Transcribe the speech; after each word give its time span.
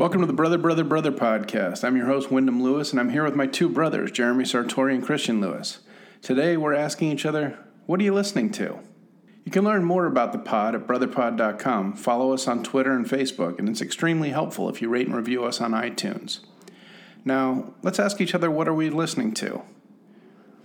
Welcome 0.00 0.22
to 0.22 0.26
the 0.26 0.32
Brother, 0.32 0.56
Brother, 0.56 0.82
Brother 0.82 1.12
podcast. 1.12 1.84
I'm 1.84 1.94
your 1.94 2.06
host, 2.06 2.30
Wyndham 2.30 2.62
Lewis, 2.62 2.90
and 2.90 2.98
I'm 2.98 3.10
here 3.10 3.22
with 3.22 3.36
my 3.36 3.46
two 3.46 3.68
brothers, 3.68 4.10
Jeremy 4.10 4.44
Sartori 4.44 4.94
and 4.94 5.04
Christian 5.04 5.42
Lewis. 5.42 5.80
Today, 6.22 6.56
we're 6.56 6.72
asking 6.72 7.12
each 7.12 7.26
other, 7.26 7.58
What 7.84 8.00
are 8.00 8.04
you 8.04 8.14
listening 8.14 8.50
to? 8.52 8.78
You 9.44 9.52
can 9.52 9.62
learn 9.62 9.84
more 9.84 10.06
about 10.06 10.32
the 10.32 10.38
pod 10.38 10.74
at 10.74 10.86
brotherpod.com. 10.86 11.96
Follow 11.96 12.32
us 12.32 12.48
on 12.48 12.62
Twitter 12.62 12.92
and 12.92 13.04
Facebook, 13.04 13.58
and 13.58 13.68
it's 13.68 13.82
extremely 13.82 14.30
helpful 14.30 14.70
if 14.70 14.80
you 14.80 14.88
rate 14.88 15.06
and 15.06 15.14
review 15.14 15.44
us 15.44 15.60
on 15.60 15.72
iTunes. 15.72 16.40
Now, 17.22 17.74
let's 17.82 17.98
ask 17.98 18.22
each 18.22 18.34
other, 18.34 18.50
What 18.50 18.68
are 18.68 18.74
we 18.74 18.88
listening 18.88 19.34
to? 19.34 19.60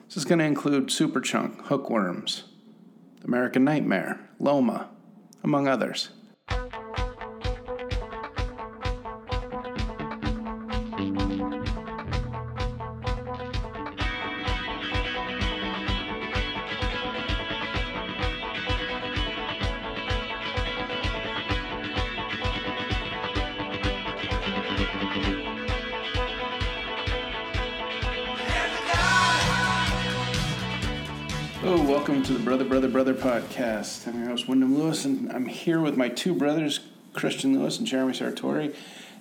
This 0.07 0.15
is 0.15 0.23
going 0.23 0.39
to 0.39 0.45
include 0.45 0.88
Superchunk, 0.88 1.59
Hookworms, 1.63 2.45
American 3.25 3.65
Nightmare, 3.65 4.29
Loma, 4.39 4.91
among 5.43 5.67
others. 5.67 6.11
Podcast. 33.36 34.08
I'm 34.08 34.17
your 34.17 34.30
host, 34.30 34.48
Wyndham 34.48 34.80
Lewis, 34.80 35.03
and 35.03 35.30
I'm 35.30 35.45
here 35.45 35.81
with 35.81 35.98
my 35.98 36.08
two 36.08 36.34
brothers, 36.34 36.80
Christian 37.12 37.59
Lewis 37.59 37.78
and 37.78 37.86
Jeremy 37.86 38.14
Sartori. 38.14 38.73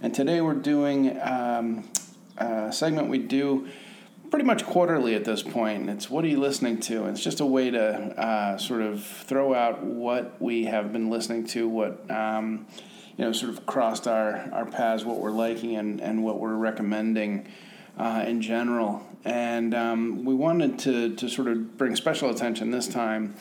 And 0.03 0.15
today 0.15 0.41
we're 0.41 0.55
doing 0.55 1.21
um, 1.21 1.91
a 2.39 2.73
segment 2.73 3.09
we 3.09 3.19
do 3.19 3.67
pretty 4.31 4.45
much 4.45 4.65
quarterly 4.65 5.17
at 5.17 5.25
this 5.25 5.43
point. 5.43 5.91
It's 5.91 6.09
What 6.09 6.25
Are 6.25 6.29
You 6.29 6.39
Listening 6.39 6.79
To? 6.83 7.01
And 7.01 7.17
it's 7.17 7.25
just 7.25 7.41
a 7.41 7.45
way 7.45 7.73
to 7.73 7.83
uh, 7.83 8.57
sort 8.57 8.83
of 8.83 9.05
throw 9.05 9.53
out 9.53 9.83
what 9.83 10.41
we 10.41 10.67
have 10.67 10.93
been 10.93 11.11
listening 11.11 11.45
to, 11.49 11.69
what. 11.69 12.09
Um, 12.09 12.67
you 13.17 13.25
know, 13.25 13.31
sort 13.31 13.53
of 13.53 13.65
crossed 13.65 14.09
our, 14.09 14.49
our 14.53 14.67
paths, 14.67 15.05
what 15.05 15.21
we're 15.21 15.31
liking 15.31 15.77
and, 15.77 16.01
and 16.01 16.25
what 16.25 16.41
we're 16.41 16.57
recommending 16.57 17.47
uh, 17.97 18.25
in 18.27 18.43
general. 18.43 19.07
And 19.25 19.73
um, 19.73 20.25
we 20.25 20.35
wanted 20.35 20.81
to, 20.81 21.15
to 21.15 21.29
sort 21.29 21.47
of 21.47 21.79
bring 21.79 21.95
special 21.95 22.29
attention 22.29 22.73
this 22.73 22.89
time 22.89 23.37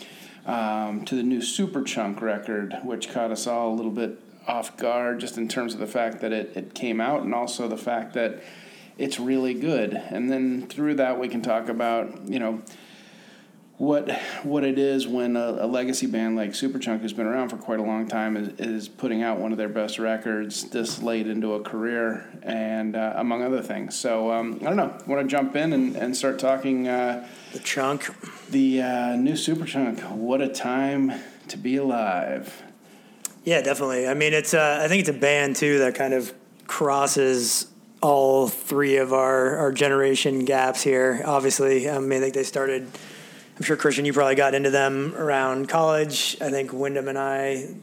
um, 0.45 1.05
to 1.05 1.15
the 1.15 1.23
new 1.23 1.39
Superchunk 1.39 2.21
record, 2.21 2.77
which 2.83 3.09
caught 3.09 3.31
us 3.31 3.47
all 3.47 3.73
a 3.73 3.75
little 3.75 3.91
bit 3.91 4.19
off 4.47 4.75
guard 4.77 5.19
just 5.19 5.37
in 5.37 5.47
terms 5.47 5.73
of 5.73 5.79
the 5.79 5.87
fact 5.87 6.21
that 6.21 6.33
it, 6.33 6.55
it 6.55 6.73
came 6.73 6.99
out 6.99 7.21
and 7.21 7.33
also 7.33 7.67
the 7.67 7.77
fact 7.77 8.13
that 8.13 8.43
it's 8.97 9.19
really 9.19 9.53
good. 9.53 9.93
And 9.93 10.29
then 10.29 10.67
through 10.67 10.95
that, 10.95 11.19
we 11.19 11.27
can 11.29 11.41
talk 11.41 11.69
about, 11.69 12.27
you 12.27 12.39
know, 12.39 12.61
what 13.77 14.11
what 14.43 14.63
it 14.63 14.77
is 14.77 15.07
when 15.07 15.35
a, 15.35 15.57
a, 15.61 15.67
legacy 15.67 16.05
band 16.05 16.35
like 16.35 16.51
Superchunk, 16.51 17.01
who's 17.01 17.13
been 17.13 17.25
around 17.25 17.49
for 17.49 17.57
quite 17.57 17.79
a 17.79 17.83
long 17.83 18.07
time, 18.07 18.37
is, 18.37 18.49
is 18.59 18.87
putting 18.87 19.23
out 19.23 19.39
one 19.39 19.51
of 19.51 19.57
their 19.57 19.69
best 19.69 19.97
records 19.97 20.65
this 20.69 21.01
late 21.01 21.27
into 21.27 21.53
a 21.53 21.61
career, 21.61 22.29
and 22.43 22.95
uh, 22.95 23.13
among 23.15 23.41
other 23.41 23.61
things. 23.61 23.95
So 23.95 24.31
um, 24.31 24.59
I 24.61 24.65
don't 24.65 24.77
know. 24.77 24.95
Want 25.07 25.21
to 25.21 25.27
jump 25.27 25.55
in 25.55 25.73
and, 25.73 25.95
and 25.95 26.15
start 26.15 26.37
talking 26.37 26.87
uh, 26.87 27.27
the 27.51 27.59
chunk, 27.59 28.09
the 28.49 28.81
uh, 28.81 29.15
new 29.15 29.33
Superchunk. 29.33 30.11
What 30.11 30.41
a 30.41 30.49
time 30.49 31.13
to 31.47 31.57
be 31.57 31.77
alive! 31.77 32.61
Yeah, 33.43 33.61
definitely. 33.61 34.07
I 34.07 34.13
mean, 34.13 34.33
it's 34.33 34.53
uh, 34.53 34.81
I 34.83 34.87
think 34.87 35.01
it's 35.01 35.09
a 35.09 35.19
band 35.19 35.55
too 35.55 35.79
that 35.79 35.95
kind 35.95 36.13
of 36.13 36.31
crosses 36.67 37.67
all 38.01 38.49
three 38.49 38.97
of 38.97 39.13
our, 39.13 39.57
our 39.57 39.71
generation 39.71 40.45
gaps 40.45 40.83
here. 40.83 41.23
Obviously, 41.25 41.89
I 41.89 41.99
mean, 41.99 42.19
I 42.19 42.21
think 42.21 42.33
they 42.33 42.43
started 42.43 42.87
I'm 43.55 43.63
sure 43.63 43.77
Christian, 43.77 44.05
you 44.05 44.13
probably 44.13 44.35
got 44.35 44.55
into 44.55 44.71
them 44.71 45.13
around 45.15 45.69
college. 45.69 46.37
I 46.41 46.49
think 46.49 46.73
Wyndham 46.73 47.07
and 47.07 47.17
I 47.17 47.75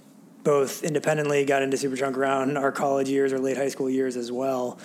both 0.43 0.83
independently 0.83 1.45
got 1.45 1.63
into 1.63 1.77
Superchunk 1.77 2.17
around 2.17 2.57
our 2.57 2.73
college 2.73 3.09
years 3.09 3.33
or 3.33 3.39
late 3.39 3.57
high 3.57 3.69
school 3.69 3.89
years 3.89 4.17
as 4.17 4.33
well. 4.33 4.79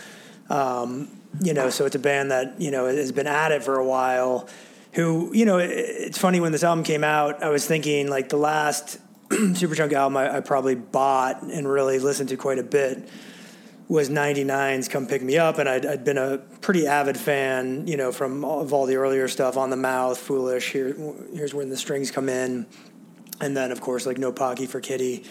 Um, 0.50 1.09
you 1.41 1.53
know, 1.53 1.69
so 1.69 1.85
it's 1.85 1.96
a 1.96 2.00
band 2.00 2.31
that 2.31 2.62
you 2.62 2.72
know 2.72 2.85
has 2.85 3.12
been 3.12 3.28
at 3.28 3.51
it 3.51 3.63
for 3.63 3.78
a 3.78 3.85
while. 3.85 4.47
Who 4.94 5.31
you 5.34 5.46
know, 5.46 5.57
it's 5.57 6.18
funny 6.18 6.40
when 6.40 6.51
this 6.51 6.63
album 6.63 6.84
came 6.84 7.03
out, 7.03 7.41
I 7.41 7.50
was 7.50 7.66
thinking 7.66 8.07
like 8.07 8.29
the 8.29 8.38
last 8.38 9.00
Superchunk 9.29 9.91
album 9.91 10.17
I, 10.17 10.38
I 10.38 10.40
probably 10.41 10.75
bought 10.75 11.41
and 11.41 11.67
really 11.67 12.00
listened 12.00 12.29
to 12.29 12.38
quite 12.38 12.59
a 12.59 12.63
bit 12.63 13.09
was 13.88 14.09
99's 14.09 14.88
Come 14.88 15.06
Pick 15.06 15.22
Me 15.22 15.38
Up, 15.38 15.59
and 15.59 15.69
I'd, 15.69 15.85
I'd 15.85 16.03
been 16.03 16.18
a 16.18 16.40
pretty 16.62 16.88
avid 16.88 17.18
fan, 17.18 17.85
you 17.88 17.97
know, 17.97 18.12
from 18.12 18.44
all, 18.44 18.62
of 18.62 18.73
all 18.73 18.85
the 18.85 18.96
earlier 18.96 19.28
stuff, 19.28 19.57
On 19.57 19.69
the 19.69 19.75
Mouth, 19.75 20.18
Foolish, 20.18 20.72
Here, 20.72 20.96
Here's 21.34 21.53
Where 21.53 21.66
the 21.66 21.78
Strings 21.78 22.09
Come 22.09 22.28
In, 22.28 22.66
and 23.40 23.56
then, 23.56 23.72
of 23.72 23.81
course, 23.81 24.06
like 24.06 24.18
No 24.18 24.31
Pocky 24.31 24.66
for 24.66 24.79
Kitty 24.79 25.23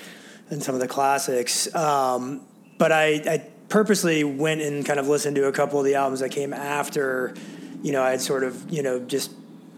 and 0.50 0.62
some 0.62 0.75
of 0.75 0.81
the 0.81 0.88
classics. 0.88 1.75
Um, 1.75 2.42
but 2.78 2.92
I, 2.92 3.22
I 3.26 3.48
purposely 3.69 4.22
went 4.22 4.60
and 4.60 4.84
kind 4.86 5.00
of 5.00 5.09
listened 5.09 5.36
to 5.36 5.47
a 5.47 5.53
couple 5.53 5.78
of 5.78 5.84
the 5.84 5.97
albums 5.97 6.21
that 6.21 6.31
came 6.31 6.53
after, 6.53 7.34
you 7.82 7.92
know, 7.92 8.03
I 8.03 8.12
had 8.12 8.21
sort 8.21 8.44
of, 8.44 8.71
you 8.71 8.82
know, 8.82 9.00
just 9.00 9.32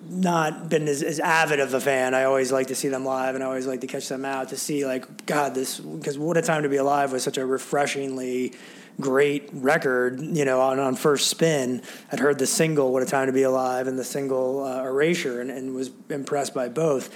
not 0.09 0.69
been 0.69 0.89
as, 0.89 1.03
as 1.03 1.21
avid 1.21 1.61
of 1.61 1.75
a 1.75 1.81
fan. 1.81 2.15
I 2.15 2.25
always 2.25 2.53
like 2.53 2.69
to 2.69 2.75
see 2.75 2.89
them 2.89 3.05
live, 3.05 3.35
and 3.35 3.43
I 3.43 3.47
always 3.47 3.67
like 3.67 3.81
to 3.81 3.87
catch 3.87 4.09
them 4.09 4.25
out 4.25 4.51
to 4.51 4.57
see 4.57 4.87
like 4.87 5.27
God, 5.27 5.55
this 5.55 5.79
because 5.79 6.19
"What 6.19 6.37
a 6.37 6.43
Time 6.43 6.63
to 6.63 6.69
Be 6.69 6.77
Alive" 6.77 7.13
was 7.13 7.23
such 7.23 7.39
a 7.39 7.47
refreshingly 7.47 8.55
great 9.01 9.49
record. 9.53 10.21
You 10.21 10.45
know, 10.45 10.61
on, 10.61 10.79
on 10.79 10.97
first 10.97 11.29
spin, 11.29 11.83
I'd 12.11 12.21
heard 12.21 12.39
the 12.39 12.47
single 12.47 12.93
"What 12.93 13.03
a 13.03 13.07
Time 13.07 13.27
to 13.27 13.33
Be 13.33 13.43
Alive" 13.43 13.87
and 13.87 13.99
the 13.99 14.05
single 14.05 14.65
uh, 14.65 14.85
"Erasure," 14.85 15.41
and, 15.41 15.51
and 15.51 15.75
was 15.75 15.91
impressed 16.09 16.55
by 16.55 16.69
both. 16.69 17.11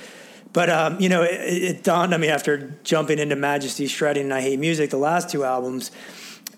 But 0.53 0.69
um, 0.71 1.01
you 1.01 1.09
know, 1.09 1.23
it, 1.23 1.63
it 1.63 1.83
dawned 1.85 2.13
on 2.13 2.21
me 2.21 2.29
after 2.29 2.75
jumping 2.83 3.19
into 3.19 3.37
Majesty 3.37 3.87
Shredding 3.87 4.25
and 4.25 4.35
I 4.35 4.41
Hate 4.41 4.59
Music, 4.59 4.91
the 4.91 4.97
last 4.97 5.31
two 5.31 5.45
albums 5.45 5.91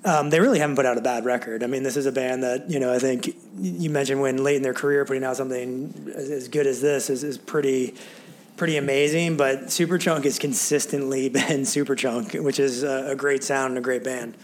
um, 0.04 0.30
they 0.30 0.40
really 0.40 0.58
haven't 0.58 0.76
put 0.76 0.86
out 0.86 0.98
a 0.98 1.00
bad 1.00 1.24
record. 1.24 1.62
I 1.62 1.66
mean, 1.66 1.82
this 1.82 1.96
is 1.96 2.06
a 2.06 2.12
band 2.12 2.42
that 2.42 2.68
you 2.68 2.80
know 2.80 2.92
I 2.92 2.98
think 2.98 3.36
you 3.58 3.90
mentioned 3.90 4.20
when 4.20 4.42
late 4.42 4.56
in 4.56 4.62
their 4.62 4.74
career 4.74 5.04
putting 5.04 5.24
out 5.24 5.36
something 5.36 6.12
as, 6.14 6.30
as 6.30 6.48
good 6.48 6.66
as 6.66 6.80
this 6.80 7.08
is, 7.08 7.22
is 7.22 7.38
pretty 7.38 7.94
pretty 8.56 8.76
amazing. 8.76 9.36
But 9.36 9.66
Superchunk 9.66 10.24
has 10.24 10.38
consistently 10.38 11.28
been 11.28 11.62
Superchunk, 11.62 12.42
which 12.42 12.58
is 12.58 12.82
a, 12.82 13.10
a 13.10 13.16
great 13.16 13.44
sound 13.44 13.70
and 13.70 13.78
a 13.78 13.82
great 13.82 14.04
band. 14.04 14.36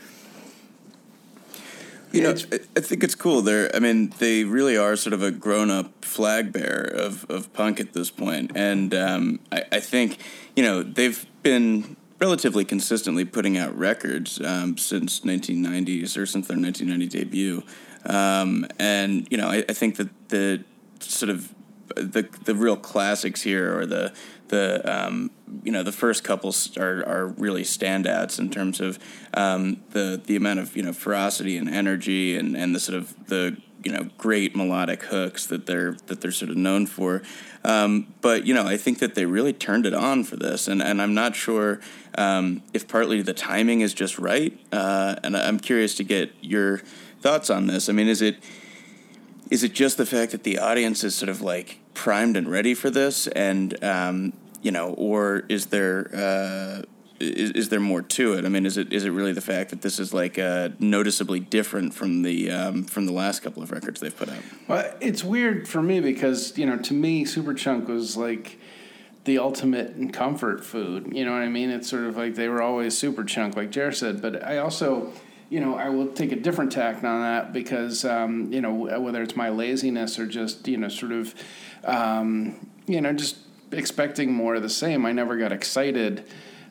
You 2.11 2.23
know, 2.23 2.31
I 2.31 2.81
think 2.81 3.05
it's 3.05 3.15
cool. 3.15 3.43
They're, 3.43 3.71
I 3.77 3.81
mean, 3.81 4.15
they 4.19 4.45
really 4.45 4.79
are 4.79 4.97
sort 4.97 5.13
of 5.13 5.23
a 5.23 5.31
grown-up 5.31 6.07
flag 6.07 6.55
bearer 6.55 6.85
of, 6.85 7.31
of 7.31 7.53
punk 7.53 7.81
at 7.81 7.93
this 7.93 8.11
point, 8.11 8.53
and 8.55 8.95
um, 8.95 9.41
I, 9.53 9.65
I 9.73 9.81
think, 9.81 10.17
you 10.57 10.63
know, 10.63 10.83
they've 10.83 11.27
been 11.43 11.98
relatively 12.21 12.65
consistently 12.65 13.25
putting 13.25 13.57
out 13.57 13.77
records 13.77 14.41
um, 14.41 14.77
since 14.77 15.21
1990s 15.21 16.17
or 16.17 16.27
since 16.27 16.49
their 16.49 16.59
1990 16.59 17.07
debut. 17.07 17.63
Um, 18.05 18.67
and 18.79 19.27
you 19.31 19.37
know, 19.37 19.49
I, 19.49 19.65
I, 19.69 19.73
think 19.73 19.97
that 19.97 20.09
the 20.29 20.65
sort 21.01 21.31
of 21.31 21.55
the 21.95 22.29
the 22.45 22.55
real 22.55 22.77
classics 22.77 23.43
here 23.43 23.79
are 23.79 23.87
the 23.87 24.15
the 24.49 24.83
um, 24.91 25.31
you 25.63 25.73
know 25.73 25.83
the 25.83 25.93
first 25.93 26.25
couple 26.25 26.55
are, 26.79 27.05
are 27.07 27.27
really 27.27 27.63
standouts 27.63 28.39
in 28.39 28.51
terms 28.51 28.81
of 28.81 28.99
um, 29.35 29.83
the 29.91 30.21
the 30.25 30.37
amount 30.37 30.61
of 30.61 30.77
you 30.77 30.83
know 30.83 30.93
ferocity 30.93 31.57
and 31.57 31.69
energy 31.69 32.37
and, 32.37 32.57
and 32.57 32.75
the 32.75 32.81
sort 32.81 32.97
of 32.97 33.27
the 33.27 33.57
you 33.85 33.93
know 33.93 34.09
great 34.19 34.57
melodic 34.57 35.03
hooks 35.05 35.47
that 35.47 35.67
they're 35.67 35.97
that 36.07 36.21
they're 36.21 36.31
sort 36.33 36.51
of 36.51 36.57
known 36.57 36.87
for. 36.87 37.23
Um, 37.65 38.15
but 38.21 38.47
you 38.47 38.55
know, 38.55 38.67
I 38.67 38.77
think 38.77 38.99
that 39.01 39.15
they 39.15 39.27
really 39.27 39.53
turned 39.53 39.87
it 39.87 39.95
on 39.95 40.25
for 40.25 40.37
this, 40.37 40.69
and 40.69 40.83
and 40.83 41.01
I'm 41.03 41.15
not 41.15 41.37
sure 41.37 41.81
um, 42.19 42.63
if 42.75 42.89
partly 42.89 43.23
the 43.23 43.33
timing 43.33 43.81
is 43.81 43.95
just 43.95 44.19
right. 44.19 44.59
Uh, 44.73 45.15
and 45.23 45.37
I'm 45.37 45.61
curious 45.61 45.95
to 45.97 46.05
get 46.05 46.33
your 46.41 46.79
thoughts 47.21 47.49
on 47.49 47.67
this. 47.67 47.89
I 47.89 47.93
mean, 47.93 48.09
is 48.09 48.21
it 48.21 48.43
is 49.51 49.63
it 49.63 49.73
just 49.73 49.97
the 49.97 50.05
fact 50.05 50.33
that 50.33 50.43
the 50.43 50.59
audience 50.59 51.05
is 51.05 51.15
sort 51.15 51.31
of 51.31 51.41
like 51.41 51.79
primed 51.95 52.37
and 52.37 52.51
ready 52.51 52.75
for 52.75 52.91
this, 52.91 53.29
and 53.29 53.83
um, 53.83 54.33
you 54.61 54.73
know, 54.73 54.95
or 54.95 55.45
is 55.49 55.67
there 55.67 56.11
uh, 56.13 56.83
is, 57.21 57.53
is 57.53 57.69
there 57.69 57.81
more 57.81 58.03
to 58.03 58.35
it? 58.35 58.45
I 58.45 58.49
mean, 58.49 58.67
is 58.67 58.77
it 58.77 58.93
is 58.93 59.05
it 59.05 59.11
really 59.11 59.33
the 59.33 59.41
fact 59.41 59.71
that 59.71 59.83
this 59.83 60.01
is 60.01 60.13
like 60.13 60.41
uh, 60.41 60.71
noticeably 60.81 61.39
different 61.39 61.95
from 61.95 62.23
the 62.23 62.51
um, 62.51 62.83
from 62.83 63.07
the 63.07 63.13
last 63.13 63.43
couple 63.43 63.63
of 63.63 63.71
records 63.71 64.01
they've 64.01 64.17
put 64.17 64.29
out? 64.29 64.43
Well, 64.67 64.93
it's 65.01 65.23
weird 65.23 65.69
for 65.69 65.83
me 65.83 66.01
because 66.01 66.59
you 66.59 66.67
know, 66.67 66.79
to 66.79 66.95
me, 66.95 67.25
Superchunk 67.25 67.87
was 67.87 68.17
like 68.17 68.59
the 69.29 69.39
ultimate 69.39 70.11
comfort 70.15 70.65
food. 70.65 71.15
You 71.15 71.27
know 71.27 71.33
what 71.33 71.43
I 71.43 71.49
mean? 71.49 71.69
It's 71.69 71.87
sort 71.87 72.05
of 72.05 72.17
like 72.17 72.35
they 72.35 72.49
were 72.49 72.63
always 72.63 72.95
Superchunk, 72.95 73.57
like 73.57 73.71
Jer 73.71 73.93
said. 73.93 74.23
But 74.23 74.43
I 74.43 74.57
also, 74.57 75.13
you 75.51 75.61
know, 75.61 75.75
I 75.75 75.91
will 75.91 76.09
take 76.09 76.33
a 76.33 76.37
different 76.37 76.73
tact 76.73 77.05
on 77.05 77.21
that 77.21 77.53
because 77.53 78.07
um, 78.07 78.51
you 78.51 78.63
know 78.63 78.73
whether 78.75 79.23
it's 79.23 79.37
my 79.37 79.51
laziness 79.51 80.19
or 80.19 80.27
just 80.27 80.67
you 80.67 80.79
know 80.79 80.89
sort 80.89 81.13
of 81.13 81.35
um, 81.85 82.71
you 82.87 83.03
know 83.03 83.13
just 83.13 83.37
expecting 83.71 84.33
more 84.33 84.55
of 84.55 84.63
the 84.63 84.71
same. 84.71 85.05
I 85.05 85.13
never 85.13 85.37
got 85.37 85.53
excited 85.53 86.25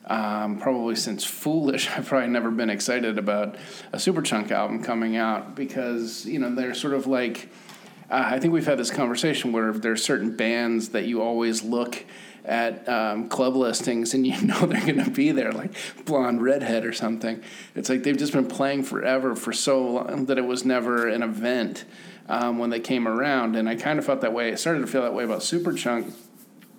um, 0.06 0.58
probably 0.58 0.96
since 0.96 1.24
Foolish, 1.42 1.88
I've 1.90 2.08
probably 2.08 2.28
never 2.28 2.50
been 2.50 2.70
excited 2.70 3.18
about 3.18 3.54
a 3.92 3.98
Superchunk 3.98 4.50
album 4.50 4.82
coming 4.82 5.16
out 5.16 5.54
because 5.54 6.26
you 6.26 6.40
know 6.40 6.52
they're 6.52 6.74
sort 6.74 6.94
of 6.94 7.06
like. 7.06 7.50
Uh, 8.10 8.24
I 8.24 8.40
think 8.40 8.54
we've 8.54 8.66
had 8.66 8.78
this 8.78 8.90
conversation 8.90 9.52
where 9.52 9.70
there 9.70 9.92
are 9.92 9.96
certain 9.96 10.34
bands 10.34 10.88
that 10.88 11.04
you 11.04 11.20
always 11.20 11.62
look 11.62 12.06
at 12.44 12.88
um, 12.88 13.28
club 13.28 13.56
listings 13.56 14.14
and 14.14 14.26
you 14.26 14.40
know 14.42 14.66
they're 14.66 14.80
going 14.80 15.02
to 15.04 15.10
be 15.10 15.30
there, 15.30 15.52
like 15.52 15.72
Blonde 16.04 16.42
Redhead 16.42 16.84
or 16.84 16.92
something. 16.92 17.42
It's 17.74 17.88
like 17.88 18.02
they've 18.02 18.16
just 18.16 18.32
been 18.32 18.46
playing 18.46 18.84
forever 18.84 19.34
for 19.36 19.52
so 19.52 19.86
long 19.86 20.26
that 20.26 20.38
it 20.38 20.46
was 20.46 20.64
never 20.64 21.08
an 21.08 21.22
event 21.22 21.84
um, 22.28 22.58
when 22.58 22.70
they 22.70 22.80
came 22.80 23.06
around. 23.06 23.56
And 23.56 23.68
I 23.68 23.76
kind 23.76 23.98
of 23.98 24.04
felt 24.04 24.20
that 24.22 24.32
way. 24.32 24.52
I 24.52 24.56
started 24.56 24.80
to 24.80 24.86
feel 24.86 25.02
that 25.02 25.14
way 25.14 25.24
about 25.24 25.40
Superchunk. 25.40 26.12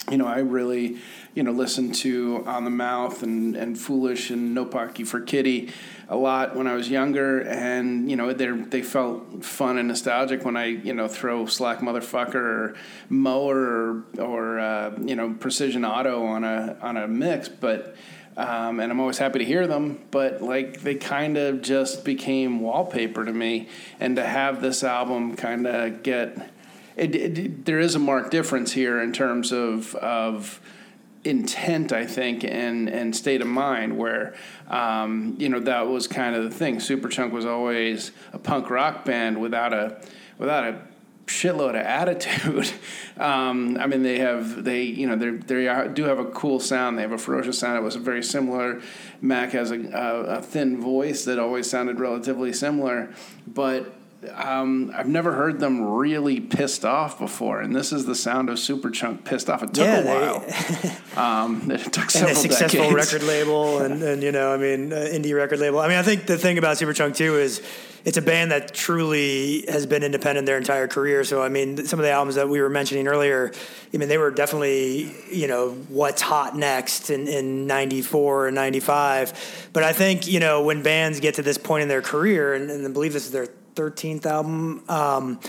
You 0.10 0.18
know, 0.18 0.28
I 0.28 0.40
really 0.40 1.00
you 1.36 1.44
know, 1.44 1.52
listened 1.52 1.96
to 1.96 2.44
On 2.48 2.64
the 2.64 2.70
Mouth 2.70 3.24
and, 3.24 3.56
and 3.56 3.80
Foolish 3.80 4.30
and 4.30 4.54
No 4.54 4.66
Pocky 4.66 5.04
for 5.04 5.22
Kitty 5.22 5.72
a 6.10 6.18
lot 6.18 6.56
when 6.56 6.66
I 6.66 6.74
was 6.74 6.90
younger, 6.90 7.42
and 7.42 8.10
you 8.10 8.16
know 8.16 8.34
they 8.34 8.48
they 8.50 8.82
felt 8.82 9.46
fun 9.46 9.78
and 9.78 9.88
nostalgic 9.88 10.44
when 10.44 10.58
I 10.58 10.66
you 10.66 10.94
know 10.94 11.08
throw 11.08 11.46
Slack 11.46 11.80
Motherfucker 11.80 12.36
or 12.36 12.76
Mower 13.10 13.56
or 13.58 14.04
or 14.18 14.60
uh, 14.60 14.98
you 15.00 15.16
know 15.16 15.36
Precision 15.40 15.86
Auto 15.86 16.26
on 16.26 16.44
a 16.44 16.78
on 16.82 16.98
a 16.98 17.08
mix, 17.08 17.48
but. 17.48 17.96
Um, 18.38 18.80
and 18.80 18.90
I'm 18.90 19.02
always 19.02 19.18
happy 19.18 19.40
to 19.40 19.44
hear 19.44 19.68
them, 19.68 20.00
but 20.12 20.42
like 20.42 20.80
they 20.80 20.96
kind 20.96 21.36
of 21.36 21.62
just 21.62 22.06
became 22.06 22.62
wallpaper 22.62 23.26
to 23.26 23.34
me, 23.34 23.68
and 24.00 24.16
to 24.16 24.26
have 24.26 24.62
this 24.62 24.82
album 24.82 25.36
kind 25.36 25.68
of 25.68 26.04
get, 26.04 26.50
it, 26.96 27.16
it, 27.16 27.66
there 27.66 27.80
is 27.80 27.96
a 27.96 28.00
marked 28.00 28.32
difference 28.32 28.72
here 28.72 29.02
in 29.02 29.12
terms 29.12 29.52
of 29.52 29.94
of 29.96 30.62
intent, 31.24 31.92
I 31.92 32.06
think, 32.06 32.44
and 32.44 32.90
and 32.90 33.16
state 33.16 33.42
of 33.42 33.48
mind. 33.48 33.98
Where 33.98 34.36
um, 34.68 35.36
you 35.38 35.50
know 35.50 35.60
that 35.60 35.88
was 35.88 36.08
kind 36.08 36.36
of 36.36 36.44
the 36.44 36.52
thing. 36.52 36.78
Superchunk 36.78 37.32
was 37.32 37.46
always 37.46 38.12
a 38.34 38.40
punk 38.40 38.70
rock 38.70 39.06
band 39.06 39.40
without 39.40 39.74
a 39.74 40.02
without 40.38 40.64
a 40.64 40.82
shitload 41.30 41.70
of 41.70 41.76
attitude. 41.76 42.72
um, 43.18 43.78
I 43.78 43.88
mean, 43.88 44.04
they 44.04 44.20
have 44.20 44.64
they 44.64 44.84
you 44.84 45.08
know 45.08 45.16
they 45.16 45.30
they 45.30 45.92
do 45.94 46.04
have 46.04 46.20
a 46.20 46.26
cool 46.26 46.60
sound. 46.60 46.98
They 46.98 47.04
have 47.04 47.12
a 47.12 47.18
ferocious 47.18 47.60
sound. 47.60 47.78
It 47.78 47.82
was 47.82 47.96
very 47.96 48.24
similar. 48.24 48.82
Mac 49.22 49.52
has 49.52 49.72
a, 49.72 49.80
a, 49.80 50.38
a 50.38 50.42
thin 50.42 50.82
voice 50.82 51.26
that 51.26 51.40
always 51.40 51.70
sounded 51.70 52.00
relatively 52.00 52.54
similar, 52.54 53.14
but 53.48 53.96
um, 54.36 54.92
I've 54.94 55.08
never 55.08 55.34
heard 55.34 55.60
them 55.60 55.82
really 55.82 56.42
pissed 56.42 56.84
off 56.84 57.20
before, 57.20 57.62
and 57.62 57.74
this 57.74 57.94
is 57.94 58.06
the 58.06 58.16
sound 58.16 58.50
of 58.50 58.58
Superchunk 58.58 59.24
pissed 59.24 59.50
off. 59.50 59.64
It 59.64 59.74
took 59.74 59.86
yeah, 59.86 60.00
a 60.00 60.06
while. 60.06 60.46
Um, 61.18 61.70
it 61.72 61.92
took 61.92 62.10
several 62.10 62.30
and 62.30 62.38
a 62.38 62.40
successful 62.40 62.92
decades. 62.92 63.14
record 63.14 63.28
label, 63.28 63.80
and, 63.84 64.02
and 64.02 64.24
you 64.24 64.32
know, 64.32 64.54
I 64.54 64.58
mean, 64.58 64.94
uh, 64.94 65.08
indie 65.12 65.36
record 65.36 65.60
label. 65.60 65.80
I 65.80 65.90
mean, 65.90 65.98
I 65.98 66.04
think 66.04 66.28
the 66.28 66.38
thing 66.38 66.58
about 66.58 66.78
Superchunk 66.78 67.18
too 67.18 67.38
is 67.38 67.62
it's 68.06 68.18
a 68.18 68.22
band 68.22 68.52
that 68.52 68.74
truly 68.74 69.66
has 69.68 69.86
been 69.86 70.04
independent 70.04 70.46
their 70.46 70.58
entire 70.58 70.88
career. 70.88 71.26
So, 71.26 71.42
I 71.42 71.50
mean, 71.50 71.86
some 71.86 72.00
of 72.00 72.06
the 72.06 72.12
albums 72.12 72.36
that 72.36 72.48
we 72.48 72.62
were 72.62 72.70
mentioning 72.70 73.08
earlier, 73.08 73.52
I 73.94 73.98
mean, 73.98 74.08
they 74.08 74.18
were 74.18 74.32
definitely, 74.32 75.14
you 75.30 75.48
know, 75.48 75.72
what's 75.90 76.22
hot 76.22 76.56
next 76.56 77.10
in, 77.10 77.28
in 77.28 77.68
94 77.68 78.48
and 78.48 78.56
95. 78.56 79.70
But 79.74 79.84
I 79.84 79.92
think, 79.92 80.28
you 80.28 80.40
know, 80.40 80.64
when 80.64 80.84
bands 80.84 81.20
get 81.20 81.36
to 81.36 81.42
this 81.42 81.58
point 81.58 81.82
in 81.82 81.90
their 81.90 82.02
career, 82.02 82.54
and, 82.54 82.72
and 82.72 82.86
I 82.86 82.90
believe 82.90 83.12
this 83.12 83.26
is 83.26 83.32
their 83.32 83.48
13th 83.80 84.26
album. 84.26 84.84
Um, 84.90 85.40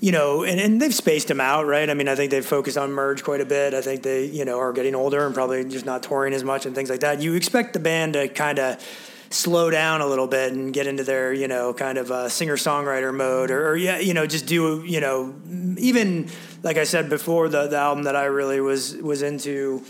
you 0.00 0.12
know, 0.12 0.44
and, 0.44 0.60
and 0.60 0.80
they've 0.80 0.94
spaced 0.94 1.28
them 1.28 1.40
out, 1.40 1.66
right? 1.66 1.88
I 1.88 1.94
mean, 1.94 2.08
I 2.08 2.14
think 2.14 2.30
they've 2.30 2.44
focused 2.44 2.76
on 2.76 2.92
merge 2.92 3.24
quite 3.24 3.40
a 3.40 3.46
bit. 3.46 3.72
I 3.72 3.80
think 3.80 4.02
they, 4.02 4.26
you 4.26 4.44
know, 4.44 4.58
are 4.58 4.72
getting 4.72 4.94
older 4.94 5.24
and 5.24 5.34
probably 5.34 5.64
just 5.64 5.86
not 5.86 6.02
touring 6.02 6.34
as 6.34 6.44
much 6.44 6.66
and 6.66 6.74
things 6.74 6.90
like 6.90 7.00
that. 7.00 7.22
You 7.22 7.34
expect 7.34 7.72
the 7.72 7.78
band 7.78 8.12
to 8.12 8.28
kind 8.28 8.58
of 8.58 8.82
slow 9.30 9.70
down 9.70 10.02
a 10.02 10.06
little 10.06 10.26
bit 10.26 10.52
and 10.52 10.72
get 10.72 10.86
into 10.86 11.02
their, 11.02 11.32
you 11.32 11.48
know, 11.48 11.72
kind 11.72 11.98
of 11.98 12.10
uh, 12.10 12.28
singer 12.28 12.56
songwriter 12.56 13.14
mode, 13.14 13.50
or, 13.50 13.70
or, 13.70 13.76
yeah, 13.76 13.98
you 13.98 14.14
know, 14.14 14.26
just 14.26 14.46
do, 14.46 14.84
you 14.84 15.00
know, 15.00 15.34
even 15.78 16.28
like 16.62 16.76
I 16.76 16.84
said 16.84 17.08
before, 17.08 17.48
the 17.48 17.66
the 17.66 17.76
album 17.76 18.04
that 18.04 18.16
I 18.16 18.24
really 18.24 18.60
was 18.60 18.96
was 18.96 19.22
into. 19.22 19.82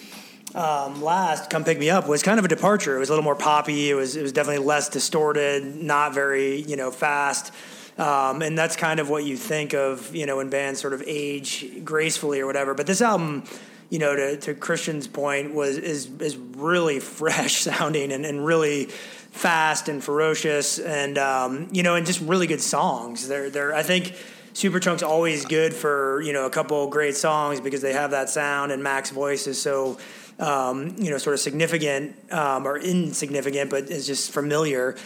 Um, 0.55 1.03
last 1.03 1.51
come 1.51 1.65
pick 1.65 1.79
me 1.79 1.91
up 1.91 2.09
was 2.09 2.23
kind 2.23 2.39
of 2.39 2.45
a 2.47 2.49
departure. 2.49 2.97
It 2.97 3.01
was 3.01 3.11
a 3.11 3.13
little 3.13 3.25
more 3.25 3.35
poppy. 3.35 3.91
It 3.91 3.95
was 3.95 4.17
it 4.17 4.23
was 4.23 4.33
definitely 4.33 4.65
less 4.65 4.89
distorted, 4.89 5.77
not 5.77 6.15
very 6.15 6.63
you 6.63 6.77
know 6.77 6.91
fast. 6.91 7.53
Um, 7.99 8.43
and 8.43 8.59
that's 8.59 8.77
kind 8.77 9.01
of 9.01 9.09
what 9.09 9.25
you 9.25 9.37
think 9.37 9.73
of, 9.73 10.15
you 10.15 10.27
know, 10.27 10.37
when 10.37 10.51
bands 10.51 10.81
sort 10.81 10.93
of 10.93 11.03
age 11.07 11.65
gracefully 11.83 12.41
or 12.41 12.47
whatever. 12.47 12.75
But 12.75 12.87
this 12.87 13.01
album, 13.01 13.45
you 13.89 13.99
know, 13.99 14.15
to, 14.15 14.37
to 14.37 14.55
Christian's 14.55 15.09
point, 15.09 15.55
was 15.55 15.79
is 15.79 16.11
is 16.21 16.37
really 16.37 17.01
fresh 17.21 17.55
sounding 17.57 18.13
and, 18.13 18.27
and 18.27 18.45
really 18.45 18.87
fast 18.87 19.89
and 19.89 20.05
ferocious, 20.05 20.79
and 20.79 21.17
um, 21.17 21.69
you 21.73 21.83
know, 21.83 21.95
and 21.95 22.07
just 22.07 22.21
really 22.21 22.47
good 22.47 22.61
songs. 22.61 23.29
They're 23.29 23.51
they're 23.51 23.75
I 23.75 23.83
think. 23.83 24.15
Superchunk's 24.55 25.03
always 25.03 25.45
good 25.45 25.75
for 25.75 26.23
you 26.23 26.33
know 26.33 26.47
a 26.47 26.51
couple 26.51 26.89
great 26.89 27.15
songs 27.15 27.61
because 27.61 27.83
they 27.83 27.93
have 27.93 28.13
that 28.13 28.31
sound 28.31 28.73
and 28.73 28.83
Mac's 28.83 29.11
voice 29.11 29.47
is 29.47 29.61
so 29.61 29.99
um, 30.39 30.97
you 30.97 31.11
know 31.11 31.19
sort 31.19 31.35
of 31.35 31.41
significant 31.41 32.17
um, 32.33 32.67
or 32.67 32.79
insignificant, 32.79 33.69
but 33.69 33.91
is 33.91 34.07
just 34.07 34.33
familiar 34.33 34.97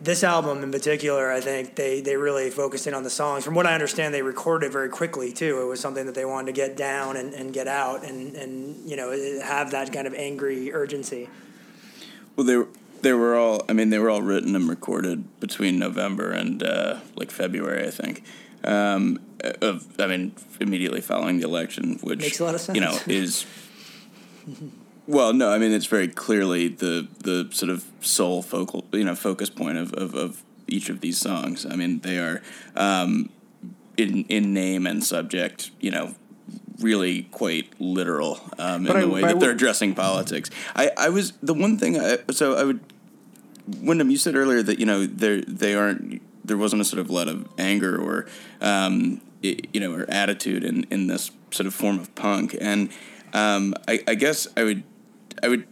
this 0.00 0.22
album 0.24 0.62
in 0.62 0.70
particular, 0.70 1.30
I 1.30 1.40
think 1.40 1.74
they, 1.74 2.00
they 2.00 2.16
really 2.16 2.50
focused 2.50 2.86
in 2.86 2.94
on 2.94 3.02
the 3.02 3.10
songs. 3.10 3.44
From 3.44 3.54
what 3.54 3.66
I 3.66 3.74
understand, 3.74 4.14
they 4.14 4.22
recorded 4.22 4.72
very 4.72 4.88
quickly 4.88 5.32
too. 5.32 5.60
It 5.60 5.64
was 5.64 5.80
something 5.80 6.06
that 6.06 6.14
they 6.14 6.24
wanted 6.24 6.46
to 6.46 6.52
get 6.52 6.76
down 6.76 7.16
and, 7.16 7.34
and 7.34 7.52
get 7.52 7.68
out 7.68 8.04
and, 8.04 8.34
and 8.34 8.88
you 8.88 8.96
know 8.96 9.10
have 9.42 9.72
that 9.72 9.92
kind 9.92 10.06
of 10.06 10.14
angry 10.14 10.72
urgency. 10.72 11.28
Well, 12.36 12.46
they 12.46 12.56
were, 12.56 12.68
they 13.02 13.12
were 13.12 13.36
all. 13.36 13.62
I 13.68 13.72
mean, 13.72 13.90
they 13.90 13.98
were 13.98 14.10
all 14.10 14.22
written 14.22 14.54
and 14.54 14.68
recorded 14.68 15.40
between 15.40 15.78
November 15.78 16.30
and 16.30 16.62
uh, 16.62 17.00
like 17.16 17.30
February, 17.30 17.86
I 17.86 17.90
think. 17.90 18.24
Um, 18.62 19.20
of 19.62 19.86
I 19.98 20.06
mean, 20.06 20.32
immediately 20.60 21.00
following 21.00 21.40
the 21.40 21.46
election, 21.46 21.98
which 22.02 22.20
makes 22.20 22.40
a 22.40 22.44
lot 22.44 22.54
of 22.54 22.60
sense. 22.60 22.76
You 22.76 22.82
know, 22.82 22.98
is 23.06 23.46
Well, 25.06 25.32
no, 25.32 25.50
I 25.50 25.58
mean 25.58 25.72
it's 25.72 25.86
very 25.86 26.08
clearly 26.08 26.68
the 26.68 27.08
the 27.18 27.48
sort 27.52 27.70
of 27.70 27.84
sole 28.00 28.42
focal 28.42 28.84
you 28.92 29.04
know 29.04 29.14
focus 29.14 29.50
point 29.50 29.78
of, 29.78 29.92
of, 29.94 30.14
of 30.14 30.42
each 30.68 30.88
of 30.88 31.00
these 31.00 31.18
songs. 31.18 31.66
I 31.66 31.76
mean 31.76 32.00
they 32.00 32.18
are 32.18 32.42
um, 32.76 33.30
in 33.96 34.24
in 34.24 34.54
name 34.54 34.86
and 34.86 35.02
subject, 35.02 35.70
you 35.80 35.90
know, 35.90 36.14
really 36.80 37.24
quite 37.24 37.72
literal 37.80 38.40
um, 38.58 38.86
in 38.86 38.96
I, 38.96 39.00
the 39.00 39.08
way 39.08 39.20
that 39.22 39.40
they're 39.40 39.50
addressing 39.50 39.94
politics. 39.94 40.50
I, 40.74 40.90
I 40.96 41.08
was 41.08 41.32
the 41.42 41.54
one 41.54 41.78
thing. 41.78 41.98
I, 42.00 42.18
so 42.30 42.54
I 42.54 42.64
would, 42.64 42.80
Wyndham, 43.66 44.10
you 44.10 44.16
said 44.16 44.34
earlier 44.34 44.62
that 44.62 44.78
you 44.78 44.86
know 44.86 45.06
they 45.06 45.40
they 45.42 45.74
aren't 45.74 46.22
there 46.44 46.56
wasn't 46.56 46.82
a 46.82 46.84
sort 46.84 47.00
of 47.00 47.10
lot 47.10 47.28
of 47.28 47.48
anger 47.58 48.00
or 48.00 48.26
um, 48.60 49.20
you 49.42 49.80
know 49.80 49.92
or 49.92 50.08
attitude 50.08 50.64
in 50.64 50.84
in 50.84 51.06
this 51.06 51.30
sort 51.50 51.66
of 51.66 51.74
form 51.74 51.98
of 51.98 52.14
punk 52.14 52.56
and. 52.60 52.90
Um, 53.32 53.74
I, 53.86 54.02
I 54.08 54.16
guess 54.16 54.48
I 54.56 54.64
would 54.64 54.82
I 55.42 55.48
would 55.48 55.66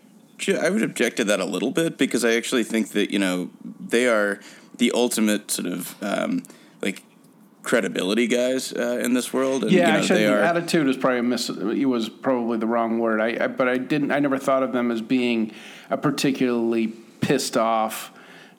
I 0.61 0.71
would 0.71 0.83
object 0.83 1.17
to 1.17 1.25
that 1.25 1.41
a 1.41 1.45
little 1.45 1.71
bit 1.71 1.99
because 1.99 2.25
I 2.25 2.33
actually 2.35 2.65
think 2.65 2.91
that 2.91 3.11
you 3.11 3.19
know 3.19 3.51
they 3.81 4.07
are 4.07 4.41
the 4.77 4.93
ultimate 4.95 5.51
sort 5.51 5.67
of 5.67 6.03
um, 6.03 6.43
like 6.81 7.03
credibility 7.63 8.27
guys 8.27 8.73
uh, 8.73 9.01
in 9.03 9.13
this 9.13 9.33
world. 9.33 9.65
And, 9.65 9.73
yeah, 9.73 9.79
you 9.79 9.93
know, 9.93 9.99
actually, 9.99 10.27
are, 10.27 10.39
attitude 10.39 10.87
was 10.87 10.97
probably 10.97 11.19
a 11.19 11.23
miss. 11.23 11.49
It 11.49 11.87
was 11.87 12.09
probably 12.09 12.59
the 12.59 12.67
wrong 12.67 12.99
word. 12.99 13.21
I, 13.21 13.45
I, 13.45 13.47
but 13.49 13.69
I 13.69 13.79
didn't. 13.79 14.13
I 14.13 14.21
never 14.21 14.39
thought 14.39 14.63
of 14.63 14.73
them 14.73 14.91
as 14.91 15.01
being 15.01 15.53
a 15.91 15.99
particularly 15.99 16.89
pissed 17.21 17.57
off 17.57 18.13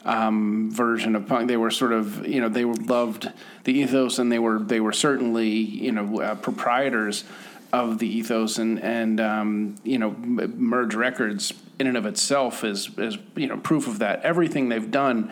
um, 0.05 0.69
version 0.71 1.15
of 1.15 1.27
punk. 1.27 1.47
They 1.47 1.57
were 1.57 1.71
sort 1.71 1.93
of 1.93 2.27
you 2.27 2.41
know 2.41 2.49
they 2.49 2.65
loved 2.65 3.31
the 3.63 3.73
ethos 3.73 4.19
and 4.19 4.31
they 4.31 4.39
were 4.39 4.59
they 4.59 4.79
were 4.79 4.93
certainly 4.93 5.49
you 5.49 5.91
know 5.91 6.21
uh, 6.21 6.35
proprietors 6.35 7.23
of 7.71 7.99
the 7.99 8.07
ethos 8.07 8.57
and 8.57 8.81
and 8.81 9.19
um, 9.19 9.75
you 9.83 9.97
know 9.97 10.11
merge 10.11 10.95
records 10.95 11.53
in 11.79 11.87
and 11.87 11.97
of 11.97 12.05
itself 12.05 12.63
is 12.63 12.89
is 12.97 13.17
you 13.35 13.47
know 13.47 13.57
proof 13.57 13.87
of 13.87 13.99
that. 13.99 14.21
Everything 14.23 14.69
they've 14.69 14.91
done 14.91 15.31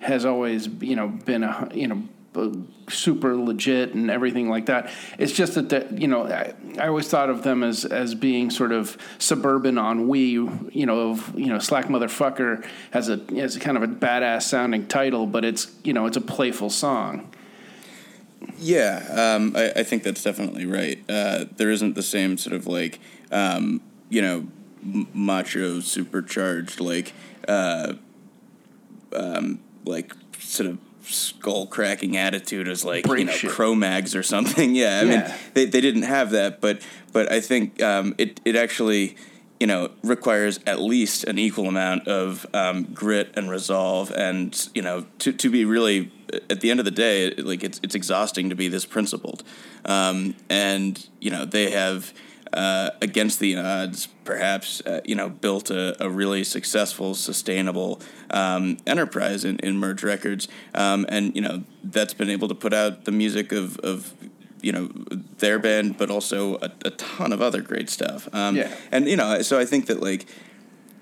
has 0.00 0.24
always 0.24 0.68
you 0.80 0.96
know 0.96 1.08
been 1.08 1.42
a 1.42 1.68
you 1.74 1.88
know 1.88 2.02
super 2.88 3.36
legit 3.36 3.94
and 3.94 4.10
everything 4.10 4.48
like 4.48 4.66
that. 4.66 4.90
It's 5.18 5.32
just 5.32 5.54
that 5.54 5.68
the, 5.70 5.88
you 5.98 6.06
know 6.06 6.26
I, 6.26 6.54
I 6.78 6.88
always 6.88 7.08
thought 7.08 7.30
of 7.30 7.42
them 7.42 7.62
as 7.62 7.84
as 7.84 8.14
being 8.14 8.50
sort 8.50 8.72
of 8.72 8.96
suburban 9.18 9.78
ennui 9.78 10.20
you 10.20 10.86
know 10.86 11.10
of 11.10 11.38
you 11.38 11.46
know 11.46 11.58
slack 11.58 11.86
motherfucker 11.86 12.64
has 12.92 13.08
a 13.08 13.20
has 13.34 13.56
a 13.56 13.60
kind 13.60 13.76
of 13.76 13.82
a 13.82 13.88
badass 13.88 14.42
sounding 14.42 14.86
title 14.86 15.26
but 15.26 15.44
it's 15.44 15.72
you 15.82 15.92
know 15.92 16.06
it's 16.06 16.16
a 16.16 16.20
playful 16.20 16.70
song 16.70 17.28
yeah, 18.58 19.34
um, 19.36 19.54
I, 19.56 19.72
I, 19.76 19.82
think 19.82 20.02
that's 20.02 20.22
definitely 20.22 20.66
right. 20.66 21.02
Uh, 21.08 21.46
there 21.56 21.70
isn't 21.70 21.94
the 21.94 22.02
same 22.02 22.36
sort 22.36 22.54
of 22.54 22.66
like, 22.66 23.00
um, 23.30 23.80
you 24.08 24.22
know, 24.22 24.46
m- 24.82 25.08
macho 25.12 25.80
supercharged 25.80 26.80
like, 26.80 27.12
uh, 27.46 27.94
um, 29.14 29.60
like 29.84 30.12
sort 30.38 30.70
of 30.70 30.78
skull 31.02 31.66
cracking 31.66 32.16
attitude 32.16 32.68
as 32.68 32.84
like 32.84 33.04
Break 33.04 33.20
you 33.20 33.24
know 33.26 33.32
shit. 33.32 33.50
Cro-Mags 33.50 34.14
or 34.14 34.22
something. 34.22 34.74
Yeah, 34.78 35.00
I 35.00 35.02
yeah. 35.02 35.10
mean 35.10 35.34
they, 35.54 35.64
they 35.64 35.80
didn't 35.80 36.02
have 36.02 36.30
that, 36.30 36.60
but 36.60 36.86
but 37.12 37.32
I 37.32 37.40
think 37.40 37.82
um, 37.82 38.14
it 38.18 38.40
it 38.44 38.54
actually 38.54 39.16
you 39.60 39.66
know, 39.66 39.90
requires 40.02 40.60
at 40.66 40.80
least 40.80 41.24
an 41.24 41.38
equal 41.38 41.66
amount 41.66 42.06
of 42.06 42.46
um, 42.54 42.84
grit 42.94 43.32
and 43.34 43.50
resolve, 43.50 44.12
and 44.12 44.68
you 44.74 44.82
know, 44.82 45.06
to, 45.20 45.32
to 45.32 45.50
be 45.50 45.64
really 45.64 46.12
at 46.50 46.60
the 46.60 46.70
end 46.70 46.78
of 46.80 46.84
the 46.84 46.92
day, 46.92 47.34
like 47.34 47.64
it's 47.64 47.80
it's 47.82 47.94
exhausting 47.94 48.50
to 48.50 48.54
be 48.54 48.68
this 48.68 48.84
principled, 48.84 49.42
um, 49.84 50.34
and 50.48 51.08
you 51.20 51.30
know 51.30 51.44
they 51.44 51.70
have. 51.70 52.12
Uh, 52.50 52.88
against 53.02 53.40
the 53.40 53.54
odds, 53.58 54.06
perhaps 54.24 54.80
uh, 54.86 55.02
you 55.04 55.14
know, 55.14 55.28
built 55.28 55.70
a, 55.70 56.02
a 56.02 56.08
really 56.08 56.42
successful, 56.42 57.14
sustainable 57.14 58.00
um, 58.30 58.78
enterprise 58.86 59.44
in, 59.44 59.58
in 59.58 59.76
Merge 59.76 60.02
Records, 60.02 60.48
um, 60.74 61.04
and 61.10 61.36
you 61.36 61.42
know 61.42 61.62
that's 61.84 62.14
been 62.14 62.30
able 62.30 62.48
to 62.48 62.54
put 62.54 62.72
out 62.72 63.04
the 63.04 63.12
music 63.12 63.52
of, 63.52 63.78
of 63.80 64.14
you 64.62 64.72
know 64.72 64.88
their 65.38 65.58
band, 65.58 65.98
but 65.98 66.10
also 66.10 66.56
a, 66.56 66.70
a 66.84 66.90
ton 66.90 67.32
of 67.32 67.40
other 67.40 67.62
great 67.62 67.90
stuff. 67.90 68.28
Um, 68.32 68.56
yeah. 68.56 68.74
And 68.90 69.08
you 69.08 69.16
know, 69.16 69.42
so 69.42 69.58
I 69.58 69.64
think 69.64 69.86
that 69.86 70.02
like, 70.02 70.26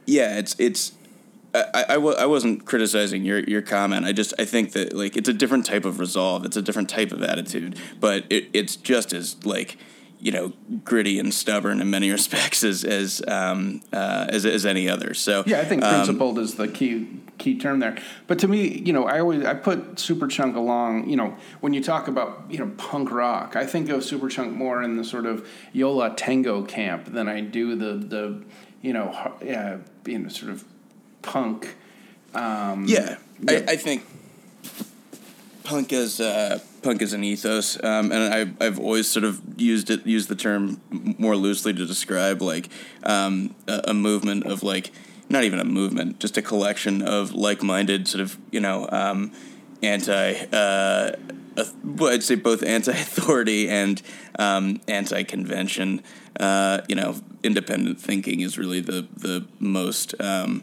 yeah, 0.07 0.39
it's 0.39 0.55
it's. 0.59 0.93
I, 1.55 1.85
I, 1.89 1.95
w- 1.95 2.17
I 2.17 2.27
wasn't 2.27 2.67
criticizing 2.67 3.25
your, 3.25 3.39
your 3.39 3.63
comment. 3.63 4.05
I 4.05 4.13
just 4.13 4.35
I 4.39 4.45
think 4.45 4.73
that 4.73 4.93
like 4.93 5.17
it's 5.17 5.29
a 5.29 5.33
different 5.33 5.65
type 5.65 5.87
of 5.87 5.99
resolve. 5.99 6.45
It's 6.45 6.57
a 6.57 6.61
different 6.61 6.91
type 6.91 7.13
of 7.13 7.23
attitude, 7.23 7.79
but 7.99 8.27
it, 8.29 8.51
it's 8.53 8.77
just 8.77 9.15
as 9.15 9.43
like 9.47 9.79
you 10.27 10.33
know 10.33 10.53
gritty 10.83 11.21
and 11.21 11.33
stubborn 11.33 11.81
in 11.81 11.89
many 11.89 12.11
respects 12.19 12.65
as 12.65 12.83
as 12.83 13.23
um, 13.29 13.81
uh, 13.93 14.27
as, 14.29 14.45
as 14.45 14.67
any 14.67 14.89
other. 14.89 15.15
So 15.15 15.45
yeah, 15.47 15.61
I 15.61 15.65
think 15.65 15.85
um, 15.85 15.95
principled 15.95 16.41
is 16.41 16.57
the 16.57 16.67
key 16.67 17.07
key 17.39 17.57
term 17.57 17.79
there. 17.79 17.97
But 18.27 18.41
to 18.41 18.49
me, 18.49 18.67
you 18.67 18.93
know, 18.93 19.05
I 19.05 19.21
always 19.21 19.45
I 19.45 19.55
put 19.55 19.95
Superchunk 19.95 20.57
along. 20.57 21.09
You 21.09 21.17
know, 21.17 21.37
when 21.61 21.73
you 21.75 21.83
talk 21.83 22.09
about 22.09 22.43
you 22.51 22.59
know 22.59 22.73
punk 22.77 23.13
rock, 23.13 23.55
I 23.55 23.65
think 23.65 23.89
of 23.89 24.01
Superchunk 24.01 24.53
more 24.53 24.83
in 24.83 24.97
the 24.97 25.05
sort 25.05 25.27
of 25.27 25.49
Yo 25.73 25.93
La 25.93 26.09
Tengo 26.09 26.65
camp 26.65 27.13
than 27.13 27.29
I 27.29 27.41
do 27.41 27.77
the 27.77 27.95
the 28.05 28.43
you 28.83 28.93
know 28.93 29.11
uh, 29.11 29.79
you 30.05 30.19
know 30.19 30.29
sort 30.29 30.51
of 30.51 30.65
punk. 31.23 31.77
Um, 32.35 32.85
yeah, 32.89 33.19
I, 33.49 33.65
I 33.69 33.77
think 33.77 34.05
punk 35.67 35.93
as 35.93 36.21
uh, 36.21 36.61
punk 36.83 37.03
as 37.03 37.13
an 37.13 37.25
ethos, 37.25 37.83
um, 37.83 38.13
and 38.13 38.33
I, 38.33 38.65
I've 38.65 38.79
always 38.79 39.09
sort 39.09 39.25
of 39.25 39.43
used 39.57 39.91
it 39.91 40.07
used 40.07 40.29
the 40.29 40.37
term 40.37 40.81
more 41.19 41.37
loosely 41.37 41.75
to 41.75 41.85
describe 41.85 42.41
like 42.41 42.69
um, 43.03 43.55
a, 43.67 43.83
a, 43.89 43.95
movement 43.95 44.45
of 44.45 44.63
like 44.63 44.93
not 45.29 45.43
even 45.43 45.59
a 45.59 45.65
movement, 45.65 46.21
just 46.21 46.37
a 46.37 46.43
collection 46.43 47.03
of 47.03 47.33
like 47.33 47.63
minded 47.63 48.07
sort 48.07 48.23
of 48.23 48.39
you 48.51 48.61
know 48.61 48.89
um, 48.91 49.33
anti. 49.83 50.35
Uh, 50.53 51.13
well, 51.83 52.13
I'd 52.13 52.23
say 52.23 52.35
both 52.35 52.63
anti-authority 52.63 53.69
and 53.69 54.01
um, 54.39 54.81
anti-convention. 54.89 56.03
Uh, 56.39 56.83
you 56.87 56.95
know, 56.95 57.17
independent 57.43 58.01
thinking 58.01 58.41
is 58.41 58.57
really 58.57 58.81
the 58.81 59.09
the 59.17 59.47
most 59.59 60.15
um, 60.21 60.63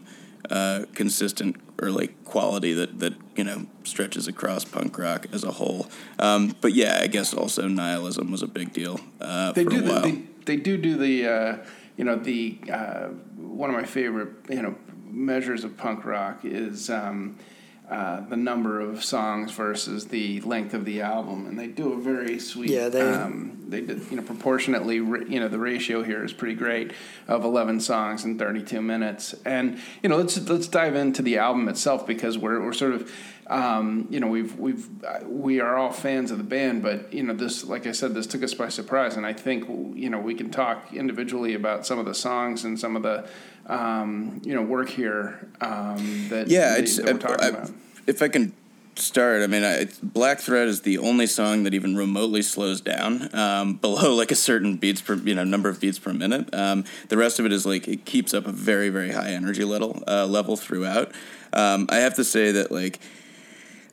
uh, 0.50 0.84
consistent 0.94 1.56
or 1.80 1.90
like 1.90 2.24
quality 2.24 2.72
that 2.72 2.98
that 3.00 3.14
you 3.36 3.44
know 3.44 3.66
stretches 3.84 4.28
across 4.28 4.64
punk 4.64 4.98
rock 4.98 5.26
as 5.32 5.44
a 5.44 5.52
whole. 5.52 5.88
Um, 6.18 6.54
but 6.60 6.72
yeah, 6.72 6.98
I 7.02 7.06
guess 7.06 7.34
also 7.34 7.68
nihilism 7.68 8.30
was 8.30 8.42
a 8.42 8.46
big 8.46 8.72
deal 8.72 9.00
uh, 9.20 9.52
they 9.52 9.64
do. 9.64 9.80
The, 9.80 10.00
they, 10.00 10.22
they 10.44 10.56
do 10.56 10.76
do 10.76 10.96
the 10.96 11.26
uh, 11.26 11.56
you 11.96 12.04
know 12.04 12.16
the 12.16 12.58
uh, 12.70 13.08
one 13.36 13.70
of 13.70 13.76
my 13.76 13.84
favorite 13.84 14.30
you 14.48 14.62
know 14.62 14.74
measures 15.06 15.64
of 15.64 15.76
punk 15.76 16.04
rock 16.04 16.44
is. 16.44 16.90
Um, 16.90 17.38
uh, 17.90 18.20
the 18.28 18.36
number 18.36 18.80
of 18.80 19.04
songs 19.04 19.52
versus 19.52 20.06
the 20.06 20.40
length 20.40 20.72
of 20.72 20.86
the 20.86 21.02
album, 21.02 21.46
and 21.46 21.58
they 21.58 21.66
do 21.66 21.92
a 21.92 22.00
very 22.00 22.38
sweet. 22.38 22.70
Yeah, 22.70 22.88
they. 22.88 23.02
Um, 23.02 23.54
they 23.68 23.80
did, 23.80 24.10
you 24.10 24.16
know 24.16 24.22
proportionately. 24.22 24.96
You 24.96 25.40
know 25.40 25.48
the 25.48 25.58
ratio 25.58 26.02
here 26.02 26.24
is 26.24 26.32
pretty 26.32 26.54
great 26.54 26.92
of 27.28 27.44
eleven 27.44 27.80
songs 27.80 28.24
in 28.24 28.38
thirty 28.38 28.62
two 28.62 28.80
minutes, 28.80 29.34
and 29.44 29.78
you 30.02 30.08
know 30.08 30.16
let's 30.16 30.38
let's 30.48 30.68
dive 30.68 30.94
into 30.94 31.22
the 31.22 31.38
album 31.38 31.68
itself 31.68 32.06
because 32.06 32.38
we're 32.38 32.62
we're 32.64 32.72
sort 32.72 32.94
of. 32.94 33.12
Um, 33.46 34.06
you 34.08 34.20
know 34.20 34.28
we've 34.28 34.58
we've 34.58 34.88
we 35.24 35.60
are 35.60 35.76
all 35.76 35.92
fans 35.92 36.30
of 36.30 36.38
the 36.38 36.44
band, 36.44 36.82
but 36.82 37.12
you 37.12 37.22
know 37.22 37.34
this, 37.34 37.62
like 37.62 37.86
I 37.86 37.92
said, 37.92 38.14
this 38.14 38.26
took 38.26 38.42
us 38.42 38.54
by 38.54 38.70
surprise, 38.70 39.18
and 39.18 39.26
I 39.26 39.34
think 39.34 39.68
you 39.68 40.08
know 40.08 40.18
we 40.18 40.34
can 40.34 40.50
talk 40.50 40.94
individually 40.94 41.52
about 41.52 41.84
some 41.84 41.98
of 41.98 42.06
the 42.06 42.14
songs 42.14 42.64
and 42.64 42.80
some 42.80 42.96
of 42.96 43.02
the 43.02 43.28
um, 43.66 44.40
you 44.44 44.54
know 44.54 44.62
work 44.62 44.88
here 44.88 45.48
um, 45.60 46.28
that 46.28 46.48
yeah, 46.48 46.70
that, 46.70 46.80
it's 46.80 46.96
that 46.96 47.06
we're 47.06 47.18
talking 47.18 47.44
I, 47.44 47.48
about. 47.48 47.70
If 48.06 48.22
I 48.22 48.28
can 48.28 48.52
start, 48.96 49.42
I 49.42 49.46
mean, 49.46 49.64
I, 49.64 49.88
Black 50.02 50.40
Thread 50.40 50.68
is 50.68 50.82
the 50.82 50.98
only 50.98 51.26
song 51.26 51.64
that 51.64 51.74
even 51.74 51.96
remotely 51.96 52.42
slows 52.42 52.80
down 52.80 53.34
um, 53.34 53.74
below 53.80 54.14
like 54.14 54.30
a 54.30 54.36
certain 54.36 54.76
beats 54.76 55.00
per 55.00 55.14
you 55.14 55.34
know 55.34 55.44
number 55.44 55.68
of 55.68 55.80
beats 55.80 55.98
per 55.98 56.12
minute. 56.12 56.52
Um, 56.54 56.84
the 57.08 57.16
rest 57.16 57.38
of 57.38 57.46
it 57.46 57.52
is 57.52 57.66
like 57.66 57.88
it 57.88 58.04
keeps 58.04 58.34
up 58.34 58.46
a 58.46 58.52
very 58.52 58.88
very 58.88 59.12
high 59.12 59.30
energy 59.30 59.64
level 59.64 60.02
uh, 60.06 60.26
level 60.26 60.56
throughout. 60.56 61.12
Um, 61.52 61.86
I 61.90 61.96
have 61.96 62.14
to 62.16 62.24
say 62.24 62.52
that 62.52 62.70
like. 62.70 63.00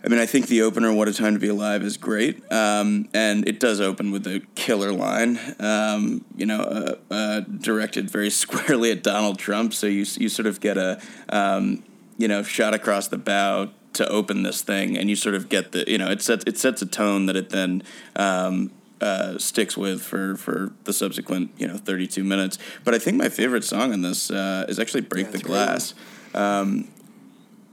I 0.03 0.07
mean, 0.07 0.19
I 0.19 0.25
think 0.25 0.47
the 0.47 0.63
opener, 0.63 0.91
"What 0.93 1.07
a 1.07 1.13
Time 1.13 1.33
to 1.33 1.39
Be 1.39 1.47
Alive," 1.47 1.83
is 1.83 1.97
great, 1.97 2.41
um, 2.51 3.07
and 3.13 3.47
it 3.47 3.59
does 3.59 3.79
open 3.79 4.11
with 4.11 4.25
a 4.25 4.41
killer 4.55 4.91
line. 4.91 5.39
Um, 5.59 6.25
you 6.35 6.45
know, 6.45 6.61
uh, 6.61 6.95
uh, 7.13 7.39
directed 7.41 8.09
very 8.09 8.29
squarely 8.43 8.91
at 8.91 9.03
Donald 9.03 9.37
Trump, 9.37 9.73
so 9.73 9.87
you 9.87 10.05
you 10.17 10.29
sort 10.29 10.47
of 10.47 10.59
get 10.59 10.77
a 10.77 10.99
um, 11.29 11.83
you 12.17 12.27
know 12.27 12.41
shot 12.41 12.73
across 12.73 13.07
the 13.07 13.17
bow 13.17 13.69
to 13.93 14.07
open 14.07 14.43
this 14.43 14.61
thing, 14.61 14.97
and 14.97 15.09
you 15.09 15.15
sort 15.15 15.35
of 15.35 15.49
get 15.49 15.71
the 15.71 15.83
you 15.87 15.97
know 15.97 16.09
it 16.09 16.21
sets 16.21 16.43
it 16.47 16.57
sets 16.57 16.81
a 16.81 16.87
tone 16.87 17.27
that 17.27 17.35
it 17.35 17.49
then. 17.49 17.83
Um, 18.15 18.71
uh, 18.99 19.39
sticks 19.39 19.75
with 19.75 19.99
for, 19.99 20.35
for 20.35 20.71
the 20.83 20.93
subsequent 20.93 21.49
you 21.57 21.67
know 21.67 21.75
32 21.75 22.23
minutes, 22.23 22.59
but 22.83 22.93
I 22.93 22.99
think 22.99 23.17
my 23.17 23.29
favorite 23.29 23.63
song 23.63 23.93
on 23.93 24.03
this 24.03 24.29
uh, 24.29 24.67
is 24.69 24.77
actually 24.77 25.01
"Break 25.01 25.25
Yeah, 25.25 25.31
the 25.31 25.39
Glass." 25.39 25.95
Um, 26.35 26.87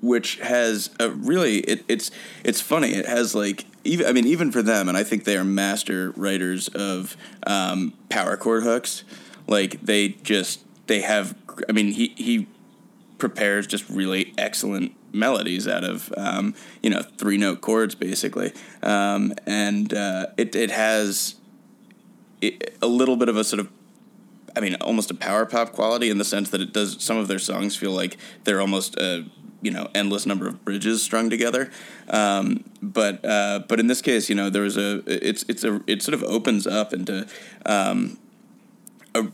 which 0.01 0.37
has 0.37 0.91
a 1.01 1.11
really 1.11 1.59
it, 1.59 1.85
it's 1.89 2.11
it's 2.45 2.61
funny. 2.61 2.91
It 2.91 3.07
has 3.07 3.35
like 3.35 3.67
even 3.85 4.07
I 4.07 4.13
mean 4.13 4.27
even 4.27 4.53
for 4.53 4.63
them, 4.63 4.89
and 4.89 4.97
I 4.97 5.05
think 5.05 5.25
they 5.25 5.37
are 5.37 5.45
master 5.45 6.13
writers 6.13 6.69
of 6.69 7.17
um, 7.47 7.95
power 8.09 8.37
chord 8.37 8.63
hooks. 8.63 9.05
Like 9.47 9.81
they 9.81 10.11
just 10.11 10.65
they 10.87 11.01
have. 11.01 11.35
I 11.69 11.73
mean 11.73 11.93
he 11.93 12.15
he 12.17 12.47
prepares 13.19 13.67
just 13.67 13.89
really 13.89 14.33
excellent 14.39 14.95
melodies 15.13 15.67
out 15.67 15.85
of 15.85 16.13
um, 16.17 16.55
you 16.83 16.91
know 16.91 17.03
three 17.03 17.37
note 17.37 17.61
chords 17.61 17.95
basically, 17.95 18.53
um, 18.83 19.33
and 19.47 19.93
uh, 19.93 20.27
it 20.37 20.55
it 20.55 20.71
has 20.71 21.37
it, 22.41 22.77
a 22.81 22.87
little 22.87 23.17
bit 23.17 23.29
of 23.29 23.37
a 23.37 23.45
sort 23.45 23.61
of 23.61 23.69
I 24.57 24.61
mean, 24.61 24.75
almost 24.81 25.11
a 25.11 25.15
power 25.15 25.47
pop 25.47 25.73
quality 25.73 26.11
in 26.11 26.19
the 26.19 26.25
sense 26.25 26.51
that 26.51 26.61
it 26.61 26.73
does. 26.73 26.97
Some 27.03 27.17
of 27.17 27.29
their 27.29 27.39
songs 27.39 27.77
feel 27.77 27.93
like 27.93 28.17
they're 28.43 28.61
almost 28.61 28.99
you 29.63 29.71
know 29.71 29.89
endless 29.95 30.27
number 30.27 30.49
of 30.49 30.65
bridges 30.65 31.03
strung 31.03 31.31
together. 31.31 31.71
Um, 32.09 32.65
but 32.83 33.25
uh, 33.25 33.61
but 33.69 33.81
in 33.81 33.87
this 33.87 34.03
case, 34.03 34.29
you 34.29 34.35
know, 34.35 34.51
there 34.51 34.63
was 34.63 34.77
a 34.77 35.03
it's 35.07 35.45
it's 35.49 35.65
a 35.65 35.81
it 35.87 36.03
sort 36.03 36.15
of 36.15 36.23
opens 36.25 36.67
up 36.67 36.93
into 36.93 37.27
um, 37.67 38.19
a 39.15 39.27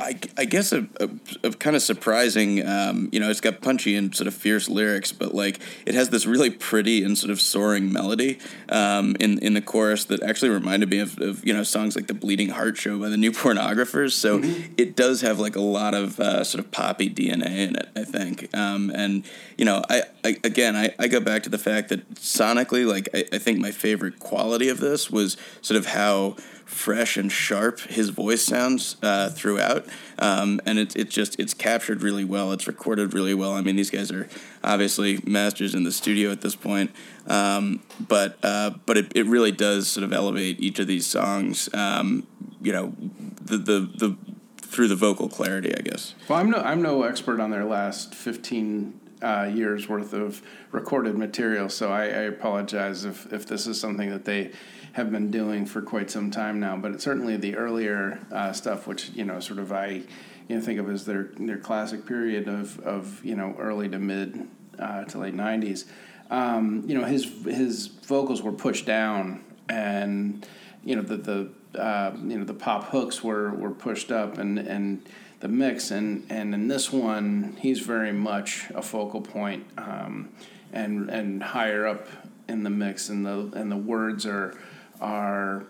I, 0.00 0.18
I 0.36 0.44
guess 0.46 0.72
a, 0.72 0.86
a, 0.98 1.10
a 1.44 1.50
kind 1.52 1.76
of 1.76 1.82
surprising, 1.82 2.66
um, 2.66 3.08
you 3.12 3.20
know, 3.20 3.30
it's 3.30 3.40
got 3.40 3.60
punchy 3.60 3.94
and 3.96 4.14
sort 4.14 4.26
of 4.26 4.34
fierce 4.34 4.68
lyrics, 4.68 5.12
but 5.12 5.34
like 5.34 5.60
it 5.86 5.94
has 5.94 6.10
this 6.10 6.26
really 6.26 6.50
pretty 6.50 7.04
and 7.04 7.16
sort 7.16 7.30
of 7.30 7.40
soaring 7.40 7.92
melody 7.92 8.38
um, 8.68 9.16
in 9.20 9.38
in 9.38 9.54
the 9.54 9.60
chorus 9.60 10.04
that 10.04 10.22
actually 10.22 10.48
reminded 10.48 10.90
me 10.90 10.98
of, 10.98 11.18
of, 11.20 11.46
you 11.46 11.52
know 11.52 11.62
songs 11.62 11.96
like 11.96 12.06
the 12.06 12.14
Bleeding 12.14 12.48
Heart 12.48 12.78
Show 12.78 12.98
by 12.98 13.08
the 13.08 13.16
New 13.16 13.32
Pornographers. 13.40 14.12
So 14.12 14.38
mm-hmm. 14.38 14.74
it 14.76 14.96
does 14.96 15.20
have 15.20 15.38
like 15.38 15.56
a 15.56 15.60
lot 15.60 15.94
of 15.94 16.18
uh, 16.18 16.44
sort 16.44 16.64
of 16.64 16.70
poppy 16.70 17.10
DNA 17.10 17.68
in 17.68 17.76
it, 17.76 17.88
I 17.94 18.04
think. 18.04 18.54
Um, 18.56 18.90
and 18.94 19.24
you 19.56 19.64
know, 19.64 19.82
I, 19.90 20.04
I 20.24 20.36
again 20.42 20.76
I, 20.76 20.94
I 20.98 21.08
go 21.08 21.20
back 21.20 21.42
to 21.44 21.50
the 21.50 21.58
fact 21.58 21.90
that 21.90 22.14
sonically, 22.14 22.86
like 22.86 23.08
I, 23.14 23.24
I 23.32 23.38
think 23.38 23.58
my 23.58 23.70
favorite 23.70 24.18
quality 24.18 24.68
of 24.68 24.80
this 24.80 25.10
was 25.10 25.36
sort 25.60 25.78
of 25.78 25.86
how 25.86 26.36
fresh 26.70 27.16
and 27.16 27.30
sharp 27.30 27.80
his 27.80 28.10
voice 28.10 28.42
sounds 28.42 28.96
uh, 29.02 29.28
throughout, 29.30 29.86
um, 30.18 30.60
and 30.64 30.78
it's 30.78 30.94
it's 30.94 31.14
just 31.14 31.38
it's 31.38 31.52
captured 31.52 32.02
really 32.02 32.24
well. 32.24 32.52
It's 32.52 32.66
recorded 32.66 33.12
really 33.12 33.34
well. 33.34 33.52
I 33.52 33.60
mean, 33.60 33.76
these 33.76 33.90
guys 33.90 34.10
are 34.12 34.28
obviously 34.62 35.20
masters 35.26 35.74
in 35.74 35.82
the 35.82 35.92
studio 35.92 36.30
at 36.30 36.40
this 36.40 36.54
point, 36.54 36.92
um, 37.26 37.82
but 38.08 38.38
uh, 38.42 38.70
but 38.86 38.96
it, 38.96 39.12
it 39.14 39.26
really 39.26 39.52
does 39.52 39.88
sort 39.88 40.04
of 40.04 40.12
elevate 40.12 40.60
each 40.60 40.78
of 40.78 40.86
these 40.86 41.06
songs. 41.06 41.68
Um, 41.74 42.26
you 42.62 42.72
know, 42.72 42.94
the 43.42 43.58
the 43.58 43.80
the 43.94 44.16
through 44.56 44.88
the 44.88 44.96
vocal 44.96 45.28
clarity, 45.28 45.74
I 45.76 45.80
guess. 45.80 46.14
Well, 46.28 46.38
I'm 46.38 46.50
no 46.50 46.58
I'm 46.58 46.82
no 46.82 47.02
expert 47.02 47.40
on 47.40 47.50
their 47.50 47.64
last 47.64 48.14
fifteen 48.14 49.00
uh, 49.22 49.50
years 49.52 49.88
worth 49.88 50.12
of 50.12 50.40
recorded 50.70 51.18
material, 51.18 51.68
so 51.68 51.90
I, 51.92 52.04
I 52.04 52.22
apologize 52.30 53.04
if 53.04 53.30
if 53.32 53.46
this 53.46 53.66
is 53.66 53.78
something 53.80 54.08
that 54.10 54.24
they 54.24 54.52
have 54.92 55.10
been 55.10 55.30
doing 55.30 55.66
for 55.66 55.82
quite 55.82 56.10
some 56.10 56.30
time 56.30 56.60
now. 56.60 56.76
But 56.76 57.00
certainly 57.00 57.36
the 57.36 57.56
earlier 57.56 58.20
uh, 58.32 58.52
stuff, 58.52 58.86
which 58.86 59.10
you 59.10 59.24
know, 59.24 59.40
sort 59.40 59.58
of 59.58 59.72
I 59.72 60.02
you 60.48 60.56
know 60.56 60.60
think 60.60 60.80
of 60.80 60.90
as 60.90 61.04
their 61.04 61.30
their 61.38 61.58
classic 61.58 62.06
period 62.06 62.48
of 62.48 62.78
of 62.80 63.24
you 63.24 63.36
know 63.36 63.54
early 63.58 63.88
to 63.88 63.98
mid 63.98 64.48
uh, 64.78 65.04
to 65.04 65.18
late 65.18 65.34
'90s. 65.34 65.84
Um, 66.30 66.84
you 66.86 66.96
know, 66.96 67.04
his 67.04 67.24
his 67.44 67.86
vocals 67.86 68.42
were 68.42 68.52
pushed 68.52 68.86
down, 68.86 69.44
and 69.68 70.46
you 70.84 70.96
know 70.96 71.02
the 71.02 71.16
the 71.16 71.80
uh, 71.80 72.12
you 72.16 72.38
know 72.38 72.44
the 72.44 72.54
pop 72.54 72.90
hooks 72.90 73.22
were 73.22 73.50
were 73.50 73.70
pushed 73.70 74.10
up, 74.10 74.38
and 74.38 74.58
and 74.58 75.08
the 75.40 75.48
mix, 75.48 75.90
and 75.90 76.26
and 76.30 76.54
in 76.54 76.68
this 76.68 76.92
one, 76.92 77.56
he's 77.60 77.80
very 77.80 78.12
much 78.12 78.70
a 78.74 78.82
focal 78.82 79.20
point, 79.20 79.66
um, 79.78 80.30
and 80.72 81.08
and 81.10 81.42
higher 81.42 81.86
up 81.86 82.06
in 82.48 82.62
the 82.62 82.70
mix, 82.70 83.08
and 83.08 83.24
the 83.24 83.50
and 83.54 83.70
the 83.70 83.76
words 83.76 84.26
are 84.26 84.56
are 85.00 85.66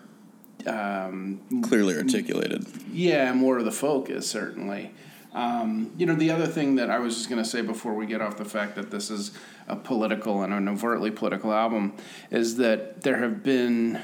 um, 0.67 1.41
clearly 1.63 1.97
articulated. 1.97 2.67
Yeah, 2.93 3.33
more 3.33 3.59
of 3.59 3.65
the 3.65 3.73
focus 3.73 4.29
certainly. 4.29 4.93
Um, 5.33 5.93
you 5.97 6.07
know, 6.07 6.15
the 6.15 6.31
other 6.33 6.47
thing 6.47 6.75
that 6.77 6.91
I 6.91 6.99
was 6.99 7.17
just 7.17 7.29
going 7.29 7.43
to 7.43 7.49
say 7.49 7.63
before 7.63 7.95
we 7.95 8.07
get 8.07 8.21
off 8.21 8.37
the 8.37 8.45
fact 8.45 8.75
that 8.75 8.91
this 8.91 9.11
is 9.11 9.31
a 9.69 9.77
political 9.77 10.43
and 10.43 10.53
an 10.53 10.69
overtly 10.69 11.13
political 11.13 11.53
album 11.53 11.95
is 12.31 12.57
that 12.57 13.03
there 13.03 13.19
have 13.19 13.45
been 13.45 14.03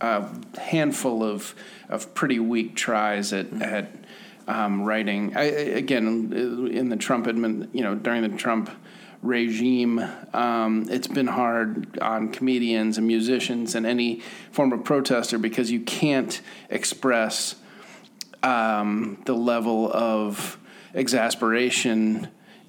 a 0.00 0.26
handful 0.58 1.22
of 1.22 1.54
of 1.88 2.14
pretty 2.14 2.38
weak 2.38 2.74
tries 2.74 3.32
at 3.32 3.52
at 3.62 3.92
um, 4.48 4.82
writing. 4.82 5.36
I, 5.36 5.42
again, 5.42 6.32
in 6.72 6.88
the 6.88 6.96
Trump 6.96 7.26
admin, 7.26 7.68
you 7.72 7.82
know, 7.82 7.94
during 7.94 8.22
the 8.22 8.36
Trump 8.36 8.70
regime, 9.26 10.04
um, 10.32 10.86
it's 10.88 11.08
been 11.08 11.26
hard 11.26 11.98
on 12.00 12.30
comedians 12.30 12.98
and 12.98 13.06
musicians 13.06 13.74
and 13.74 13.86
any 13.86 14.20
form 14.52 14.72
of 14.72 14.84
protester 14.84 15.38
because 15.38 15.70
you 15.70 15.80
can't 15.80 16.40
express 16.70 17.56
um, 18.42 19.20
the 19.24 19.34
level 19.34 19.92
of 19.92 20.58
exasperation 20.94 22.28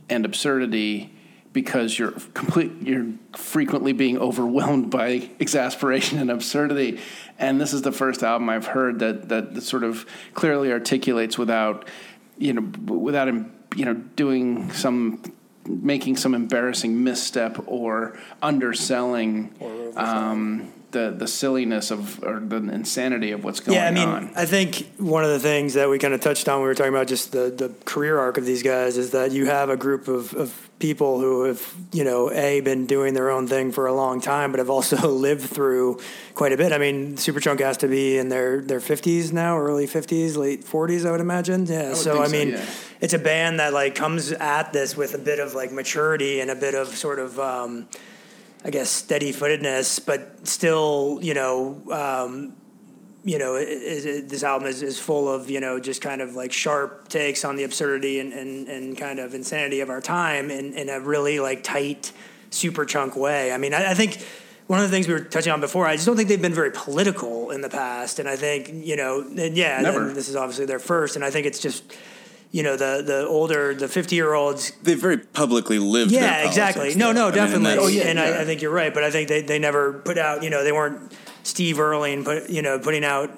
and 0.10 0.26
absurdity 0.26 1.14
because 1.54 1.98
you're 1.98 2.12
complete 2.34 2.72
you're 2.82 3.14
frequently 3.36 3.92
being 3.92 4.18
overwhelmed 4.20 4.92
by 4.92 5.30
exasperation 5.40 6.20
and 6.20 6.30
absurdity. 6.30 7.00
And 7.40 7.60
this 7.60 7.74
is 7.74 7.82
the 7.82 7.92
first 7.92 8.22
album 8.22 8.50
I've 8.50 8.68
heard 8.68 9.00
that 9.00 9.30
that, 9.30 9.56
that 9.56 9.62
sort 9.62 9.84
of 9.84 10.06
clearly 10.34 10.72
articulates 10.72 11.38
without 11.38 11.88
you 12.38 12.54
know 12.54 12.94
without 12.94 13.28
you 13.76 13.86
know 13.86 13.94
doing 13.94 14.72
some 14.72 15.22
making 15.68 16.18
some 16.18 16.34
embarrassing 16.34 17.04
misstep 17.04 17.58
or 17.68 18.18
underselling 18.42 19.54
or 19.60 20.00
um, 20.00 20.72
the 20.92 21.14
the 21.16 21.28
silliness 21.28 21.92
of 21.92 22.24
or 22.24 22.40
the 22.40 22.56
insanity 22.56 23.32
of 23.32 23.44
what's 23.44 23.60
going 23.60 23.78
on. 23.78 23.84
Yeah, 23.84 23.90
I 23.90 23.94
mean, 23.94 24.08
on. 24.08 24.32
I 24.36 24.46
think 24.46 24.88
one 24.98 25.24
of 25.24 25.30
the 25.30 25.40
things 25.40 25.74
that 25.74 25.90
we 25.90 26.00
kind 26.00 26.14
of 26.14 26.22
touched 26.22 26.48
on 26.48 26.56
when 26.56 26.64
we 26.64 26.68
were 26.68 26.76
talking 26.76 26.94
about 26.94 27.08
just 27.08 27.32
the 27.32 27.50
the 27.50 27.74
career 27.86 28.18
arc 28.20 28.38
of 28.38 28.46
these 28.46 28.64
guys 28.64 28.98
is 28.98 29.12
that 29.12 29.32
you 29.32 29.48
have 29.48 29.70
a 29.70 29.78
group 29.78 30.08
of, 30.08 30.34
of 30.34 30.70
people 30.80 31.20
who 31.20 31.44
have 31.44 31.74
you 31.92 32.04
know 32.04 32.32
a 32.32 32.62
been 32.62 32.86
doing 32.86 33.14
their 33.14 33.30
own 33.30 33.48
thing 33.48 33.72
for 33.72 33.88
a 33.88 33.94
long 33.94 34.22
time, 34.22 34.52
but 34.52 34.60
have 34.60 34.70
also 34.70 35.08
lived 35.12 35.50
through 35.50 36.00
quite 36.36 36.54
a 36.54 36.58
bit. 36.58 36.72
I 36.72 36.78
mean, 36.78 37.16
Superchunk 37.16 37.60
has 37.60 37.78
to 37.78 37.88
be 37.88 38.18
in 38.18 38.30
their 38.30 38.62
their 38.62 38.80
fifties 38.80 39.34
now, 39.34 39.58
early 39.58 39.88
fifties, 39.88 40.38
late 40.38 40.64
forties, 40.64 41.06
I 41.06 41.12
would 41.12 41.22
imagine. 41.22 41.66
Yeah, 41.66 41.82
I 41.82 41.88
would 41.90 41.98
so 41.98 42.24
I 42.24 42.28
mean. 42.28 42.52
So, 42.52 42.58
yeah. 42.58 42.66
It's 43.00 43.14
a 43.14 43.20
band 43.20 43.60
that 43.60 43.74
like 43.74 43.94
comes 43.94 44.32
at 44.32 44.74
this 44.74 44.98
with 44.98 45.14
a 45.14 45.20
bit 45.20 45.38
of 45.38 45.54
like 45.54 45.72
maturity 45.72 46.40
and 46.40 46.50
a 46.50 46.56
bit 46.56 46.74
of 46.74 46.88
sort 46.88 47.20
of 47.20 47.40
um, 47.40 47.88
I 48.66 48.70
guess, 48.70 48.90
steady 48.90 49.32
footedness, 49.32 50.00
but 50.06 50.48
still, 50.48 51.20
you 51.22 51.34
know, 51.34 51.82
um, 51.92 52.56
you 53.24 53.38
know, 53.38 53.56
it, 53.56 53.68
it, 53.68 54.30
this 54.30 54.44
album 54.44 54.68
is, 54.68 54.82
is 54.82 55.00
full 55.00 55.28
of, 55.28 55.50
you 55.50 55.60
know, 55.60 55.80
just 55.80 56.02
kind 56.02 56.22
of 56.22 56.36
like 56.36 56.52
sharp 56.52 57.08
takes 57.08 57.46
on 57.46 57.56
the 57.56 57.64
absurdity 57.64 58.20
and, 58.20 58.34
and, 58.34 58.68
and 58.68 58.98
kind 58.98 59.20
of 59.20 59.34
insanity 59.34 59.82
of 59.82 59.90
our 59.90 60.02
time 60.02 60.50
in, 60.50 60.74
in 60.74 60.90
a 60.90 61.00
really 61.00 61.40
like 61.40 61.64
tight, 61.64 62.12
super 62.50 62.86
chunk 62.86 63.16
way. 63.16 63.52
I 63.52 63.58
mean, 63.58 63.74
I, 63.74 63.92
I 63.92 63.94
think 63.94 64.26
one 64.68 64.80
of 64.80 64.90
the 64.90 64.96
things 64.96 65.08
we 65.08 65.14
were 65.14 65.22
touching 65.22 65.54
on 65.54 65.62
before, 65.62 65.86
I 65.86 65.96
just 65.96 66.06
don't 66.06 66.16
think 66.16 66.30
they've 66.30 66.42
been 66.42 66.54
very 66.54 66.72
political 66.72 67.52
in 67.52 67.62
the 67.62 67.70
past. 67.70 68.20
And 68.20 68.28
I 68.28 68.36
think, 68.36 68.70
you 68.74 68.96
know, 68.96 69.22
and 69.22 69.56
yeah, 69.56 69.86
and 69.86 70.16
this 70.16 70.30
is 70.30 70.36
obviously 70.36 70.66
their 70.66 70.80
first. 70.80 71.16
And 71.16 71.24
I 71.24 71.30
think 71.30 71.46
it's 71.46 71.60
just, 71.60 71.84
you 72.52 72.64
know 72.64 72.78
the 72.78 73.04
the 73.06 73.28
older 73.28 73.74
the 73.74 73.88
50 73.88 74.16
year 74.16 74.34
olds 74.34 74.72
they 74.84 74.94
very 74.94 75.18
publicly 75.18 75.80
lived 75.80 76.12
yeah 76.12 76.46
exactly. 76.46 76.96
no 76.96 77.12
no 77.12 77.32
definitely 77.32 77.72
I 77.72 77.76
mean, 77.76 77.84
oh, 77.84 77.88
yeah, 77.88 78.04
and 78.04 78.20
yeah. 78.20 78.26
I, 78.26 78.42
I, 78.42 78.46
think 78.46 78.62
you're 78.62 78.72
right 78.72 78.94
but 78.94 79.04
i 79.04 79.12
think 79.12 79.30
they, 79.30 79.42
they 79.42 79.60
never 79.60 79.94
put 79.94 80.18
out 80.18 80.44
you 80.44 80.50
know 80.50 80.64
they 80.64 80.72
weren't 80.72 81.14
steve 81.44 81.80
earle 81.80 82.24
put 82.24 82.50
you 82.50 82.62
know 82.62 82.80
putting 82.80 83.04
out 83.04 83.32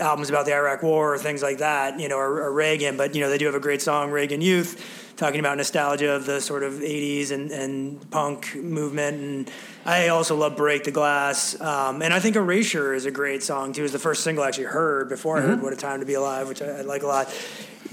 albums 0.00 0.28
about 0.28 0.46
the 0.46 0.54
iraq 0.54 0.82
war 0.82 1.14
or 1.14 1.18
things 1.18 1.42
like 1.42 1.58
that 1.58 2.00
you 2.00 2.08
know 2.08 2.16
or, 2.16 2.42
or 2.42 2.52
reagan 2.52 2.96
but 2.96 3.14
you 3.14 3.20
know 3.20 3.28
they 3.28 3.38
do 3.38 3.46
have 3.46 3.54
a 3.54 3.60
great 3.60 3.82
song 3.82 4.10
reagan 4.10 4.40
youth 4.40 5.12
talking 5.16 5.38
about 5.38 5.56
nostalgia 5.56 6.10
of 6.10 6.26
the 6.26 6.40
sort 6.40 6.64
of 6.64 6.74
80s 6.74 7.30
and, 7.30 7.52
and 7.52 8.10
punk 8.10 8.56
movement 8.56 9.20
and 9.20 9.50
i 9.84 10.08
also 10.08 10.34
love 10.34 10.56
break 10.56 10.82
the 10.84 10.90
glass 10.90 11.60
um, 11.60 12.02
and 12.02 12.12
i 12.12 12.18
think 12.18 12.34
erasure 12.34 12.94
is 12.94 13.06
a 13.06 13.10
great 13.10 13.42
song 13.42 13.72
too. 13.72 13.82
It 13.82 13.84
was 13.84 13.92
the 13.92 13.98
first 13.98 14.24
single 14.24 14.42
i 14.42 14.48
actually 14.48 14.64
heard 14.64 15.08
before 15.08 15.36
mm-hmm. 15.36 15.46
i 15.46 15.50
heard 15.50 15.62
what 15.62 15.72
a 15.72 15.76
time 15.76 16.00
to 16.00 16.06
be 16.06 16.14
alive 16.14 16.48
which 16.48 16.62
I, 16.62 16.78
I 16.78 16.80
like 16.80 17.04
a 17.04 17.06
lot 17.06 17.32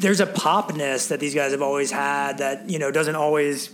there's 0.01 0.19
a 0.19 0.25
popness 0.25 1.09
that 1.09 1.19
these 1.19 1.35
guys 1.35 1.51
have 1.51 1.61
always 1.61 1.91
had 1.91 2.39
that 2.39 2.69
you 2.69 2.79
know 2.79 2.91
doesn't 2.91 3.15
always 3.15 3.69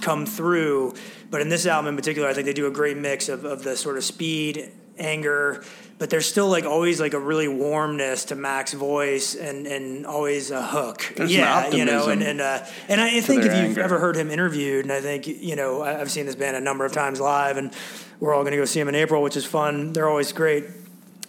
come 0.00 0.26
through. 0.26 0.94
But 1.30 1.40
in 1.40 1.48
this 1.48 1.66
album 1.66 1.90
in 1.90 1.96
particular, 1.96 2.28
I 2.28 2.34
think 2.34 2.46
they 2.46 2.52
do 2.52 2.66
a 2.66 2.70
great 2.70 2.96
mix 2.96 3.28
of, 3.28 3.44
of 3.44 3.62
the 3.62 3.76
sort 3.76 3.96
of 3.96 4.04
speed, 4.04 4.70
anger, 4.98 5.64
but 5.98 6.10
there's 6.10 6.26
still 6.26 6.48
like 6.48 6.64
always 6.64 7.00
like 7.00 7.14
a 7.14 7.18
really 7.18 7.48
warmness 7.48 8.26
to 8.26 8.36
Mac's 8.36 8.74
voice 8.74 9.34
and, 9.34 9.66
and 9.66 10.06
always 10.06 10.50
a 10.50 10.62
hook. 10.62 11.12
There's 11.16 11.34
yeah, 11.34 11.68
you 11.70 11.84
know, 11.84 12.08
and 12.08 12.22
and 12.22 12.40
uh, 12.40 12.64
and 12.88 13.00
I 13.00 13.20
think 13.20 13.40
if 13.40 13.46
you've 13.46 13.54
anger. 13.54 13.82
ever 13.82 13.98
heard 13.98 14.16
him 14.16 14.30
interviewed, 14.30 14.84
and 14.84 14.92
I 14.92 15.00
think 15.00 15.26
you 15.26 15.56
know 15.56 15.82
I've 15.82 16.10
seen 16.10 16.26
this 16.26 16.36
band 16.36 16.56
a 16.56 16.60
number 16.60 16.84
of 16.84 16.92
times 16.92 17.20
live, 17.20 17.56
and 17.56 17.72
we're 18.20 18.34
all 18.34 18.42
going 18.42 18.52
to 18.52 18.58
go 18.58 18.64
see 18.64 18.80
him 18.80 18.88
in 18.88 18.94
April, 18.94 19.22
which 19.22 19.36
is 19.36 19.44
fun. 19.44 19.92
They're 19.92 20.08
always 20.08 20.32
great 20.32 20.64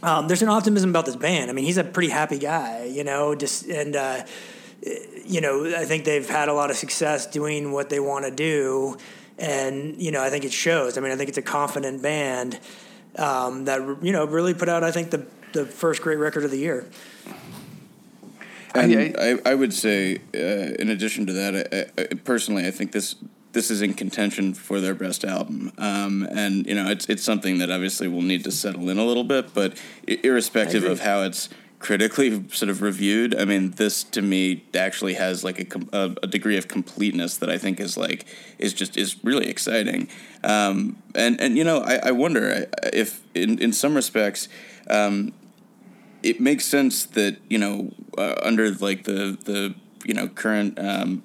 um, 0.04 0.28
there's 0.28 0.42
an 0.42 0.50
optimism 0.50 0.90
about 0.90 1.06
this 1.06 1.16
band. 1.16 1.50
I 1.50 1.54
mean, 1.54 1.66
he's 1.66 1.78
a 1.78 1.84
pretty 1.84 2.10
happy 2.10 2.38
guy, 2.38 2.86
you 2.86 3.04
know, 3.04 3.36
just 3.36 3.66
and 3.68 3.96
uh, 3.96 4.26
you 5.26 5.42
know, 5.42 5.66
I 5.66 5.86
think 5.86 6.06
they've 6.06 6.28
had 6.28 6.50
a 6.50 6.54
lot 6.54 6.70
of 6.70 6.78
success 6.78 7.26
doing 7.26 7.72
what 7.72 7.90
they 7.90 8.00
want 8.00 8.26
to 8.26 8.32
do, 8.32 8.98
and 9.38 10.00
you 10.02 10.12
know, 10.12 10.22
I 10.22 10.30
think 10.30 10.46
it 10.46 10.52
shows. 10.52 10.98
I 10.98 11.02
mean, 11.02 11.12
I 11.12 11.16
think 11.16 11.30
it's 11.30 11.38
a 11.38 11.44
confident 11.44 12.02
band 12.02 12.60
um, 13.18 13.66
that 13.66 13.82
you 14.02 14.12
know 14.12 14.26
really 14.26 14.54
put 14.54 14.70
out. 14.70 14.84
I 14.84 14.92
think 14.92 15.10
the 15.10 15.26
the 15.54 15.66
first 15.66 16.02
great 16.02 16.18
record 16.18 16.44
of 16.44 16.52
the 16.52 16.60
year. 16.60 16.86
And 18.76 19.18
I, 19.18 19.40
I, 19.44 19.56
would 19.56 19.74
say, 19.74 20.20
uh, 20.36 20.38
in 20.38 20.90
addition 20.90 21.26
to 21.26 21.34
that, 21.34 21.90
I, 21.98 22.02
I, 22.02 22.06
personally, 22.24 22.68
I 22.68 22.72
think 22.72 22.92
this 22.92 23.16
this 23.58 23.72
is 23.72 23.82
in 23.82 23.96
contention 23.96 24.54
for 24.54 24.80
their 24.80 24.94
best 24.94 25.26
album. 25.26 25.72
Um, 25.80 26.28
and 26.30 26.68
you 26.68 26.76
know, 26.76 26.92
it's 26.92 27.08
it's 27.10 27.24
something 27.24 27.58
that 27.58 27.72
obviously 27.72 28.08
will 28.08 28.22
need 28.22 28.44
to 28.44 28.52
settle 28.52 28.88
in 28.88 29.00
a 29.00 29.04
little 29.04 29.24
bit. 29.24 29.52
But 29.52 29.82
irrespective 30.06 30.84
of 30.84 31.00
how 31.00 31.24
it's 31.24 31.50
critically 31.80 32.48
sort 32.50 32.70
of 32.70 32.84
reviewed, 32.84 33.36
I 33.36 33.46
mean, 33.46 33.72
this 33.72 34.04
to 34.04 34.22
me 34.22 34.64
actually 34.76 35.16
has 35.16 35.44
like 35.44 35.76
a, 35.76 35.80
a, 35.92 36.16
a 36.22 36.28
degree 36.28 36.56
of 36.58 36.68
completeness 36.68 37.38
that 37.38 37.50
I 37.50 37.58
think 37.58 37.80
is 37.80 37.98
like 37.98 38.28
is 38.60 38.74
just 38.74 38.96
is 38.96 39.24
really 39.24 39.48
exciting. 39.48 40.08
Um, 40.44 41.02
and 41.16 41.42
and 41.42 41.58
you 41.58 41.64
know, 41.64 41.80
I, 41.80 41.96
I 42.10 42.12
wonder 42.12 42.68
if 42.94 43.24
in 43.34 43.58
in 43.58 43.74
some 43.74 43.96
respects. 43.96 44.48
Um, 44.88 45.34
it 46.24 46.40
makes 46.40 46.66
sense 46.66 47.06
that 47.06 47.38
you 47.50 47.58
know 47.58 47.92
uh, 48.20 48.36
under 48.44 48.70
like 48.72 49.06
the 49.06 49.36
the 49.46 49.74
you 50.06 50.14
know 50.14 50.28
current 50.28 50.78
um, 50.78 51.24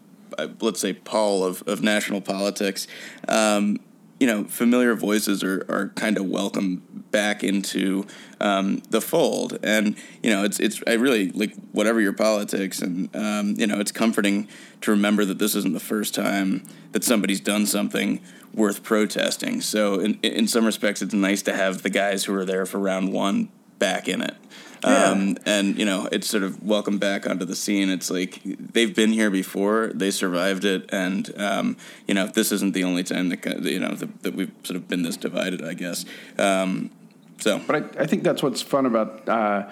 let's 0.60 0.80
say 0.80 0.92
pall 0.92 1.44
of, 1.44 1.62
of 1.66 1.82
national 1.82 2.20
politics, 2.20 2.86
um, 3.28 3.78
you 4.22 4.26
know, 4.28 4.44
familiar 4.44 4.94
voices 4.94 5.42
are, 5.42 5.66
are 5.68 5.88
kind 5.96 6.16
of 6.16 6.26
welcome 6.26 7.04
back 7.10 7.42
into 7.42 8.06
um, 8.40 8.80
the 8.90 9.00
fold. 9.00 9.58
And, 9.64 9.96
you 10.22 10.30
know, 10.30 10.44
it's, 10.44 10.60
it's, 10.60 10.80
I 10.86 10.92
really 10.92 11.30
like 11.32 11.56
whatever 11.72 12.00
your 12.00 12.12
politics 12.12 12.80
and, 12.80 13.14
um, 13.16 13.54
you 13.58 13.66
know, 13.66 13.80
it's 13.80 13.90
comforting 13.90 14.46
to 14.82 14.92
remember 14.92 15.24
that 15.24 15.38
this 15.40 15.56
isn't 15.56 15.74
the 15.74 15.80
first 15.80 16.14
time 16.14 16.64
that 16.92 17.02
somebody's 17.02 17.40
done 17.40 17.66
something 17.66 18.20
worth 18.54 18.84
protesting. 18.84 19.60
So 19.60 19.98
in, 19.98 20.14
in 20.20 20.46
some 20.46 20.66
respects, 20.66 21.02
it's 21.02 21.14
nice 21.14 21.42
to 21.42 21.54
have 21.54 21.82
the 21.82 21.90
guys 21.90 22.24
who 22.24 22.32
were 22.32 22.44
there 22.44 22.64
for 22.64 22.78
round 22.78 23.12
one 23.12 23.50
back 23.80 24.06
in 24.08 24.22
it. 24.22 24.36
Um, 24.84 25.36
and 25.46 25.78
you 25.78 25.84
know, 25.84 26.08
it's 26.10 26.26
sort 26.26 26.42
of 26.42 26.62
welcome 26.62 26.98
back 26.98 27.28
onto 27.28 27.44
the 27.44 27.54
scene. 27.54 27.88
It's 27.88 28.10
like 28.10 28.40
they've 28.44 28.94
been 28.94 29.12
here 29.12 29.30
before, 29.30 29.92
they 29.94 30.10
survived 30.10 30.64
it, 30.64 30.92
and 30.92 31.30
um, 31.40 31.76
you 32.06 32.14
know, 32.14 32.26
this 32.26 32.50
isn't 32.52 32.72
the 32.72 32.84
only 32.84 33.04
time 33.04 33.28
that 33.28 33.44
you 33.62 33.78
know 33.78 33.94
that, 33.94 34.22
that 34.22 34.34
we've 34.34 34.52
sort 34.64 34.76
of 34.76 34.88
been 34.88 35.02
this 35.02 35.16
divided. 35.16 35.64
I 35.64 35.74
guess. 35.74 36.04
Um, 36.38 36.90
so, 37.38 37.60
but 37.66 37.76
I, 37.76 38.02
I, 38.02 38.06
think 38.06 38.22
that's 38.22 38.42
what's 38.42 38.62
fun 38.62 38.86
about 38.86 39.28
uh, 39.28 39.68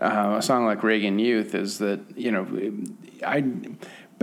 uh, 0.00 0.36
a 0.38 0.42
song 0.42 0.64
like 0.64 0.82
Reagan 0.82 1.18
Youth 1.18 1.54
is 1.54 1.78
that 1.78 2.00
you 2.16 2.30
know, 2.30 2.46
I. 3.26 3.44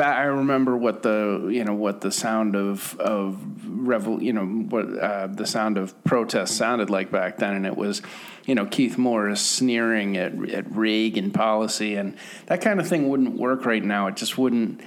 I 0.06 0.24
remember 0.24 0.78
what 0.78 1.02
the 1.02 1.50
you 1.52 1.64
know 1.64 1.74
what 1.74 2.02
the 2.02 2.12
sound 2.12 2.56
of 2.56 2.98
of 3.00 3.36
revol 3.66 4.22
you 4.22 4.34
know 4.34 4.46
what 4.46 4.98
uh, 4.98 5.28
the 5.28 5.46
sound 5.46 5.78
of 5.78 6.04
protest 6.04 6.56
sounded 6.56 6.90
like 6.90 7.12
back 7.12 7.38
then, 7.38 7.56
and 7.56 7.66
it 7.66 7.76
was 7.76 8.02
you 8.46 8.56
know 8.56 8.66
Keith 8.66 8.98
Morris 8.98 9.42
sneering 9.42 10.16
at 10.18 10.34
at 10.50 10.76
Reagan 10.76 11.32
policy, 11.32 11.96
and 11.96 12.16
that 12.46 12.62
kind 12.62 12.80
of 12.80 12.88
thing 12.88 13.10
wouldn't 13.10 13.38
work 13.38 13.66
right 13.66 13.84
now. 13.84 14.08
It 14.08 14.16
just 14.16 14.38
wouldn't. 14.38 14.82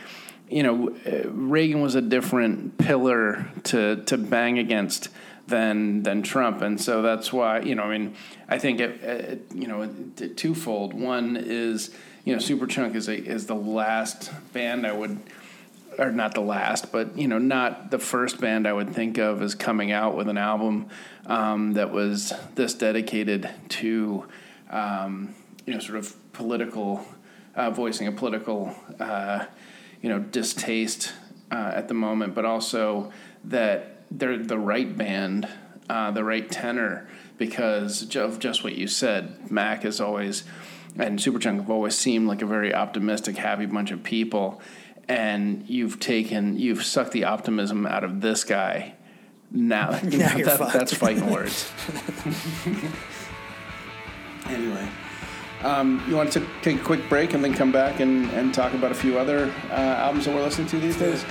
You 0.49 0.65
know, 0.65 0.89
uh, 1.07 1.29
Reagan 1.31 1.81
was 1.81 1.95
a 1.95 2.03
different 2.03 2.79
pillar 2.79 3.47
to 3.65 4.03
to 4.05 4.19
bang 4.19 4.59
against 4.59 5.09
than 5.47 6.03
than 6.03 6.23
Trump, 6.23 6.63
and 6.63 6.81
so 6.81 7.03
that's 7.03 7.33
why 7.33 7.61
you 7.61 7.75
know. 7.75 7.83
I 7.83 7.99
mean, 7.99 8.17
I 8.49 8.59
think 8.59 8.81
it, 8.81 9.03
it 9.03 9.47
you 9.55 9.67
know 9.67 9.89
twofold. 10.37 10.95
One 10.95 11.37
is 11.37 11.91
you 12.25 12.35
know, 12.35 12.41
Superchunk 12.41 12.95
is 12.95 13.09
a 13.09 13.17
is 13.17 13.47
the 13.47 13.55
last 13.55 14.31
band 14.53 14.87
I 14.87 14.93
would, 14.93 15.21
or 15.99 16.11
not 16.13 16.35
the 16.35 16.41
last, 16.41 16.93
but 16.93 17.17
you 17.17 17.29
know, 17.29 17.39
not 17.39 17.91
the 17.91 17.99
first 17.99 18.41
band 18.41 18.67
I 18.67 18.73
would 18.73 18.95
think 18.95 19.19
of 19.19 19.43
as 19.43 19.55
coming 19.55 19.93
out 19.93 20.17
with 20.17 20.29
an 20.29 20.39
album 20.39 20.89
um, 21.27 21.73
that 21.75 21.93
was 21.93 22.33
this 22.55 22.75
dedicated 22.75 23.49
to, 23.71 24.27
um, 24.71 25.35
you 25.67 25.75
know, 25.75 25.81
sort 25.81 25.99
of 25.99 26.33
political, 26.33 27.05
uh, 27.55 27.71
voicing 27.71 28.07
a 28.07 28.13
political, 28.13 28.75
uh, 28.99 29.47
you 30.03 30.09
know, 30.09 30.19
distaste 30.19 31.13
uh, 31.51 31.73
at 31.75 31.89
the 31.89 31.95
moment, 31.95 32.35
but 32.35 32.45
also 32.45 33.13
that 33.45 34.03
they're 34.11 34.39
the 34.39 34.59
right 34.59 34.97
band, 34.97 35.49
uh, 35.89 36.11
the 36.11 36.25
right 36.25 36.51
tenor, 36.51 37.09
because 37.39 38.15
of 38.17 38.39
just 38.39 38.65
what 38.65 38.75
you 38.75 38.87
said. 38.87 39.51
Mac 39.51 39.85
is 39.85 40.01
always, 40.01 40.45
and 40.99 41.19
Superchunk 41.19 41.57
have 41.57 41.71
always 41.71 41.97
seemed 41.97 42.29
like 42.29 42.43
a 42.43 42.47
very 42.47 42.75
optimistic, 42.75 43.37
happy 43.37 43.67
bunch 43.67 43.91
of 43.91 44.03
people. 44.03 44.61
And 45.09 45.69
you've 45.69 45.99
taken, 45.99 46.59
you've 46.59 46.85
sucked 46.85 47.13
the 47.13 47.25
optimism 47.25 47.87
out 47.87 48.05
of 48.05 48.21
this 48.21 48.45
guy. 48.45 48.95
Now, 49.51 49.91
Now 50.03 50.37
that, 50.37 50.71
that's 50.73 50.95
fighting 50.95 51.29
words. 51.31 51.71
anyway, 54.47 54.89
um, 55.63 56.05
you 56.09 56.15
want 56.15 56.33
to 56.33 56.47
take 56.63 56.81
a 56.81 56.85
quick 56.85 57.09
break 57.09 57.35
and 57.35 57.43
then 57.43 57.55
come 57.55 57.73
back 57.73 58.01
and, 58.01 58.31
and 58.31 58.55
talk 58.55 58.73
about 58.75 58.93
a 58.93 58.95
few 58.95 59.19
other 59.19 59.53
uh, 59.71 59.75
albums 59.75 60.27
that 60.27 60.35
we're 60.35 60.43
listening 60.43 60.69
to 60.69 60.79
these 60.79 60.97
days? 60.97 61.25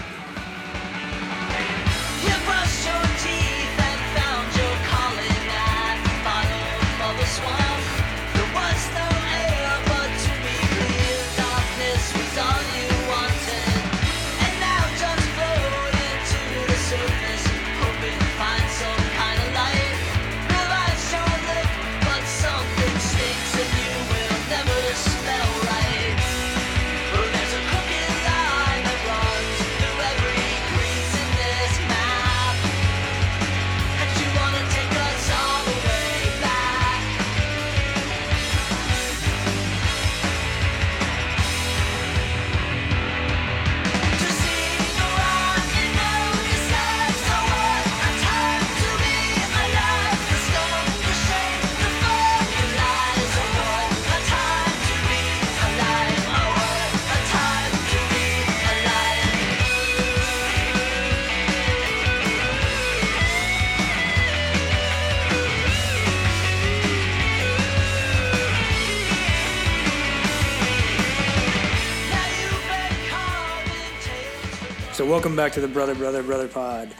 Welcome 75.09 75.35
back 75.35 75.51
to 75.53 75.59
the 75.59 75.67
Brother, 75.67 75.95
Brother, 75.95 76.21
Brother 76.21 76.47
Pod. 76.47 76.93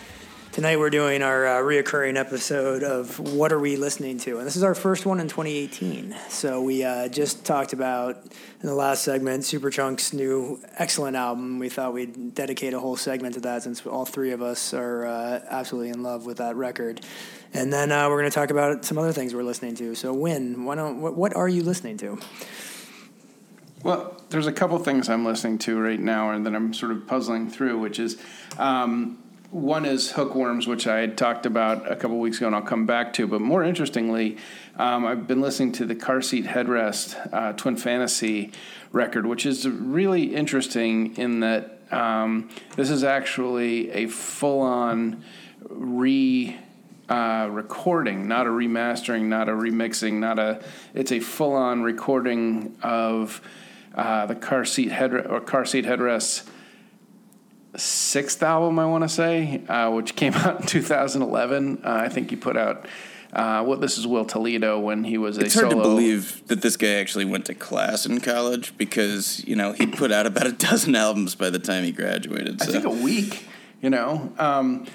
Tonight 0.51 0.79
we're 0.79 0.89
doing 0.89 1.21
our 1.21 1.45
uh, 1.45 1.51
reoccurring 1.61 2.17
episode 2.17 2.81
of 2.81 3.19
What 3.19 3.53
Are 3.53 3.59
We 3.59 3.75
Listening 3.75 4.17
to? 4.21 4.39
And 4.39 4.47
this 4.47 4.55
is 4.55 4.63
our 4.63 4.73
first 4.73 5.05
one 5.05 5.19
in 5.19 5.27
2018. 5.27 6.15
So, 6.27 6.63
we 6.63 6.83
uh, 6.83 7.07
just 7.09 7.45
talked 7.45 7.71
about 7.71 8.15
in 8.15 8.67
the 8.67 8.73
last 8.73 9.03
segment 9.03 9.43
Superchunk's 9.43 10.11
new 10.11 10.59
excellent 10.79 11.17
album. 11.17 11.59
We 11.59 11.69
thought 11.69 11.93
we'd 11.93 12.33
dedicate 12.33 12.73
a 12.73 12.79
whole 12.79 12.97
segment 12.97 13.35
to 13.35 13.41
that 13.41 13.61
since 13.61 13.85
all 13.85 14.05
three 14.05 14.31
of 14.31 14.41
us 14.41 14.73
are 14.73 15.05
uh, 15.05 15.41
absolutely 15.47 15.89
in 15.89 16.01
love 16.01 16.25
with 16.25 16.37
that 16.37 16.55
record. 16.55 17.01
And 17.53 17.71
then 17.71 17.91
uh, 17.91 18.09
we're 18.09 18.21
going 18.21 18.31
to 18.31 18.35
talk 18.35 18.49
about 18.49 18.85
some 18.85 18.97
other 18.97 19.13
things 19.13 19.35
we're 19.35 19.43
listening 19.43 19.75
to. 19.75 19.93
So, 19.93 20.15
Win, 20.15 20.65
why 20.65 20.73
don't, 20.73 20.99
what, 20.99 21.15
what 21.15 21.35
are 21.35 21.47
you 21.47 21.61
listening 21.61 21.97
to? 21.97 22.19
Well, 23.83 24.18
there's 24.29 24.47
a 24.47 24.51
couple 24.51 24.77
things 24.79 25.09
I'm 25.09 25.25
listening 25.25 25.57
to 25.59 25.79
right 25.79 25.99
now, 25.99 26.31
and 26.31 26.45
that 26.45 26.55
I'm 26.55 26.73
sort 26.73 26.91
of 26.91 27.07
puzzling 27.07 27.49
through, 27.49 27.79
which 27.79 27.99
is 27.99 28.17
um, 28.57 29.17
one 29.51 29.85
is 29.85 30.11
Hookworms, 30.11 30.67
which 30.67 30.85
I 30.85 30.99
had 30.99 31.17
talked 31.17 31.45
about 31.45 31.91
a 31.91 31.95
couple 31.95 32.19
weeks 32.19 32.37
ago, 32.37 32.47
and 32.47 32.55
I'll 32.55 32.61
come 32.61 32.85
back 32.85 33.13
to. 33.13 33.27
But 33.27 33.41
more 33.41 33.63
interestingly, 33.63 34.37
um, 34.75 35.05
I've 35.05 35.27
been 35.27 35.41
listening 35.41 35.71
to 35.73 35.85
the 35.85 35.95
Car 35.95 36.21
Seat 36.21 36.45
Headrest 36.45 37.33
uh, 37.33 37.53
Twin 37.53 37.75
Fantasy 37.75 38.51
record, 38.91 39.25
which 39.25 39.45
is 39.45 39.67
really 39.67 40.35
interesting 40.35 41.17
in 41.17 41.39
that 41.39 41.79
um, 41.91 42.49
this 42.75 42.91
is 42.91 43.03
actually 43.03 43.89
a 43.91 44.07
full 44.07 44.61
on 44.61 45.23
re 45.69 46.55
uh, 47.09 47.47
recording, 47.49 48.27
not 48.27 48.45
a 48.45 48.49
remastering, 48.51 49.23
not 49.23 49.49
a 49.49 49.51
remixing, 49.51 50.13
not 50.19 50.37
a. 50.37 50.61
It's 50.93 51.11
a 51.11 51.19
full-on 51.19 51.81
recording 51.81 52.77
of 52.83 53.41
uh, 53.95 54.25
the 54.25 54.35
car 54.35 54.65
seat 54.65 54.91
head 54.91 55.13
or 55.13 55.39
car 55.41 55.65
seat 55.65 55.85
headrests 55.85 56.47
sixth 57.75 58.41
album, 58.41 58.79
I 58.79 58.85
want 58.85 59.03
to 59.03 59.09
say, 59.09 59.61
uh, 59.67 59.91
which 59.91 60.15
came 60.15 60.33
out 60.35 60.61
in 60.61 60.67
2011. 60.67 61.81
Uh, 61.83 61.89
I 61.89 62.09
think 62.09 62.29
he 62.29 62.35
put 62.35 62.57
out. 62.57 62.85
Uh, 63.31 63.63
what 63.63 63.79
this 63.79 63.99
is 63.99 64.07
Will 64.07 64.25
Toledo 64.25 64.79
when 64.79 65.03
he 65.03 65.19
was 65.19 65.37
a 65.37 65.41
It's 65.41 65.53
hard 65.53 65.69
solo. 65.69 65.83
to 65.83 65.87
believe 65.87 66.47
that 66.47 66.63
this 66.63 66.75
guy 66.75 66.93
actually 66.95 67.25
went 67.25 67.45
to 67.45 67.53
class 67.53 68.07
in 68.07 68.21
college 68.21 68.75
because 68.75 69.45
you 69.47 69.55
know 69.55 69.71
he 69.71 69.85
put 69.85 70.11
out 70.11 70.25
about 70.25 70.47
a 70.47 70.51
dozen 70.51 70.95
albums 70.95 71.35
by 71.35 71.51
the 71.51 71.59
time 71.59 71.83
he 71.83 71.91
graduated. 71.91 72.59
I 72.59 72.65
So. 72.65 72.71
think 72.71 72.85
a 72.85 72.89
week, 72.89 73.45
you 73.83 73.91
know. 73.91 74.33
Um, 74.39 74.87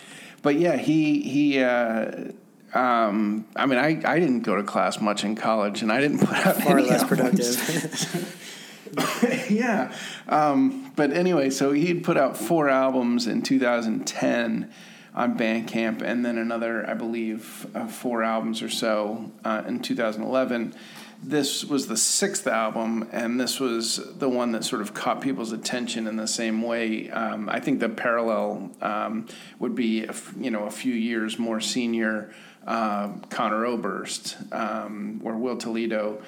but 0.43 0.57
yeah, 0.57 0.77
he 0.77 1.21
he. 1.21 1.61
Uh, 1.63 2.33
um, 2.75 3.47
I 3.55 3.67
mean, 3.67 3.79
I, 3.79 4.03
I 4.05 4.19
didn't 4.19 4.41
go 4.41 4.57
to 4.57 4.65
class 4.65 5.01
much 5.01 5.23
in 5.23 5.37
college, 5.37 5.83
and 5.83 5.93
I 5.93 6.01
didn't 6.01 6.19
put 6.19 6.35
out 6.45 6.57
Far 6.57 6.77
any 6.77 6.89
less 6.91 7.03
albums. 7.09 7.57
productive. 7.57 8.41
yeah. 9.51 9.95
Um, 10.29 10.93
but 10.97 11.13
anyway, 11.13 11.51
so 11.51 11.73
he'd 11.73 12.05
put 12.05 12.17
out 12.17 12.37
four 12.37 12.69
albums 12.69 13.27
in 13.27 13.43
2010 13.43 14.71
on 15.15 15.39
Bandcamp, 15.39 16.03
and 16.03 16.25
then 16.25 16.39
another, 16.39 16.89
I 16.89 16.95
believe, 16.95 17.67
uh, 17.75 17.87
four 17.87 18.23
albums 18.23 18.63
or 18.63 18.69
so 18.69 19.31
uh, 19.45 19.63
in 19.67 19.81
2011. 19.81 20.75
This 21.23 21.65
was 21.65 21.87
the 21.87 21.97
sixth 21.97 22.47
album, 22.47 23.09
and 23.13 23.41
this 23.41 23.59
was 23.59 24.19
the 24.19 24.29
one 24.29 24.53
that 24.53 24.65
sort 24.65 24.83
of 24.83 24.93
caught 24.93 25.21
people's 25.21 25.53
attention 25.53 26.07
in 26.07 26.17
the 26.17 26.27
same 26.27 26.61
way. 26.61 27.11
Um, 27.11 27.49
I 27.49 27.61
think 27.61 27.81
the 27.81 27.89
parallel 27.89 28.73
um, 28.83 29.27
would 29.59 29.75
be, 29.75 30.07
you 30.39 30.51
know, 30.51 30.65
a 30.65 30.71
few 30.71 30.93
years 30.93 31.39
more 31.39 31.61
senior 31.61 32.35
uh, 32.67 33.13
Conor 33.31 33.65
Oberst, 33.67 34.37
um, 34.53 35.21
where 35.23 35.37
Will 35.37 35.57
Toledo 35.57 36.23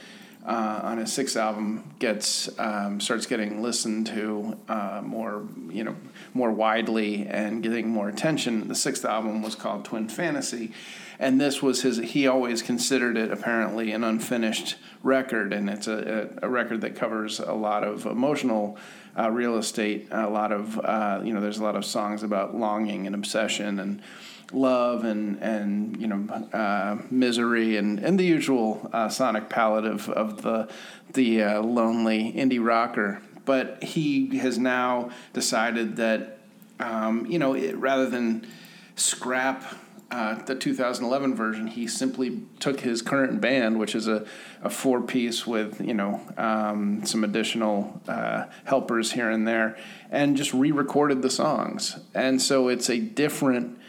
uh, 0.46 0.80
on 0.84 0.98
his 0.98 1.12
sixth 1.12 1.36
album 1.36 1.82
gets 1.98 2.48
um, 2.58 3.00
starts 3.00 3.26
getting 3.26 3.62
listened 3.62 4.06
to 4.06 4.56
uh, 4.68 5.02
more 5.04 5.44
you 5.70 5.82
know 5.82 5.96
more 6.34 6.52
widely 6.52 7.26
and 7.26 7.62
getting 7.62 7.88
more 7.88 8.08
attention. 8.08 8.68
The 8.68 8.74
sixth 8.76 9.04
album 9.04 9.42
was 9.42 9.56
called 9.56 9.84
Twin 9.84 10.08
Fantasy, 10.08 10.72
and 11.18 11.40
this 11.40 11.62
was 11.62 11.82
his. 11.82 11.96
He 11.98 12.28
always 12.28 12.62
considered 12.62 13.16
it 13.16 13.32
apparently 13.32 13.90
an 13.90 14.04
unfinished 14.04 14.76
record, 15.02 15.52
and 15.52 15.68
it's 15.68 15.88
a, 15.88 16.30
a, 16.40 16.46
a 16.46 16.48
record 16.48 16.80
that 16.82 16.94
covers 16.94 17.40
a 17.40 17.52
lot 17.52 17.82
of 17.82 18.06
emotional. 18.06 18.78
Uh, 19.18 19.30
real 19.30 19.56
estate, 19.56 20.06
a 20.10 20.28
lot 20.28 20.52
of 20.52 20.78
uh, 20.78 21.22
you 21.24 21.32
know. 21.32 21.40
There's 21.40 21.56
a 21.56 21.62
lot 21.62 21.74
of 21.74 21.86
songs 21.86 22.22
about 22.22 22.54
longing 22.54 23.06
and 23.06 23.14
obsession 23.14 23.80
and 23.80 24.02
love 24.52 25.04
and 25.04 25.42
and 25.42 26.00
you 26.00 26.06
know 26.06 26.48
uh, 26.52 26.98
misery 27.10 27.76
and, 27.76 27.98
and 27.98 28.18
the 28.18 28.24
usual 28.24 28.88
uh, 28.92 29.08
sonic 29.08 29.48
palette 29.48 29.84
of 29.84 30.08
of 30.10 30.42
the 30.42 30.68
the 31.14 31.42
uh, 31.42 31.62
lonely 31.62 32.32
indie 32.32 32.64
rocker. 32.64 33.20
But 33.44 33.82
he 33.82 34.38
has 34.38 34.58
now 34.58 35.10
decided 35.32 35.96
that 35.96 36.38
um, 36.80 37.26
you 37.26 37.38
know 37.38 37.54
it, 37.54 37.76
rather 37.76 38.08
than 38.08 38.46
scrap. 38.94 39.64
Uh, 40.08 40.40
the 40.44 40.54
2011 40.54 41.34
version, 41.34 41.66
he 41.66 41.88
simply 41.88 42.40
took 42.60 42.78
his 42.78 43.02
current 43.02 43.40
band, 43.40 43.76
which 43.76 43.92
is 43.92 44.06
a, 44.06 44.24
a 44.62 44.70
four 44.70 45.02
piece 45.02 45.44
with 45.44 45.80
you 45.80 45.94
know 45.94 46.20
um, 46.38 47.04
some 47.04 47.24
additional 47.24 48.00
uh, 48.06 48.44
helpers 48.66 49.10
here 49.10 49.28
and 49.28 49.48
there, 49.48 49.76
and 50.08 50.36
just 50.36 50.54
re 50.54 50.70
recorded 50.70 51.22
the 51.22 51.28
songs. 51.28 51.98
And 52.14 52.40
so 52.40 52.68
it's 52.68 52.88
a 52.88 53.00
different 53.00 53.80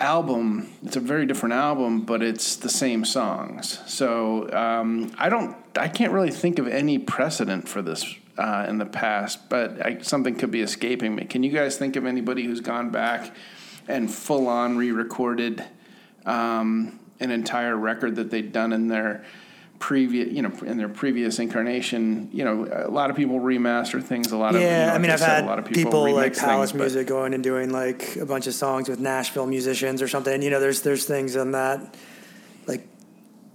album, 0.00 0.72
it's 0.84 0.96
a 0.96 1.00
very 1.00 1.26
different 1.26 1.54
album, 1.54 2.02
but 2.02 2.22
it's 2.22 2.56
the 2.56 2.68
same 2.68 3.04
songs. 3.04 3.80
So 3.86 4.50
um, 4.52 5.12
I 5.18 5.28
don't, 5.28 5.56
I 5.76 5.88
can't 5.88 6.12
really 6.12 6.30
think 6.30 6.58
of 6.58 6.68
any 6.68 6.98
precedent 6.98 7.68
for 7.68 7.82
this 7.82 8.14
uh, 8.36 8.66
in 8.68 8.78
the 8.78 8.86
past, 8.86 9.48
but 9.48 9.84
I, 9.84 9.98
something 10.02 10.36
could 10.36 10.50
be 10.50 10.60
escaping 10.60 11.14
me. 11.14 11.24
Can 11.24 11.42
you 11.42 11.50
guys 11.50 11.76
think 11.76 11.96
of 11.96 12.06
anybody 12.06 12.44
who's 12.44 12.60
gone 12.60 12.90
back 12.90 13.34
and 13.88 14.12
full 14.12 14.46
on 14.48 14.76
re-recorded 14.76 15.64
um, 16.26 17.00
an 17.20 17.30
entire 17.30 17.76
record 17.76 18.16
that 18.16 18.30
they'd 18.30 18.52
done 18.52 18.72
in 18.72 18.88
their 18.88 19.24
previous, 19.78 20.28
you 20.32 20.42
know, 20.42 20.52
in 20.64 20.76
their 20.76 20.88
previous 20.88 21.38
incarnation? 21.38 22.30
You 22.32 22.44
know, 22.44 22.68
a 22.70 22.90
lot 22.90 23.10
of 23.10 23.16
people 23.16 23.40
remaster 23.40 24.02
things. 24.02 24.32
A 24.32 24.36
lot 24.36 24.54
of 24.54 24.60
Yeah, 24.60 24.80
you 24.80 24.86
know, 24.86 24.94
I 24.94 24.98
mean, 24.98 25.10
I've 25.10 25.20
had 25.20 25.44
a 25.44 25.46
lot 25.46 25.58
of 25.58 25.64
people, 25.64 25.82
people, 25.84 26.12
like 26.12 26.36
Palace 26.36 26.72
things, 26.72 26.80
Music 26.80 27.06
going 27.06 27.34
and 27.34 27.42
doing 27.42 27.70
like 27.70 28.16
a 28.16 28.26
bunch 28.26 28.46
of 28.46 28.54
songs 28.54 28.88
with 28.88 29.00
Nashville 29.00 29.46
musicians 29.46 30.02
or 30.02 30.08
something. 30.08 30.42
You 30.42 30.50
know, 30.50 30.60
there's 30.60 30.82
there's 30.82 31.04
things 31.04 31.36
in 31.36 31.52
that 31.52 31.94
like 32.66 32.86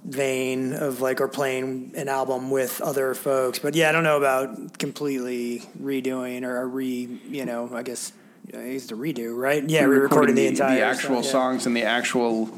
vein 0.05 0.73
of 0.73 1.01
like 1.01 1.21
or 1.21 1.27
playing 1.27 1.93
an 1.95 2.09
album 2.09 2.51
with 2.51 2.81
other 2.81 3.13
folks. 3.13 3.59
But 3.59 3.75
yeah, 3.75 3.89
I 3.89 3.91
don't 3.91 4.03
know 4.03 4.17
about 4.17 4.77
completely 4.77 5.59
redoing 5.81 6.43
or 6.43 6.61
a 6.61 6.65
re. 6.65 7.19
You 7.27 7.45
know, 7.45 7.69
I 7.73 7.83
guess 7.83 8.13
it's 8.49 8.91
a 8.91 8.95
redo, 8.95 9.35
right? 9.35 9.67
Yeah, 9.67 9.83
re-recording 9.83 10.35
the, 10.35 10.47
entire 10.47 10.75
the 10.75 10.81
actual 10.81 11.23
stuff, 11.23 11.25
yeah. 11.25 11.31
songs 11.31 11.65
and 11.65 11.75
the 11.75 11.83
actual 11.83 12.49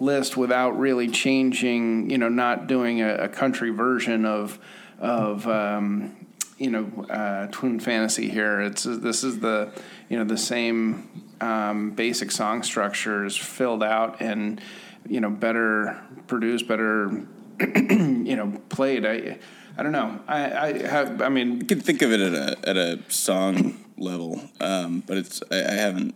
list 0.00 0.36
without 0.36 0.78
really 0.78 1.08
changing. 1.08 2.10
You 2.10 2.18
know, 2.18 2.28
not 2.28 2.66
doing 2.66 3.00
a, 3.00 3.14
a 3.14 3.28
country 3.28 3.70
version 3.70 4.24
of 4.24 4.58
of 4.98 5.46
um, 5.46 6.26
you 6.58 6.70
know 6.70 7.06
uh, 7.08 7.46
Twin 7.50 7.80
Fantasy 7.80 8.28
here. 8.28 8.60
It's 8.60 8.84
this 8.84 9.22
is 9.22 9.40
the 9.40 9.72
you 10.08 10.18
know 10.18 10.24
the 10.24 10.38
same 10.38 11.26
um, 11.40 11.90
basic 11.92 12.30
song 12.30 12.62
structures 12.62 13.36
filled 13.36 13.82
out 13.82 14.20
and 14.20 14.60
you 15.08 15.20
know 15.20 15.30
better 15.30 16.00
produced, 16.26 16.68
better 16.68 17.26
you 17.60 18.36
know 18.36 18.60
played. 18.68 19.06
I 19.06 19.38
I 19.76 19.82
don't 19.82 19.92
know. 19.92 20.20
I 20.28 20.68
I 20.68 20.86
have. 20.86 21.22
I 21.22 21.28
mean, 21.28 21.60
You 21.60 21.66
can 21.66 21.80
think 21.80 22.02
of 22.02 22.12
it 22.12 22.20
at 22.20 22.34
a 22.34 22.68
at 22.68 22.76
a 22.76 22.98
song 23.08 23.82
level, 23.96 24.40
um, 24.60 25.02
but 25.06 25.16
it's 25.16 25.42
I, 25.50 25.64
I 25.64 25.72
haven't. 25.72 26.14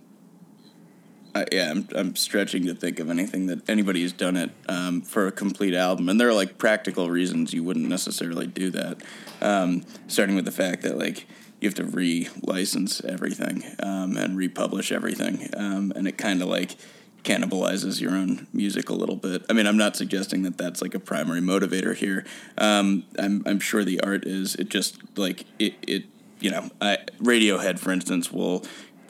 I, 1.35 1.47
yeah, 1.51 1.71
I'm 1.71 1.89
I'm 1.95 2.17
stretching 2.17 2.67
to 2.67 2.75
think 2.75 3.01
of 3.01 3.11
anything 3.11 3.47
that 3.47 3.69
anybody 3.69 4.03
has 4.03 4.13
done 4.13 4.37
it 4.37 4.51
um, 4.69 5.03
for 5.03 5.27
a 5.27 5.33
complete 5.33 5.75
album, 5.75 6.09
and 6.09 6.21
there 6.21 6.29
are 6.29 6.35
like 6.35 6.59
practical 6.59 7.11
reasons 7.11 7.53
you 7.53 7.65
wouldn't 7.65 7.89
necessarily 7.89 8.47
do 8.47 8.71
that. 8.71 9.03
Um, 9.41 9.83
starting 10.07 10.37
with 10.37 10.45
the 10.45 10.53
fact 10.53 10.83
that 10.83 10.99
like 10.99 11.27
you 11.61 11.69
have 11.69 11.75
to 11.75 11.85
re-license 11.85 13.03
everything 13.05 13.65
um, 13.81 14.17
and 14.17 14.37
republish 14.37 14.93
everything, 14.93 15.49
um, 15.57 15.93
and 15.97 16.07
it 16.07 16.17
kind 16.19 16.41
of 16.41 16.49
like 16.49 16.77
cannibalizes 17.25 18.01
your 18.01 18.13
own 18.13 18.47
music 18.53 18.91
a 18.91 18.95
little 18.95 19.17
bit. 19.17 19.45
I 19.49 19.55
mean, 19.55 19.67
I'm 19.67 19.79
not 19.79 19.97
suggesting 19.97 20.43
that 20.43 20.59
that's 20.59 20.83
like 20.83 20.95
a 20.95 21.01
primary 21.01 21.41
motivator 21.41 21.97
here. 21.97 22.25
Um, 22.59 23.05
I'm 23.19 23.43
I'm 23.47 23.61
sure 23.61 23.85
the 23.85 24.01
art 24.01 24.25
is. 24.25 24.55
It 24.55 24.69
just 24.69 24.99
like 25.19 25.47
it 25.59 25.75
it 25.83 26.05
you 26.41 26.51
know, 26.51 26.69
I, 26.81 26.99
Radiohead, 27.23 27.79
for 27.79 27.91
instance, 27.91 28.31
will 28.31 28.65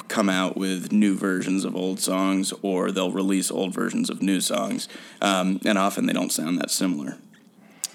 come 0.08 0.28
out 0.28 0.56
with 0.56 0.92
new 0.92 1.16
versions 1.16 1.64
of 1.64 1.74
old 1.74 2.00
songs, 2.00 2.52
or 2.62 2.90
they'll 2.90 3.12
release 3.12 3.50
old 3.50 3.72
versions 3.74 4.10
of 4.10 4.22
new 4.22 4.40
songs, 4.40 4.88
um, 5.20 5.60
and 5.64 5.78
often 5.78 6.06
they 6.06 6.12
don't 6.12 6.32
sound 6.32 6.58
that 6.58 6.70
similar. 6.70 7.18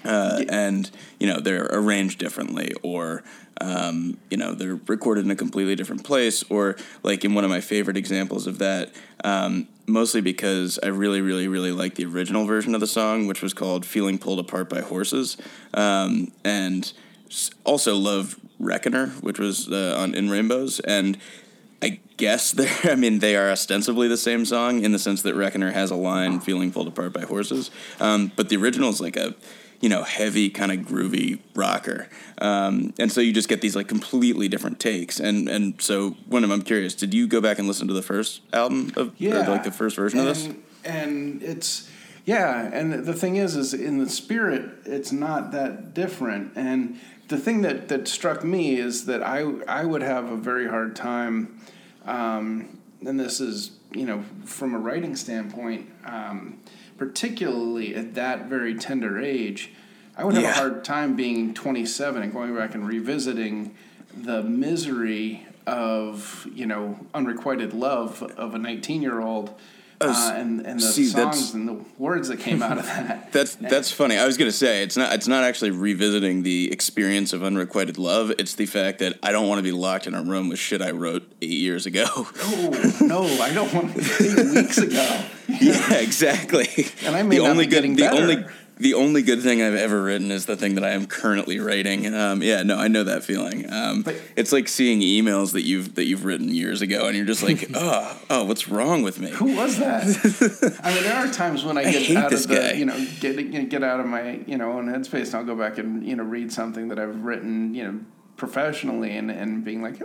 Uh, 0.04 0.44
and 0.48 0.90
you 1.18 1.26
know 1.26 1.40
they're 1.40 1.68
arranged 1.70 2.18
differently, 2.18 2.72
or 2.82 3.22
um, 3.60 4.16
you 4.30 4.36
know 4.36 4.54
they're 4.54 4.80
recorded 4.86 5.24
in 5.24 5.30
a 5.30 5.36
completely 5.36 5.76
different 5.76 6.04
place, 6.04 6.42
or 6.44 6.76
like 7.02 7.24
in 7.24 7.34
one 7.34 7.44
of 7.44 7.50
my 7.50 7.60
favorite 7.60 7.98
examples 7.98 8.46
of 8.46 8.58
that, 8.58 8.94
um, 9.24 9.68
mostly 9.86 10.22
because 10.22 10.78
I 10.82 10.86
really, 10.86 11.20
really, 11.20 11.48
really 11.48 11.72
like 11.72 11.96
the 11.96 12.06
original 12.06 12.46
version 12.46 12.74
of 12.74 12.80
the 12.80 12.86
song, 12.86 13.26
which 13.26 13.42
was 13.42 13.52
called 13.52 13.84
"Feeling 13.84 14.18
Pulled 14.18 14.38
Apart 14.38 14.70
by 14.70 14.80
Horses," 14.80 15.36
um, 15.74 16.32
and 16.44 16.90
also 17.64 17.94
love 17.94 18.40
"Reckoner," 18.58 19.08
which 19.20 19.38
was 19.38 19.68
uh, 19.68 19.96
on 19.98 20.14
In 20.14 20.30
Rainbows, 20.30 20.80
and 20.80 21.18
guess 22.20 22.52
they're. 22.52 22.92
I 22.92 22.94
mean, 22.94 23.18
they 23.18 23.34
are 23.34 23.50
ostensibly 23.50 24.06
the 24.06 24.16
same 24.16 24.44
song 24.44 24.84
in 24.84 24.92
the 24.92 24.98
sense 24.98 25.22
that 25.22 25.34
Reckoner 25.34 25.72
has 25.72 25.90
a 25.90 25.96
line 25.96 26.40
"Feeling 26.40 26.70
pulled 26.70 26.86
apart 26.86 27.12
by 27.12 27.22
horses," 27.22 27.70
um, 27.98 28.30
but 28.36 28.48
the 28.48 28.56
original 28.56 28.90
is 28.90 29.00
like 29.00 29.16
a, 29.16 29.34
you 29.80 29.88
know, 29.88 30.04
heavy 30.04 30.50
kind 30.50 30.70
of 30.70 30.80
groovy 30.86 31.40
rocker, 31.54 32.08
um, 32.38 32.94
and 32.98 33.10
so 33.10 33.20
you 33.20 33.32
just 33.32 33.48
get 33.48 33.60
these 33.60 33.74
like 33.74 33.88
completely 33.88 34.46
different 34.46 34.78
takes. 34.78 35.18
And 35.18 35.48
and 35.48 35.80
so, 35.82 36.16
Wyndham, 36.28 36.52
I'm 36.52 36.62
curious, 36.62 36.94
did 36.94 37.12
you 37.14 37.26
go 37.26 37.40
back 37.40 37.58
and 37.58 37.66
listen 37.66 37.88
to 37.88 37.94
the 37.94 38.02
first 38.02 38.42
album 38.52 38.92
of, 38.96 39.14
or 39.20 39.44
like 39.48 39.64
the 39.64 39.72
first 39.72 39.96
version 39.96 40.20
and, 40.20 40.28
of 40.28 40.36
this? 40.36 40.54
And 40.84 41.42
it's 41.42 41.90
yeah, 42.26 42.70
and 42.72 42.92
the 42.92 43.14
thing 43.14 43.36
is, 43.36 43.56
is 43.56 43.74
in 43.74 43.98
the 43.98 44.08
spirit, 44.08 44.70
it's 44.84 45.10
not 45.10 45.52
that 45.52 45.94
different. 45.94 46.52
And 46.54 47.00
the 47.28 47.38
thing 47.38 47.62
that 47.62 47.88
that 47.88 48.08
struck 48.08 48.44
me 48.44 48.76
is 48.76 49.06
that 49.06 49.22
I 49.22 49.40
I 49.66 49.84
would 49.84 50.02
have 50.02 50.30
a 50.30 50.36
very 50.36 50.68
hard 50.68 50.94
time, 50.94 51.60
um, 52.06 52.78
and 53.04 53.18
this 53.18 53.40
is 53.40 53.72
you 53.92 54.04
know 54.06 54.24
from 54.44 54.74
a 54.74 54.78
writing 54.78 55.16
standpoint, 55.16 55.88
um, 56.04 56.58
particularly 56.98 57.94
at 57.94 58.14
that 58.14 58.46
very 58.46 58.74
tender 58.74 59.18
age. 59.20 59.72
I 60.16 60.24
would 60.24 60.34
have 60.34 60.42
Yeah. 60.42 60.50
a 60.50 60.54
hard 60.54 60.84
time 60.84 61.16
being 61.16 61.54
27 61.54 62.22
and 62.22 62.32
going 62.32 62.54
back 62.54 62.74
and 62.74 62.86
revisiting 62.86 63.74
the 64.14 64.42
misery 64.42 65.46
of 65.66 66.46
you 66.52 66.66
know 66.66 66.98
unrequited 67.14 67.72
love 67.72 68.22
of 68.36 68.54
a 68.54 68.58
19 68.58 69.02
year 69.02 69.20
old 69.20 69.54
uh, 70.00 70.32
and 70.34 70.66
and 70.66 70.80
the 70.80 70.84
see, 70.84 71.06
songs 71.06 71.52
and 71.52 71.68
the 71.68 71.84
words 71.98 72.28
that 72.28 72.38
came 72.38 72.62
out 72.62 72.78
of 72.78 72.86
that. 72.86 73.32
That's 73.32 73.54
that's 73.56 73.92
funny. 73.92 74.16
I 74.16 74.24
was 74.24 74.36
gonna 74.36 74.50
say 74.50 74.82
it's 74.82 74.96
not 74.96 75.12
it's 75.12 75.28
not 75.28 75.44
actually 75.44 75.70
revisiting 75.70 76.42
the 76.42 76.72
experience 76.72 77.32
of 77.32 77.44
unrequited 77.44 77.98
love. 77.98 78.30
It's 78.38 78.54
the 78.54 78.66
fact 78.66 79.00
that 79.00 79.18
I 79.22 79.32
don't 79.32 79.48
want 79.48 79.58
to 79.58 79.62
be 79.62 79.72
locked 79.72 80.06
in 80.06 80.14
a 80.14 80.22
room 80.22 80.48
with 80.48 80.58
shit 80.58 80.80
I 80.80 80.92
wrote 80.92 81.30
eight 81.42 81.50
years 81.50 81.86
ago. 81.86 82.06
Oh 82.08 82.96
no, 83.00 83.22
I 83.22 83.52
don't 83.52 83.72
want 83.74 83.96
eight 83.96 84.54
weeks 84.54 84.78
ago. 84.78 85.24
yeah, 85.60 85.94
exactly. 85.94 86.68
And 87.04 87.14
I 87.14 87.22
may 87.22 87.36
the 87.36 87.42
not 87.42 87.50
only 87.50 87.66
be 87.66 87.70
good 87.70 87.76
getting 87.76 87.96
the 87.96 88.10
only 88.10 88.44
the 88.80 88.94
only 88.94 89.22
good 89.22 89.42
thing 89.42 89.62
I've 89.62 89.74
ever 89.74 90.02
written 90.02 90.30
is 90.30 90.46
the 90.46 90.56
thing 90.56 90.74
that 90.74 90.84
I 90.84 90.90
am 90.90 91.06
currently 91.06 91.58
writing. 91.60 92.12
Um, 92.14 92.42
yeah, 92.42 92.62
no, 92.62 92.76
I 92.78 92.88
know 92.88 93.04
that 93.04 93.22
feeling. 93.24 93.70
Um, 93.72 94.02
But- 94.02 94.16
it's 94.36 94.52
like 94.52 94.68
seeing 94.68 95.00
emails 95.00 95.52
that 95.52 95.62
you've 95.62 95.94
that 95.96 96.06
you've 96.06 96.24
written 96.24 96.48
years 96.48 96.82
ago, 96.82 97.06
and 97.06 97.16
you're 97.16 97.26
just 97.26 97.42
like, 97.42 97.70
oh, 97.74 98.20
oh, 98.30 98.44
what's 98.44 98.68
wrong 98.68 99.02
with 99.02 99.20
me? 99.20 99.30
Who 99.30 99.54
was 99.56 99.78
that? 99.78 100.80
I 100.82 100.94
mean, 100.94 101.02
there 101.04 101.14
are 101.16 101.28
times 101.30 101.64
when 101.64 101.76
I 101.78 101.82
I 101.82 101.92
get 101.92 102.02
hate 102.02 102.16
out 102.16 102.30
this 102.30 102.44
of 102.44 102.50
the, 102.50 102.56
guy. 102.56 102.72
you 102.72 102.84
know, 102.86 102.96
get 103.20 103.36
you 103.38 103.62
know, 103.62 103.66
get 103.66 103.82
out 103.84 104.00
of 104.00 104.06
my, 104.06 104.40
you 104.46 104.56
know, 104.58 104.72
own 104.72 104.86
headspace, 104.86 105.26
and 105.26 105.34
I'll 105.36 105.44
go 105.44 105.54
back 105.56 105.78
and 105.78 106.06
you 106.06 106.16
know 106.16 106.24
read 106.24 106.52
something 106.52 106.88
that 106.88 106.98
I've 106.98 107.22
written, 107.24 107.74
you 107.74 107.84
know, 107.84 108.00
professionally, 108.36 109.16
and, 109.18 109.30
and 109.30 109.62
being 109.64 109.82
like, 109.82 109.98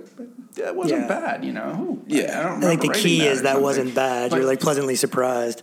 that 0.55 0.75
wasn't 0.75 1.01
Yeah. 1.03 1.07
bad, 1.07 1.45
you 1.45 1.53
know. 1.53 1.69
Ooh, 1.79 2.03
Yeah. 2.07 2.23
I, 2.38 2.39
I 2.41 2.43
don't 2.59 2.63
I 2.65 2.75
think 2.75 2.81
the 2.93 2.99
key 2.99 3.19
that 3.19 3.27
is 3.27 3.41
that 3.43 3.47
something. 3.51 3.63
wasn't 3.63 3.95
bad. 3.95 4.31
But- 4.31 4.38
You're 4.38 4.45
like 4.45 4.59
pleasantly 4.59 4.95
surprised. 4.95 5.61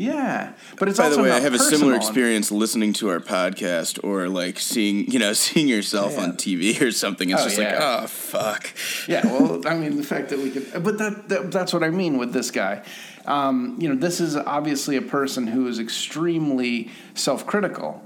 Yeah, 0.00 0.52
but 0.78 0.88
it's 0.88 0.96
By 0.96 1.04
also 1.04 1.18
the 1.18 1.22
way, 1.24 1.30
I 1.30 1.40
have 1.40 1.52
a 1.52 1.58
similar 1.58 1.94
experience 1.94 2.50
listening 2.50 2.94
to 2.94 3.10
our 3.10 3.20
podcast 3.20 4.02
or 4.02 4.28
like 4.30 4.58
seeing, 4.58 5.10
you 5.10 5.18
know, 5.18 5.32
seeing 5.44 5.68
yourself 5.68 6.14
Yeah. 6.14 6.22
on 6.22 6.32
TV 6.38 6.80
or 6.80 6.90
something. 6.90 7.28
It's 7.28 7.42
Oh, 7.42 7.44
just 7.44 7.58
like, 7.58 7.74
oh, 7.78 8.06
fuck. 8.06 8.70
Yeah, 9.06 9.26
well, 9.26 9.60
I 9.68 9.74
mean, 9.74 9.98
the 9.98 10.02
fact 10.02 10.30
that 10.30 10.38
we 10.38 10.50
could, 10.50 10.82
but 10.82 10.96
that, 10.96 11.28
that 11.28 11.52
that's 11.52 11.74
what 11.74 11.84
I 11.84 11.90
mean 11.90 12.16
with 12.16 12.32
this 12.32 12.50
guy. 12.50 12.82
Um, 13.26 13.76
you 13.78 13.90
know, 13.90 13.94
this 13.94 14.20
is 14.20 14.36
obviously 14.36 14.96
a 14.96 15.02
person 15.02 15.46
who 15.46 15.68
is 15.68 15.78
extremely 15.78 16.88
self-critical. 17.14 18.02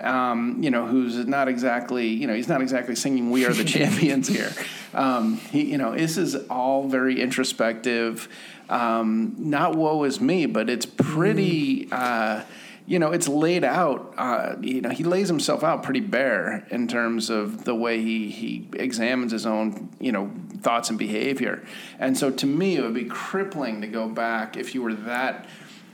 Um, 0.00 0.62
you 0.62 0.70
know, 0.70 0.86
who's 0.86 1.26
not 1.26 1.48
exactly, 1.48 2.06
you 2.08 2.26
know, 2.28 2.34
he's 2.34 2.46
not 2.46 2.60
exactly 2.62 2.94
singing 2.94 3.30
"We 3.32 3.46
Are 3.46 3.52
the 3.52 3.64
Champions" 3.76 4.28
here. 4.28 4.52
Um, 4.94 5.38
he, 5.50 5.64
you 5.64 5.78
know, 5.78 5.92
this 5.96 6.16
is 6.18 6.36
all 6.48 6.86
very 6.88 7.20
introspective. 7.20 8.28
Um, 8.68 9.34
not 9.38 9.74
woe 9.74 10.04
is 10.04 10.20
me, 10.20 10.46
but 10.46 10.68
it's 10.68 10.86
pretty. 10.86 11.88
Uh, 11.90 12.42
you 12.86 12.98
know, 12.98 13.12
it's 13.12 13.28
laid 13.28 13.64
out. 13.64 14.14
Uh, 14.16 14.56
you 14.62 14.80
know, 14.80 14.88
he 14.88 15.04
lays 15.04 15.28
himself 15.28 15.62
out 15.62 15.82
pretty 15.82 16.00
bare 16.00 16.66
in 16.70 16.88
terms 16.88 17.28
of 17.28 17.64
the 17.64 17.74
way 17.74 18.00
he 18.00 18.30
he 18.30 18.66
examines 18.72 19.32
his 19.32 19.44
own 19.44 19.90
you 20.00 20.10
know 20.10 20.30
thoughts 20.62 20.88
and 20.88 20.98
behavior. 20.98 21.62
And 21.98 22.16
so, 22.16 22.30
to 22.30 22.46
me, 22.46 22.76
it 22.76 22.82
would 22.82 22.94
be 22.94 23.04
crippling 23.04 23.82
to 23.82 23.86
go 23.86 24.08
back 24.08 24.56
if 24.56 24.74
you 24.74 24.82
were 24.82 24.94
that 24.94 25.46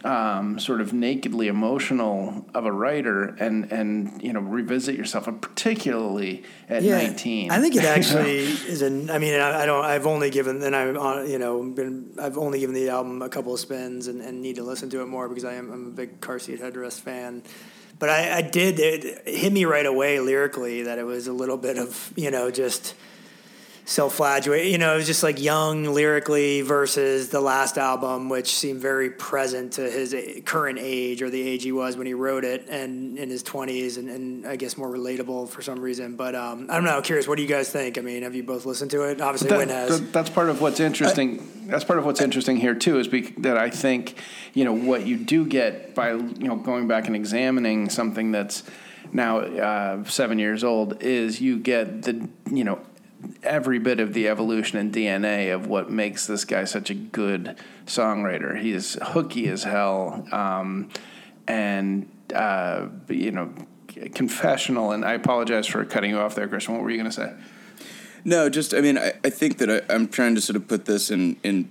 um, 0.04 0.58
sort 0.58 0.82
of 0.82 0.92
nakedly 0.92 1.48
emotional 1.48 2.44
of 2.54 2.66
a 2.66 2.72
writer 2.72 3.34
and 3.40 3.72
and 3.72 4.22
you 4.22 4.32
know 4.34 4.40
revisit 4.40 4.94
yourself, 4.96 5.26
and 5.26 5.40
particularly 5.40 6.44
at 6.68 6.82
nineteen. 6.82 7.50
I 7.50 7.58
think 7.58 7.74
it 7.74 7.84
actually 7.84 8.40
is 8.40 8.82
an. 8.82 9.08
I 9.08 9.18
mean, 9.18 9.34
I, 9.34 9.62
I 9.62 9.66
don't. 9.66 9.84
I've 9.84 10.06
only 10.06 10.28
given, 10.28 10.62
and 10.62 10.76
I've 10.76 10.96
on, 10.96 11.28
you 11.28 11.38
know 11.38 11.62
been. 11.62 12.14
I've 12.20 12.36
only 12.36 12.60
given 12.60 12.74
the 12.74 12.90
album 12.90 13.22
a 13.22 13.30
couple 13.30 13.54
of 13.54 13.60
spins 13.60 14.06
and, 14.06 14.20
and 14.20 14.42
need 14.42 14.56
to 14.56 14.62
listen 14.62 14.90
to 14.90 15.00
it 15.00 15.06
more 15.06 15.28
because 15.28 15.44
I 15.44 15.54
am 15.54 15.72
I'm 15.72 15.86
a 15.86 15.90
big 15.90 16.20
car 16.20 16.38
seat 16.38 16.60
headrest 16.60 17.00
fan. 17.00 17.42
But 17.98 18.10
I, 18.10 18.38
I 18.38 18.42
did. 18.42 18.78
It 18.80 19.26
hit 19.26 19.52
me 19.52 19.64
right 19.64 19.86
away 19.86 20.20
lyrically 20.20 20.82
that 20.82 20.98
it 20.98 21.04
was 21.04 21.28
a 21.28 21.32
little 21.32 21.56
bit 21.56 21.78
of 21.78 22.12
you 22.14 22.30
know 22.30 22.50
just 22.50 22.94
self-flagellate. 23.86 24.66
You 24.70 24.78
know, 24.78 24.94
it 24.94 24.96
was 24.96 25.06
just 25.06 25.22
like 25.22 25.40
young 25.40 25.84
lyrically 25.84 26.62
versus 26.62 27.28
the 27.28 27.40
last 27.40 27.76
album, 27.78 28.28
which 28.28 28.54
seemed 28.54 28.80
very 28.80 29.10
present 29.10 29.74
to 29.74 29.82
his 29.90 30.14
current 30.44 30.78
age 30.80 31.22
or 31.22 31.30
the 31.30 31.40
age 31.42 31.62
he 31.62 31.72
was 31.72 31.96
when 31.96 32.06
he 32.06 32.14
wrote 32.14 32.44
it, 32.44 32.66
and 32.68 33.18
in 33.18 33.28
his 33.30 33.42
twenties, 33.42 33.96
and, 33.96 34.08
and 34.08 34.46
I 34.46 34.56
guess 34.56 34.76
more 34.78 34.88
relatable 34.88 35.48
for 35.50 35.62
some 35.62 35.80
reason. 35.80 36.16
But 36.16 36.34
um, 36.34 36.66
I 36.70 36.74
don't 36.74 36.84
know. 36.84 37.00
Curious, 37.02 37.28
what 37.28 37.36
do 37.36 37.42
you 37.42 37.48
guys 37.48 37.70
think? 37.70 37.98
I 37.98 38.00
mean, 38.00 38.22
have 38.22 38.34
you 38.34 38.42
both 38.42 38.64
listened 38.66 38.90
to 38.92 39.02
it? 39.02 39.20
Obviously, 39.20 39.48
That- 39.50 39.58
Win 39.58 39.68
has. 39.68 40.10
that's 40.10 40.30
part 40.30 40.48
of 40.48 40.60
what's 40.60 40.80
interesting. 40.80 41.66
that's 41.66 41.84
part 41.84 41.98
of 41.98 42.04
what's 42.06 42.20
interesting 42.20 42.56
here 42.56 42.74
too, 42.74 42.98
is 42.98 43.08
bec- 43.08 43.36
that 43.38 43.56
I 43.58 43.70
think 43.70 44.16
you 44.54 44.64
know 44.64 44.72
what 44.74 45.06
you 45.06 45.16
do 45.16 45.46
get 45.46 45.94
by 45.94 46.12
you 46.12 46.48
know 46.48 46.56
going 46.56 46.88
back 46.88 47.06
and 47.06 47.14
examining 47.16 47.90
something 47.90 48.32
that's 48.32 48.62
now 49.12 49.38
uh, 49.40 50.04
seven 50.04 50.38
years 50.38 50.64
old 50.64 51.02
is 51.02 51.40
you 51.40 51.58
get 51.58 52.02
the 52.02 52.28
you 52.50 52.64
know 52.64 52.80
every 53.42 53.78
bit 53.78 54.00
of 54.00 54.14
the 54.14 54.28
evolution 54.28 54.78
and 54.78 54.92
DNA 54.92 55.54
of 55.54 55.66
what 55.66 55.90
makes 55.90 56.26
this 56.26 56.44
guy 56.44 56.64
such 56.64 56.90
a 56.90 56.94
good 56.94 57.56
songwriter. 57.86 58.60
He 58.60 58.72
is 58.72 58.98
hooky 59.00 59.48
as 59.48 59.64
hell, 59.64 60.26
um, 60.32 60.90
and 61.46 62.08
uh, 62.34 62.88
you 63.08 63.30
know 63.30 63.52
confessional. 64.14 64.92
And 64.92 65.04
I 65.04 65.12
apologize 65.12 65.66
for 65.66 65.84
cutting 65.84 66.10
you 66.10 66.18
off 66.18 66.34
there, 66.34 66.48
Christian. 66.48 66.74
What 66.74 66.82
were 66.82 66.90
you 66.90 66.98
going 66.98 67.10
to 67.10 67.16
say? 67.16 67.32
No, 68.24 68.48
just 68.48 68.74
I 68.74 68.80
mean, 68.80 68.98
I, 68.98 69.12
I 69.22 69.30
think 69.30 69.58
that 69.58 69.70
I, 69.70 69.94
I'm 69.94 70.08
trying 70.08 70.34
to 70.34 70.40
sort 70.40 70.56
of 70.56 70.66
put 70.66 70.86
this 70.86 71.10
in 71.10 71.36
in 71.42 71.70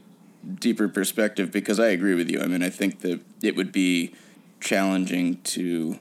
deeper 0.55 0.87
perspective 0.87 1.51
because 1.51 1.79
I 1.79 1.87
agree 1.87 2.15
with 2.15 2.29
you. 2.29 2.41
I 2.41 2.47
mean, 2.47 2.63
I 2.63 2.69
think 2.69 3.01
that 3.01 3.21
it 3.41 3.55
would 3.55 3.71
be 3.71 4.13
challenging 4.59 5.41
to 5.43 5.99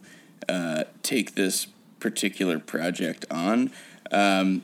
uh, 0.48 0.84
take 1.02 1.34
this 1.34 1.66
particular 2.00 2.58
project 2.58 3.24
on. 3.30 3.70
Um, 4.10 4.62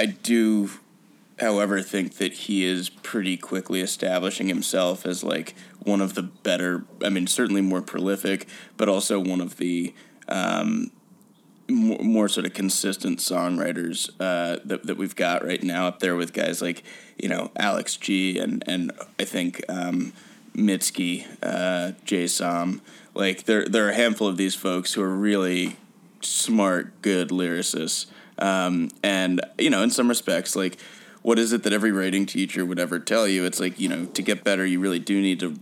I 0.00 0.06
do, 0.06 0.70
however, 1.38 1.82
think 1.82 2.16
that 2.16 2.32
he 2.32 2.64
is 2.64 2.88
pretty 2.88 3.36
quickly 3.36 3.82
establishing 3.82 4.48
himself 4.48 5.04
as 5.04 5.22
like 5.22 5.54
one 5.80 6.00
of 6.00 6.14
the 6.14 6.22
better. 6.22 6.86
I 7.04 7.10
mean, 7.10 7.26
certainly 7.26 7.60
more 7.60 7.82
prolific, 7.82 8.48
but 8.78 8.88
also 8.88 9.20
one 9.20 9.42
of 9.42 9.58
the 9.58 9.92
um, 10.26 10.90
more, 11.68 11.98
more 11.98 12.28
sort 12.30 12.46
of 12.46 12.54
consistent 12.54 13.18
songwriters 13.18 14.08
uh, 14.18 14.60
that 14.64 14.86
that 14.86 14.96
we've 14.96 15.14
got 15.14 15.44
right 15.44 15.62
now 15.62 15.86
up 15.86 16.00
there 16.00 16.16
with 16.16 16.32
guys 16.32 16.62
like 16.62 16.82
you 17.18 17.28
know 17.28 17.50
Alex 17.58 17.98
G 17.98 18.38
and 18.38 18.64
and 18.66 18.92
I 19.18 19.24
think 19.26 19.62
um, 19.68 20.14
Mitski, 20.56 21.26
uh, 21.42 21.92
Jay 22.06 22.26
Som. 22.26 22.80
Like 23.12 23.44
there 23.44 23.66
there 23.66 23.86
are 23.86 23.90
a 23.90 23.94
handful 23.94 24.28
of 24.28 24.38
these 24.38 24.54
folks 24.54 24.94
who 24.94 25.02
are 25.02 25.14
really 25.14 25.76
smart, 26.22 27.02
good 27.02 27.28
lyricists, 27.28 28.06
um, 28.40 28.90
and 29.02 29.40
you 29.58 29.70
know 29.70 29.82
in 29.82 29.90
some 29.90 30.08
respects 30.08 30.54
like. 30.56 30.78
What 31.22 31.38
is 31.38 31.52
it 31.52 31.64
that 31.64 31.74
every 31.74 31.92
writing 31.92 32.24
teacher 32.24 32.64
would 32.64 32.78
ever 32.78 32.98
tell 32.98 33.28
you? 33.28 33.44
It's 33.44 33.60
like, 33.60 33.78
you 33.78 33.90
know, 33.90 34.06
to 34.06 34.22
get 34.22 34.42
better, 34.42 34.64
you 34.64 34.80
really 34.80 34.98
do 34.98 35.20
need 35.20 35.38
to 35.40 35.54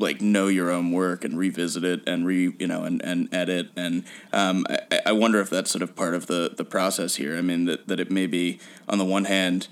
like 0.00 0.20
know 0.20 0.48
your 0.48 0.70
own 0.70 0.90
work 0.90 1.24
and 1.24 1.38
revisit 1.38 1.84
it 1.84 2.08
and 2.08 2.26
re 2.26 2.54
you 2.58 2.66
know 2.66 2.84
and, 2.84 3.02
and 3.02 3.32
edit 3.32 3.68
and 3.76 4.04
um, 4.32 4.66
I, 4.90 5.00
I 5.06 5.12
wonder 5.12 5.40
if 5.40 5.50
that's 5.50 5.70
sort 5.70 5.82
of 5.82 5.94
part 5.94 6.14
of 6.14 6.26
the 6.26 6.52
the 6.56 6.64
process 6.64 7.16
here. 7.16 7.36
I 7.36 7.42
mean 7.42 7.66
that 7.66 7.86
that 7.88 8.00
it 8.00 8.10
may 8.10 8.26
be 8.26 8.58
on 8.88 8.98
the 8.98 9.04
one 9.04 9.26
hand 9.26 9.68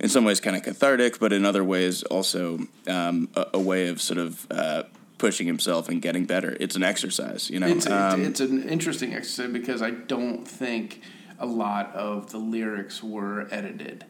in 0.00 0.08
some 0.08 0.24
ways 0.24 0.40
kind 0.40 0.56
of 0.56 0.64
cathartic, 0.64 1.20
but 1.20 1.32
in 1.32 1.44
other 1.44 1.62
ways 1.62 2.02
also 2.04 2.66
um, 2.88 3.28
a, 3.36 3.46
a 3.54 3.60
way 3.60 3.86
of 3.86 4.02
sort 4.02 4.18
of 4.18 4.46
uh, 4.50 4.82
pushing 5.22 5.46
himself 5.46 5.88
and 5.88 6.02
getting 6.02 6.24
better. 6.24 6.56
It's 6.58 6.74
an 6.74 6.82
exercise, 6.82 7.48
you 7.48 7.60
know. 7.60 7.68
It's, 7.68 7.86
Um, 7.86 8.24
it's 8.24 8.40
an 8.40 8.68
interesting 8.68 9.14
exercise 9.14 9.52
because 9.52 9.80
I 9.80 9.92
don't 9.92 10.44
think 10.48 11.00
a 11.38 11.46
lot 11.46 11.94
of 11.94 12.32
the 12.32 12.38
lyrics 12.38 13.04
were 13.04 13.46
edited. 13.52 14.04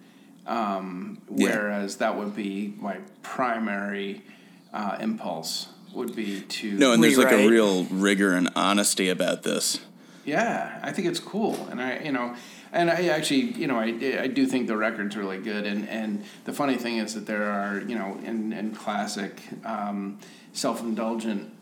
Um, 0.47 1.19
Yeah. 1.29 1.49
whereas 1.51 1.97
that 1.97 2.17
would 2.17 2.35
be 2.35 2.73
my 2.81 2.97
primary 3.23 4.23
uh, 4.73 4.97
impulse 5.01 5.69
would 5.93 6.17
be 6.17 6.41
to 6.41 6.79
no, 6.79 6.93
and 6.95 7.05
there's 7.05 7.19
like 7.19 7.31
a 7.31 7.47
real 7.47 7.85
rigor 7.91 8.33
and 8.33 8.49
honesty 8.57 9.11
about 9.11 9.43
this. 9.43 9.81
Yeah, 10.25 10.81
I 10.83 10.93
think 10.93 11.09
it's 11.09 11.21
cool, 11.21 11.69
and 11.71 11.79
I, 11.83 11.99
you 11.99 12.13
know, 12.13 12.35
and 12.73 12.91
I 12.91 13.09
actually, 13.09 13.53
you 13.53 13.67
know, 13.67 13.79
I, 13.79 14.21
I 14.21 14.27
do 14.29 14.47
think 14.47 14.67
the 14.67 14.77
record's 14.77 15.17
really 15.17 15.39
good, 15.39 15.67
and 15.67 15.89
and 15.89 16.25
the 16.45 16.53
funny 16.53 16.77
thing 16.77 16.97
is 16.97 17.15
that 17.15 17.27
there 17.27 17.45
are, 17.45 17.81
you 17.81 17.97
know, 17.97 18.19
in 18.25 18.53
in 18.53 18.75
classic, 18.75 19.43
um, 19.65 20.19
self-indulgent, 20.53 21.53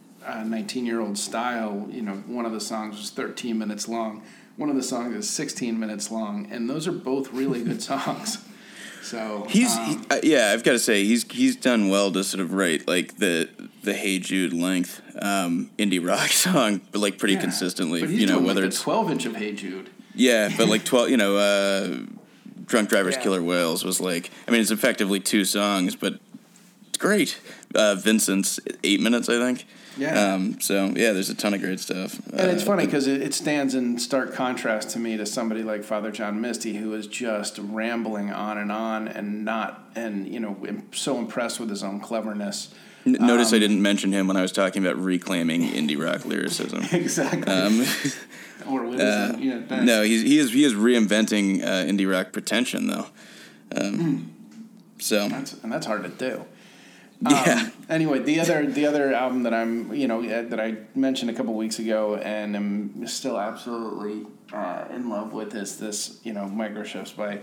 nineteen-year-old 0.45 1.19
style, 1.19 1.89
you 1.91 2.03
know, 2.03 2.13
one 2.27 2.47
of 2.47 2.53
the 2.53 2.61
songs 2.61 2.97
was 2.97 3.11
thirteen 3.11 3.59
minutes 3.59 3.89
long, 3.89 4.23
one 4.57 4.71
of 4.71 4.77
the 4.77 4.83
songs 4.83 5.17
is 5.17 5.29
sixteen 5.29 5.81
minutes 5.81 6.13
long, 6.13 6.47
and 6.51 6.71
those 6.71 6.87
are 6.87 6.93
both 6.93 7.33
really 7.33 7.65
good 7.65 7.83
songs. 7.91 8.45
So 9.03 9.47
He's 9.49 9.77
um, 9.77 9.87
he, 9.87 9.99
uh, 10.11 10.21
yeah, 10.23 10.53
I've 10.53 10.63
got 10.63 10.73
to 10.73 10.79
say 10.79 11.05
he's 11.05 11.25
he's 11.31 11.57
done 11.57 11.89
well 11.89 12.13
to 12.13 12.23
sort 12.23 12.41
of 12.41 12.53
write 12.53 12.87
like 12.87 13.17
the 13.17 13.49
the 13.83 13.95
Hey 13.95 14.21
Jude 14.21 14.53
length 14.53 15.03
um, 15.21 15.71
indie 15.77 16.07
rock 16.07 16.29
song, 16.29 16.83
but 16.93 17.01
like 17.01 17.19
pretty 17.19 17.35
yeah. 17.35 17.41
consistently. 17.41 18.07
You 18.07 18.27
know 18.27 18.39
whether 18.39 18.61
like 18.61 18.69
it's 18.69 18.81
twelve 18.81 19.11
inch 19.11 19.27
of 19.27 19.35
Hey 19.35 19.55
Jude. 19.55 19.91
Yeah, 20.15 20.51
but 20.57 20.69
like 20.69 20.85
twelve, 20.85 21.11
you 21.11 21.17
know, 21.17 21.37
uh, 21.37 21.99
Drunk 22.67 22.89
Drivers 22.89 23.15
Yeah. 23.17 23.23
Killer 23.23 23.43
Whales 23.43 23.85
was 23.85 24.01
like 24.01 24.31
I 24.47 24.51
mean 24.51 24.61
it's 24.61 24.71
effectively 24.71 25.21
two 25.21 25.45
songs, 25.45 25.97
but 25.97 26.19
it's 26.89 26.99
great. 26.99 27.39
Uh, 27.75 27.95
Vincent's 27.95 28.59
eight 28.85 29.01
minutes, 29.01 29.29
I 29.29 29.39
think. 29.39 29.65
Yeah. 29.97 30.35
Um, 30.35 30.61
so 30.61 30.87
yeah, 30.97 31.13
there's 31.13 31.31
a 31.31 31.35
ton 31.35 31.53
of 31.53 31.61
great 31.61 31.79
stuff. 31.81 32.19
And 32.33 32.51
it's 32.51 32.63
Uh, 32.63 32.67
funny 32.67 32.87
because 32.87 33.07
it, 33.07 33.21
it 33.23 33.35
stands 33.35 33.75
in 33.75 33.99
stark 33.99 34.33
contrast 34.33 34.91
to 34.91 34.99
me 34.99 35.17
to 35.17 35.27
somebody 35.27 35.63
like 35.63 35.85
Father 35.85 36.11
John 36.11 36.41
Misty, 36.41 36.77
who 36.77 36.95
is 36.95 37.07
just 37.07 37.59
rambling 37.59 38.31
on 38.33 38.57
and 38.57 38.71
on 38.73 39.09
and 39.09 39.45
not, 39.45 39.91
and 39.95 40.27
you 40.29 40.41
know, 40.41 40.57
so 40.93 41.19
impressed 41.19 41.61
with 41.61 41.69
his 41.71 41.83
own 41.83 42.01
cleverness. 42.01 42.69
N- 43.07 43.17
notice 43.21 43.53
I 43.53 43.57
um, 43.57 43.61
didn't 43.61 43.83
mention 43.83 44.13
him 44.13 44.27
when 44.27 44.37
I 44.37 44.43
was 44.43 44.53
talking 44.53 44.85
about 44.85 44.99
reclaiming 45.03 45.63
indie 45.63 45.99
rock 46.03 46.25
lyricism. 46.25 46.83
Exactly. 46.93 47.53
Um, 47.53 47.85
or 48.69 48.85
uh. 48.87 49.37
Yeah, 49.39 49.83
no, 49.83 50.03
he's 50.03 50.23
he 50.23 50.39
is 50.39 50.53
he 50.53 50.65
is 50.65 50.75
reinventing 50.75 51.63
uh, 51.63 51.85
indie 51.91 52.11
rock 52.11 52.33
pretension 52.33 52.87
though. 52.87 53.07
Um, 53.75 54.33
So 54.99 55.29
That's, 55.29 55.55
and 55.63 55.73
that's 55.73 55.87
hard 55.87 56.03
to 56.03 56.11
do. 56.11 56.45
yeah, 57.23 57.63
Um, 57.65 57.73
anyway, 57.89 58.19
the 58.21 58.41
other 58.41 58.67
the 58.67 58.87
other 58.87 59.15
album 59.15 59.43
that 59.45 59.55
I'm 59.55 59.93
you 59.95 60.09
know 60.09 60.23
uh, 60.23 60.43
that 60.43 60.61
I 60.61 60.77
mentioned 60.95 61.31
a 61.31 61.35
couple 61.35 61.55
weeks 61.55 61.79
ago 61.79 62.17
and 62.17 62.57
am 62.57 63.07
still 63.07 63.39
absolutely 63.39 64.27
uh, 64.53 64.85
in 64.95 65.09
love 65.09 65.33
with 65.33 65.55
is 65.55 65.79
this 65.79 66.21
you 66.25 66.33
know 66.33 66.45
microshifts 66.45 67.15
by 67.17 67.41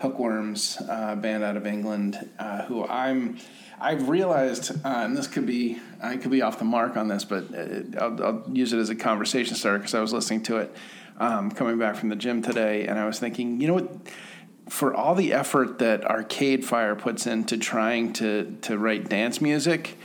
Hookworms, 0.00 0.82
uh, 0.88 1.14
band 1.14 1.44
out 1.44 1.56
of 1.56 1.64
England, 1.66 2.28
uh, 2.38 2.62
who 2.64 2.84
I'm. 2.84 3.38
I've 3.82 4.08
realized, 4.08 4.70
uh, 4.84 4.88
and 4.88 5.16
this 5.16 5.26
could 5.26 5.46
be 5.46 5.80
I 6.02 6.16
could 6.16 6.30
be 6.30 6.42
off 6.42 6.58
the 6.58 6.64
mark 6.64 6.96
on 6.96 7.08
this, 7.08 7.24
but 7.24 7.52
uh, 7.54 8.00
I'll, 8.00 8.24
I'll 8.24 8.44
use 8.52 8.72
it 8.72 8.78
as 8.78 8.90
a 8.90 8.94
conversation 8.94 9.54
starter 9.56 9.78
because 9.78 9.94
I 9.94 10.00
was 10.00 10.12
listening 10.12 10.42
to 10.44 10.58
it 10.58 10.74
um, 11.18 11.50
coming 11.50 11.78
back 11.78 11.96
from 11.96 12.08
the 12.08 12.16
gym 12.16 12.42
today, 12.42 12.86
and 12.86 12.98
I 12.98 13.06
was 13.06 13.18
thinking, 13.18 13.60
you 13.60 13.68
know 13.68 13.74
what? 13.74 13.90
for 14.68 14.94
all 14.94 15.14
the 15.14 15.32
effort 15.32 15.80
that 15.80 16.04
Arcade 16.04 16.64
Fire 16.64 16.94
puts 16.94 17.26
into 17.26 17.58
trying 17.58 18.12
to 18.14 18.56
to 18.62 18.78
write 18.78 19.08
dance 19.08 19.40
music, 19.40 19.98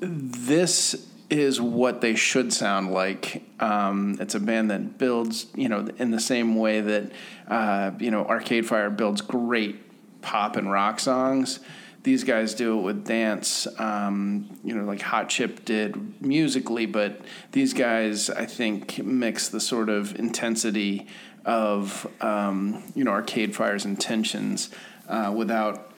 this 0.00 1.08
is 1.30 1.60
what 1.60 2.00
they 2.00 2.14
should 2.14 2.52
sound 2.52 2.92
like. 2.92 3.42
Um, 3.60 4.16
it's 4.20 4.34
a 4.34 4.40
band 4.40 4.70
that 4.70 4.96
builds, 4.96 5.46
you 5.54 5.68
know, 5.68 5.88
in 5.98 6.10
the 6.10 6.20
same 6.20 6.56
way 6.56 6.80
that 6.80 7.12
uh, 7.48 7.90
you 7.98 8.10
know 8.10 8.24
Arcade 8.24 8.66
Fire 8.66 8.90
builds 8.90 9.20
great 9.20 9.80
pop 10.22 10.56
and 10.56 10.70
rock 10.70 11.00
songs. 11.00 11.60
These 12.04 12.24
guys 12.24 12.54
do 12.54 12.78
it 12.78 12.82
with 12.82 13.04
dance, 13.04 13.66
um, 13.78 14.58
you 14.64 14.74
know, 14.74 14.84
like 14.84 15.02
Hot 15.02 15.28
Chip 15.28 15.64
did 15.64 16.22
musically, 16.22 16.86
but 16.86 17.20
these 17.52 17.74
guys, 17.74 18.30
I 18.30 18.46
think, 18.46 19.02
mix 19.04 19.48
the 19.48 19.60
sort 19.60 19.88
of 19.88 20.18
intensity 20.18 21.06
of, 21.44 22.06
um, 22.20 22.82
you 22.94 23.04
know, 23.04 23.10
Arcade 23.10 23.54
Fire's 23.54 23.84
intentions 23.84 24.70
uh, 25.08 25.32
without, 25.36 25.92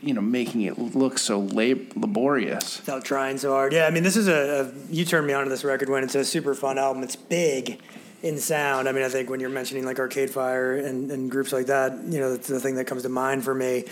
you 0.00 0.14
know, 0.14 0.20
making 0.20 0.62
it 0.62 0.78
look 0.78 1.18
so 1.18 1.40
lab- 1.40 1.92
laborious. 1.94 2.78
without 2.80 3.04
trying 3.04 3.38
so 3.38 3.52
hard. 3.52 3.72
Yeah, 3.72 3.86
I 3.86 3.90
mean, 3.90 4.02
this 4.02 4.16
is 4.16 4.28
a, 4.28 4.72
a 4.72 4.92
you 4.92 5.04
turned 5.04 5.26
me 5.26 5.34
on 5.34 5.44
to 5.44 5.50
this 5.50 5.62
record 5.62 5.88
when 5.88 6.02
it's 6.04 6.14
a 6.14 6.24
super 6.24 6.54
fun 6.54 6.78
album. 6.78 7.02
It's 7.02 7.16
big 7.16 7.80
in 8.22 8.38
sound. 8.38 8.88
I 8.88 8.92
mean, 8.92 9.04
I 9.04 9.08
think 9.08 9.30
when 9.30 9.40
you're 9.40 9.50
mentioning 9.50 9.84
like 9.84 9.98
Arcade 9.98 10.30
Fire 10.30 10.76
and, 10.76 11.10
and 11.10 11.30
groups 11.30 11.52
like 11.52 11.66
that, 11.66 11.92
you 12.08 12.18
know, 12.18 12.32
that's 12.32 12.48
the 12.48 12.60
thing 12.60 12.74
that 12.76 12.86
comes 12.86 13.02
to 13.02 13.08
mind 13.08 13.44
for 13.44 13.54
me. 13.54 13.84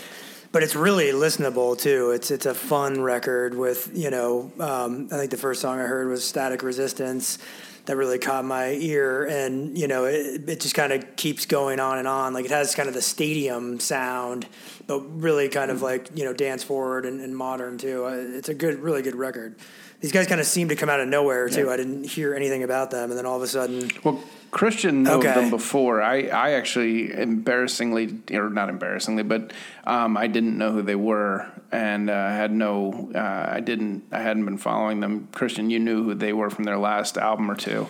But 0.51 0.63
it's 0.63 0.75
really 0.75 1.07
listenable 1.11 1.77
too. 1.77 2.11
It's 2.11 2.31
it's 2.31 2.45
a 2.45 2.53
fun 2.53 3.01
record 3.01 3.53
with 3.55 3.91
you 3.93 4.09
know. 4.09 4.51
Um, 4.59 5.09
I 5.11 5.17
think 5.17 5.31
the 5.31 5.37
first 5.37 5.61
song 5.61 5.79
I 5.79 5.83
heard 5.83 6.07
was 6.07 6.23
Static 6.27 6.63
Resistance. 6.63 7.37
that 7.85 7.95
really 7.95 8.19
caught 8.19 8.43
my 8.43 8.71
ear, 8.71 9.25
and 9.25 9.77
you 9.77 9.87
know, 9.87 10.05
it, 10.05 10.49
it 10.49 10.59
just 10.59 10.75
kind 10.75 10.91
of 10.93 11.15
keeps 11.15 11.45
going 11.45 11.79
on 11.79 11.97
and 11.99 12.07
on. 12.07 12.33
Like 12.33 12.45
it 12.45 12.51
has 12.51 12.75
kind 12.75 12.87
of 12.89 12.93
the 12.95 13.01
stadium 13.01 13.79
sound, 13.79 14.45
but 14.87 14.99
really 15.21 15.47
kind 15.49 15.69
of 15.71 15.81
like 15.81 16.09
you 16.17 16.23
know 16.25 16.33
dance 16.33 16.63
forward 16.63 17.05
and, 17.05 17.21
and 17.21 17.35
modern 17.35 17.77
too. 17.77 18.05
Uh, 18.05 18.37
It's 18.37 18.49
a 18.49 18.53
good, 18.53 18.79
really 18.79 19.01
good 19.01 19.15
record. 19.15 19.55
These 19.99 20.11
guys 20.11 20.27
kind 20.27 20.39
of 20.41 20.45
seem 20.47 20.69
to 20.69 20.75
come 20.75 20.89
out 20.89 20.99
of 20.99 21.07
nowhere 21.07 21.49
too. 21.49 21.65
Yeah. 21.65 21.71
I 21.71 21.77
didn't 21.77 22.03
hear 22.05 22.35
anything 22.35 22.63
about 22.63 22.91
them, 22.91 23.09
and 23.09 23.17
then 23.17 23.25
all 23.25 23.37
of 23.37 23.41
a 23.43 23.47
sudden, 23.47 23.89
Well, 24.03 24.21
Christian 24.51 25.03
knew 25.03 25.11
Okay. 25.11 25.33
them 25.33 25.49
before. 25.49 26.01
I, 26.01 26.23
I 26.27 26.51
actually 26.51 27.11
embarrassingly, 27.13 28.19
or 28.31 28.49
not 28.49 28.69
embarrassingly, 28.69 29.23
but 29.23 29.51
um, 29.85 30.17
I 30.17 30.27
didn't 30.27 30.57
know 30.57 30.71
who 30.71 30.81
they 30.81 30.95
were, 30.95 31.47
and 31.71 32.09
uh, 32.09 32.13
had 32.29 32.51
no, 32.51 33.11
uh, 33.13 33.49
I 33.51 33.59
didn't, 33.59 34.03
I 34.11 34.19
hadn't 34.21 34.45
been 34.45 34.57
following 34.57 34.99
them. 34.99 35.27
Christian, 35.31 35.69
you 35.69 35.79
knew 35.79 36.03
who 36.03 36.13
they 36.13 36.33
were 36.33 36.49
from 36.49 36.63
their 36.63 36.77
last 36.77 37.17
album 37.17 37.51
or 37.51 37.55
two. 37.55 37.87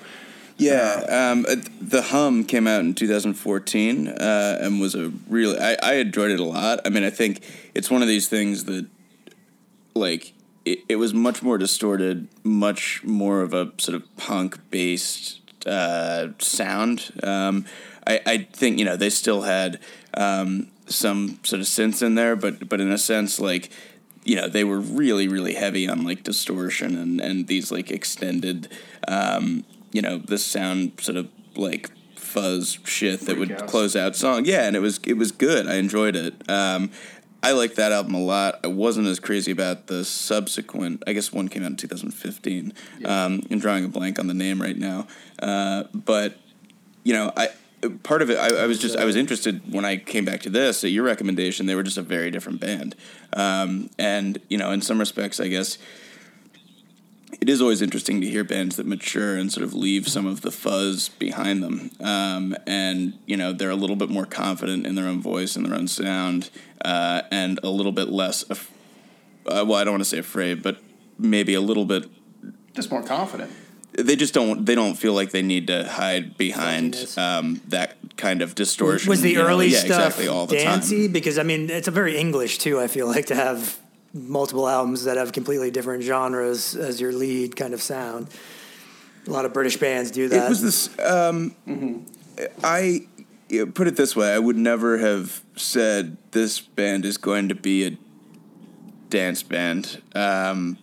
Yeah, 0.58 1.34
um, 1.36 1.44
the 1.80 2.02
Hum 2.02 2.44
came 2.44 2.66
out 2.68 2.82
in 2.82 2.96
2014 2.96 4.08
uh, 4.08 4.58
and 4.60 4.82
was 4.82 4.96
a 4.96 5.12
really 5.30 5.60
I, 5.60 5.78
I 5.84 5.94
enjoyed 5.96 6.32
it 6.32 6.40
a 6.40 6.44
lot. 6.44 6.80
I 6.84 6.90
mean, 6.90 7.04
I 7.04 7.12
think 7.12 7.44
it's 7.76 7.92
one 7.92 8.02
of 8.02 8.08
these 8.08 8.28
things 8.28 8.64
that 8.64 8.88
like 9.94 10.34
it, 10.66 10.80
it 10.90 10.96
was 10.96 11.14
much 11.14 11.44
more 11.44 11.60
distorted, 11.60 12.28
much 12.44 13.04
more 13.04 13.42
of 13.42 13.54
a 13.54 13.72
sort 13.78 13.96
of 13.96 14.18
punk 14.18 14.58
based 14.72 15.42
uh, 15.68 16.30
sound. 16.40 17.12
Um, 17.24 17.66
I, 18.06 18.22
I 18.26 18.38
think 18.54 18.80
you 18.80 18.86
know 18.86 18.96
they 18.96 19.10
still 19.10 19.42
had 19.42 19.80
um, 20.14 20.68
some 20.88 21.40
sort 21.44 21.60
of 21.60 21.68
synths 21.68 22.02
in 22.02 22.16
there, 22.16 22.36
but 22.36 22.68
but 22.70 22.80
in 22.80 22.92
a 22.92 22.98
sense 22.98 23.40
like 23.40 23.70
you 24.24 24.36
know 24.36 24.48
they 24.48 24.64
were 24.64 24.80
really 24.80 25.28
really 25.28 25.54
heavy 25.54 25.88
on 25.88 26.04
like 26.04 26.24
distortion 26.24 26.98
and 26.98 27.22
and 27.22 27.48
these 27.48 27.72
like 27.72 27.92
extended 27.92 28.70
um, 29.08 29.64
you 29.92 30.02
know 30.02 30.18
the 30.18 30.38
sound 30.38 30.94
sort 31.00 31.18
of 31.18 31.30
like 31.56 31.92
fuzz 32.16 32.80
shit 32.84 33.22
that 33.22 33.38
would 33.38 33.68
close 33.68 33.96
out 33.96 34.16
song. 34.16 34.46
Yeah 34.46 34.68
and 34.68 34.76
it 34.76 34.80
was 34.80 35.00
it 35.06 35.18
was 35.18 35.32
good. 35.32 35.68
I 35.68 35.76
enjoyed 35.76 36.16
it. 36.16 36.50
Um, 36.50 36.92
i 37.48 37.52
like 37.52 37.76
that 37.76 37.92
album 37.92 38.14
a 38.14 38.20
lot. 38.20 38.60
I 38.64 38.68
wasn't 38.68 39.08
as 39.08 39.20
crazy 39.20 39.52
about 39.52 39.88
the 39.88 40.04
subsequent 40.04 41.04
i 41.08 41.14
guess 41.14 41.32
one 41.32 41.48
came 41.48 41.64
out 41.64 41.72
in 41.72 41.78
2015 41.78 42.74
um, 43.06 43.42
i'm 43.50 43.60
drawing 43.60 43.86
a 43.86 43.88
blank 43.88 44.20
on 44.20 44.28
the 44.28 44.34
name 44.34 44.62
right 44.62 44.78
now. 44.78 45.08
Uh, 45.40 45.84
but 45.94 46.38
you 47.04 47.14
know 47.14 47.32
i 47.38 47.50
part 48.04 48.22
of 48.22 48.30
it 48.30 48.38
I, 48.38 48.64
I 48.64 48.66
was 48.66 48.80
just 48.80 48.98
i 48.98 49.06
was 49.06 49.16
interested 49.16 49.62
when 49.72 49.86
i 49.86 49.98
came 49.98 50.26
back 50.26 50.42
to 50.42 50.50
this 50.50 50.84
at 50.84 50.92
your 50.92 51.04
recommendation 51.04 51.68
they 51.68 51.76
were 51.76 51.84
just 51.84 51.98
a 51.98 52.02
very 52.02 52.32
different 52.32 52.60
band. 52.60 52.96
Um, 53.34 53.90
and 53.98 54.40
you 54.50 54.58
know 54.58 54.72
in 54.72 54.82
some 54.82 55.00
respects 55.00 55.40
i 55.40 55.48
guess 55.48 55.78
it 57.42 57.50
is 57.50 57.62
always 57.62 57.82
interesting 57.82 58.22
to 58.22 58.28
hear 58.28 58.44
bands 58.44 58.78
that 58.78 58.86
mature 58.86 59.36
and 59.38 59.52
sort 59.52 59.64
of 59.64 59.74
leave 59.74 60.08
some 60.08 60.26
of 60.26 60.42
the 60.42 60.52
fuzz 60.52 61.10
behind 61.10 61.62
them. 61.62 61.92
Um, 62.00 62.56
and, 62.66 63.18
you 63.26 63.38
know, 63.38 63.54
they're 63.54 63.70
a 63.70 63.76
little 63.76 63.96
bit 63.96 64.10
more 64.10 64.26
confident 64.26 64.88
in 64.88 64.96
their 64.96 65.08
own 65.08 65.22
voice 65.22 65.56
and 65.56 65.66
their 65.66 65.78
own 65.78 65.88
sound, 65.88 66.50
uh, 66.84 67.24
and 67.32 67.60
a 67.64 67.70
little 67.70 67.92
bit 67.92 68.10
less, 68.10 68.44
af- 68.50 68.72
uh, 69.46 69.64
well, 69.68 69.76
I 69.76 69.84
don't 69.84 69.94
want 69.94 70.04
to 70.04 70.10
say 70.10 70.20
afraid, 70.20 70.64
but 70.64 70.78
maybe 71.18 71.54
a 71.54 71.62
little 71.62 71.86
bit. 71.86 72.10
Just 72.74 72.92
more 72.92 73.04
confident. 73.04 73.52
They 73.94 74.16
just 74.16 74.34
don't. 74.34 74.66
They 74.66 74.76
don't 74.76 74.96
feel 74.96 75.14
like 75.14 75.32
they 75.32 75.42
need 75.42 75.68
to 75.68 75.88
hide 75.88 76.38
behind 76.38 77.08
um, 77.18 77.62
that 77.70 77.98
kind 78.16 78.44
of 78.44 78.54
distortion. 78.54 79.10
was 79.10 79.22
the 79.22 79.32
you 79.32 79.38
know? 79.38 79.48
early 79.48 79.70
yeah, 79.70 79.80
stuff 79.80 80.06
exactly 80.08 80.28
all 80.28 80.46
the 80.46 80.58
dancey? 80.58 81.06
time. 81.06 81.14
Because 81.14 81.40
I 81.40 81.44
mean, 81.44 81.70
it's 81.72 81.88
a 81.88 81.92
very 81.92 82.16
English 82.18 82.60
too. 82.60 82.80
I 82.80 82.88
feel 82.88 83.08
like 83.08 83.26
to 83.28 83.36
have 83.36 83.80
multiple 84.14 84.68
albums 84.68 85.04
that 85.04 85.18
have 85.18 85.32
completely 85.32 85.72
different 85.72 86.04
genres 86.04 86.76
as 86.76 87.00
your 87.00 87.12
lead 87.12 87.56
kind 87.56 87.74
of 87.74 87.82
sound. 87.82 88.28
A 89.28 89.30
lot 89.30 89.46
of 89.46 89.54
British 89.54 89.78
bands 89.78 90.12
do 90.12 90.30
that. 90.30 90.46
It 90.46 90.50
was 90.50 90.62
this. 90.62 91.00
Um, 91.00 91.56
I 92.64 93.08
you 93.50 93.66
know, 93.66 93.72
put 93.72 93.88
it 93.88 93.96
this 93.96 94.16
way: 94.16 94.34
I 94.34 94.40
would 94.40 94.58
never 94.58 94.98
have 94.98 95.42
said 95.56 96.18
this 96.32 96.60
band 96.60 97.06
is 97.06 97.18
going 97.18 97.50
to 97.50 97.56
be 97.56 97.86
a 97.86 97.98
dance 99.10 99.44
band. 99.44 100.02
Um, 100.16 100.78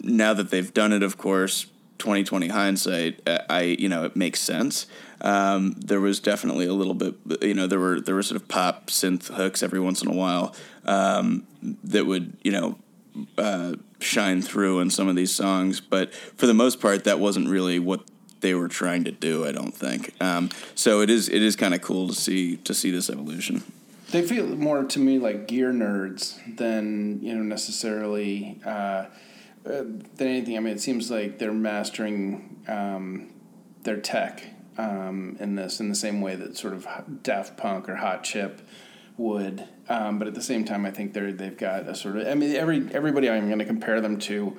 now 0.00 0.34
that 0.34 0.50
they've 0.50 0.72
done 0.72 0.92
it, 0.92 1.02
of 1.02 1.18
course, 1.18 1.66
twenty 1.98 2.24
twenty 2.24 2.48
hindsight, 2.48 3.20
uh, 3.28 3.38
I 3.50 3.62
you 3.62 3.88
know 3.88 4.04
it 4.04 4.16
makes 4.16 4.40
sense. 4.40 4.86
Um, 5.24 5.72
there 5.78 6.00
was 6.00 6.20
definitely 6.20 6.66
a 6.66 6.74
little 6.74 6.92
bit, 6.92 7.14
you 7.40 7.54
know, 7.54 7.66
there 7.66 7.80
were 7.80 7.98
there 7.98 8.14
were 8.14 8.22
sort 8.22 8.40
of 8.40 8.46
pop 8.46 8.88
synth 8.88 9.28
hooks 9.28 9.62
every 9.62 9.80
once 9.80 10.02
in 10.02 10.08
a 10.08 10.14
while 10.14 10.54
um, 10.84 11.46
that 11.82 12.04
would 12.04 12.36
you 12.44 12.52
know 12.52 12.76
uh, 13.38 13.74
shine 14.00 14.42
through 14.42 14.80
in 14.80 14.90
some 14.90 15.08
of 15.08 15.16
these 15.16 15.34
songs, 15.34 15.80
but 15.80 16.14
for 16.14 16.46
the 16.46 16.54
most 16.54 16.78
part, 16.78 17.04
that 17.04 17.18
wasn't 17.18 17.48
really 17.48 17.78
what 17.78 18.04
they 18.40 18.54
were 18.54 18.68
trying 18.68 19.04
to 19.04 19.12
do. 19.12 19.46
I 19.46 19.52
don't 19.52 19.74
think. 19.74 20.12
Um, 20.20 20.50
so 20.74 21.00
it 21.00 21.08
is 21.08 21.30
it 21.30 21.42
is 21.42 21.56
kind 21.56 21.72
of 21.74 21.80
cool 21.80 22.08
to 22.08 22.14
see 22.14 22.58
to 22.58 22.74
see 22.74 22.90
this 22.90 23.08
evolution. 23.08 23.62
They 24.10 24.22
feel 24.22 24.46
more 24.46 24.84
to 24.84 24.98
me 24.98 25.18
like 25.18 25.48
gear 25.48 25.72
nerds 25.72 26.38
than 26.56 27.20
you 27.22 27.34
know 27.34 27.42
necessarily 27.42 28.60
uh, 28.64 28.68
uh, 28.68 29.06
than 29.64 30.28
anything. 30.28 30.56
I 30.58 30.60
mean, 30.60 30.74
it 30.74 30.80
seems 30.80 31.10
like 31.10 31.38
they're 31.38 31.52
mastering 31.52 32.62
um, 32.68 33.32
their 33.84 33.96
tech 33.96 34.53
um, 34.78 35.36
in 35.40 35.54
this 35.54 35.80
in 35.80 35.88
the 35.88 35.94
same 35.94 36.20
way 36.20 36.34
that 36.36 36.56
sort 36.56 36.74
of 36.74 36.86
Daft 37.22 37.56
Punk 37.56 37.88
or 37.88 37.96
Hot 37.96 38.24
Chip 38.24 38.60
would. 39.16 39.64
Um, 39.88 40.18
but 40.18 40.28
at 40.28 40.34
the 40.34 40.42
same 40.42 40.64
time, 40.64 40.86
I 40.86 40.90
think 40.90 41.12
they're 41.12 41.32
they've 41.32 41.56
got 41.56 41.88
a 41.88 41.94
sort 41.94 42.16
of. 42.16 42.26
I 42.26 42.34
mean, 42.34 42.54
every 42.56 42.88
everybody 42.92 43.28
I'm 43.28 43.46
going 43.46 43.58
to 43.58 43.64
compare 43.64 44.00
them 44.00 44.18
to. 44.20 44.56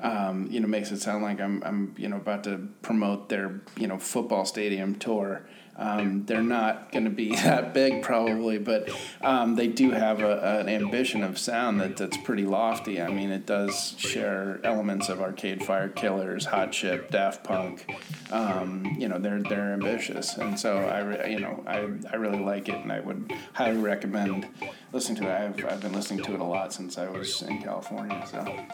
Um, 0.00 0.48
you 0.50 0.60
know, 0.60 0.66
makes 0.66 0.90
it 0.90 1.00
sound 1.00 1.22
like 1.22 1.40
I'm, 1.40 1.62
I'm, 1.64 1.94
you 1.96 2.08
know, 2.08 2.16
about 2.16 2.44
to 2.44 2.68
promote 2.82 3.28
their, 3.28 3.60
you 3.76 3.86
know, 3.86 3.96
football 3.96 4.44
stadium 4.44 4.96
tour. 4.96 5.46
Um, 5.76 6.24
they're 6.24 6.42
not 6.42 6.92
going 6.92 7.04
to 7.04 7.10
be 7.10 7.34
that 7.36 7.74
big 7.74 8.02
probably, 8.02 8.58
but 8.58 8.88
um, 9.22 9.56
they 9.56 9.68
do 9.68 9.90
have 9.90 10.20
a, 10.20 10.60
an 10.60 10.68
ambition 10.68 11.22
of 11.22 11.38
sound 11.38 11.80
that, 11.80 11.96
that's 11.96 12.16
pretty 12.18 12.44
lofty. 12.44 13.00
I 13.00 13.08
mean, 13.08 13.30
it 13.30 13.46
does 13.46 13.94
share 13.98 14.60
elements 14.64 15.08
of 15.08 15.20
Arcade 15.20 15.64
Fire 15.64 15.88
Killers, 15.88 16.46
Hot 16.46 16.72
Chip, 16.72 17.10
Daft 17.10 17.44
Punk. 17.44 17.92
Um, 18.30 18.96
you 18.98 19.08
know, 19.08 19.18
they're 19.18 19.42
they're 19.42 19.72
ambitious, 19.72 20.36
and 20.36 20.58
so 20.58 20.78
I, 20.78 21.00
re- 21.00 21.32
you 21.32 21.40
know, 21.40 21.62
I, 21.66 21.88
I 22.12 22.16
really 22.16 22.40
like 22.40 22.68
it, 22.68 22.76
and 22.76 22.92
I 22.92 23.00
would 23.00 23.32
highly 23.52 23.78
recommend 23.78 24.46
listening 24.92 25.22
to 25.22 25.28
it. 25.28 25.32
I've, 25.32 25.64
I've 25.72 25.80
been 25.80 25.92
listening 25.92 26.24
to 26.24 26.34
it 26.34 26.40
a 26.40 26.44
lot 26.44 26.72
since 26.72 26.98
I 26.98 27.08
was 27.08 27.42
in 27.42 27.62
California. 27.62 28.24
So. 28.30 28.66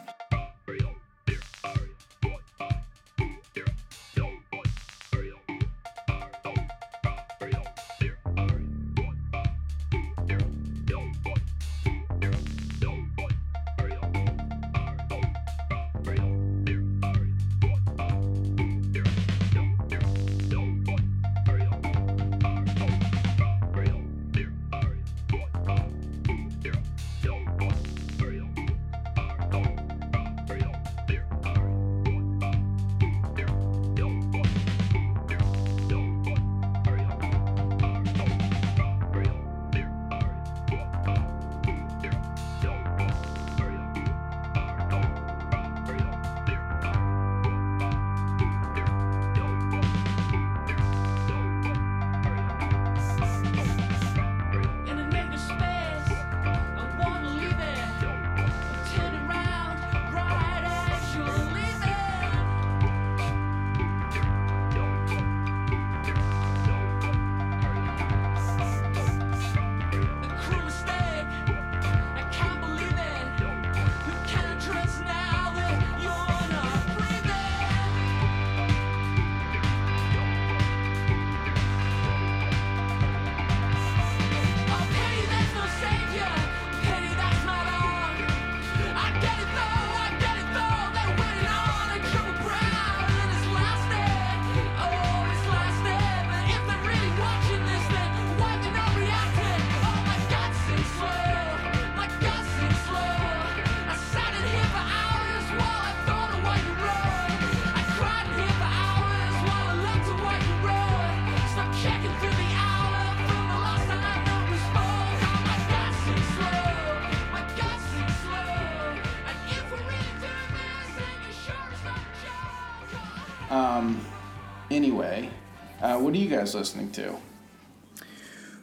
What 126.11 126.19
are 126.19 126.23
you 126.23 126.29
guys 126.29 126.57
listening 126.57 126.91
to? 126.91 127.15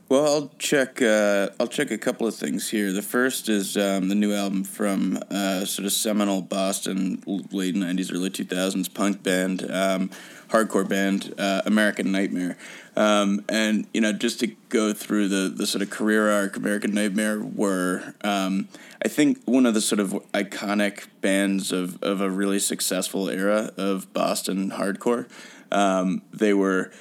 Well, 0.10 0.26
I'll 0.26 0.52
check. 0.60 1.02
Uh, 1.02 1.48
I'll 1.58 1.68
check 1.68 1.92
a 1.92 1.98
couple 1.98 2.28
of 2.28 2.36
things 2.36 2.70
here. 2.70 2.92
The 2.92 3.02
first 3.02 3.48
is 3.48 3.78
um, 3.78 4.10
the 4.10 4.16
new 4.16 4.34
album 4.34 4.66
from 4.66 5.18
uh, 5.32 5.64
sort 5.64 5.86
of 5.86 5.94
seminal 5.94 6.42
Boston 6.42 7.24
late 7.54 7.74
'90s, 7.74 8.14
early 8.14 8.32
2000s 8.32 8.94
punk 8.94 9.24
band, 9.24 9.62
um, 9.72 10.10
hardcore 10.50 10.90
band, 10.90 11.34
uh, 11.38 11.62
American 11.66 12.12
Nightmare. 12.12 12.58
Um, 12.98 13.46
and 13.48 13.88
you 13.94 14.02
know, 14.02 14.12
just 14.12 14.42
to 14.42 14.48
go 14.68 14.92
through 14.92 15.30
the 15.30 15.48
the 15.48 15.66
sort 15.66 15.82
of 15.82 15.90
career 15.90 16.30
arc, 16.30 16.58
American 16.58 16.94
Nightmare 16.94 17.40
were, 17.40 18.14
um, 18.26 18.68
I 19.02 19.08
think, 19.08 19.42
one 19.46 19.66
of 19.66 19.74
the 19.74 19.80
sort 19.80 20.02
of 20.02 20.12
iconic 20.34 21.06
bands 21.22 21.72
of 21.72 22.04
of 22.04 22.20
a 22.20 22.30
really 22.30 22.60
successful 22.60 23.30
era 23.30 23.72
of 23.78 24.12
Boston 24.12 24.72
hardcore. 24.72 25.30
Um, 25.72 26.24
they 26.34 26.54
were 26.54 26.92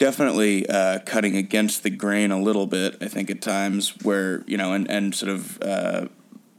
definitely 0.00 0.66
uh, 0.68 0.98
cutting 1.00 1.36
against 1.36 1.84
the 1.84 1.90
grain 1.90 2.32
a 2.32 2.40
little 2.40 2.66
bit. 2.66 2.96
I 3.00 3.06
think 3.06 3.30
at 3.30 3.40
times 3.40 3.94
where 4.02 4.42
you 4.46 4.56
know, 4.56 4.72
and 4.72 4.90
and 4.90 5.14
sort 5.14 5.30
of 5.30 5.62
uh, 5.62 6.06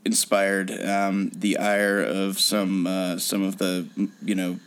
inspired 0.05 0.71
um, 0.87 1.31
the 1.35 1.57
ire 1.57 2.01
of 2.01 2.39
some 2.39 2.87
uh, 2.87 3.17
some 3.17 3.43
of 3.43 3.57
the 3.57 3.87
you 4.23 4.35
know 4.35 4.59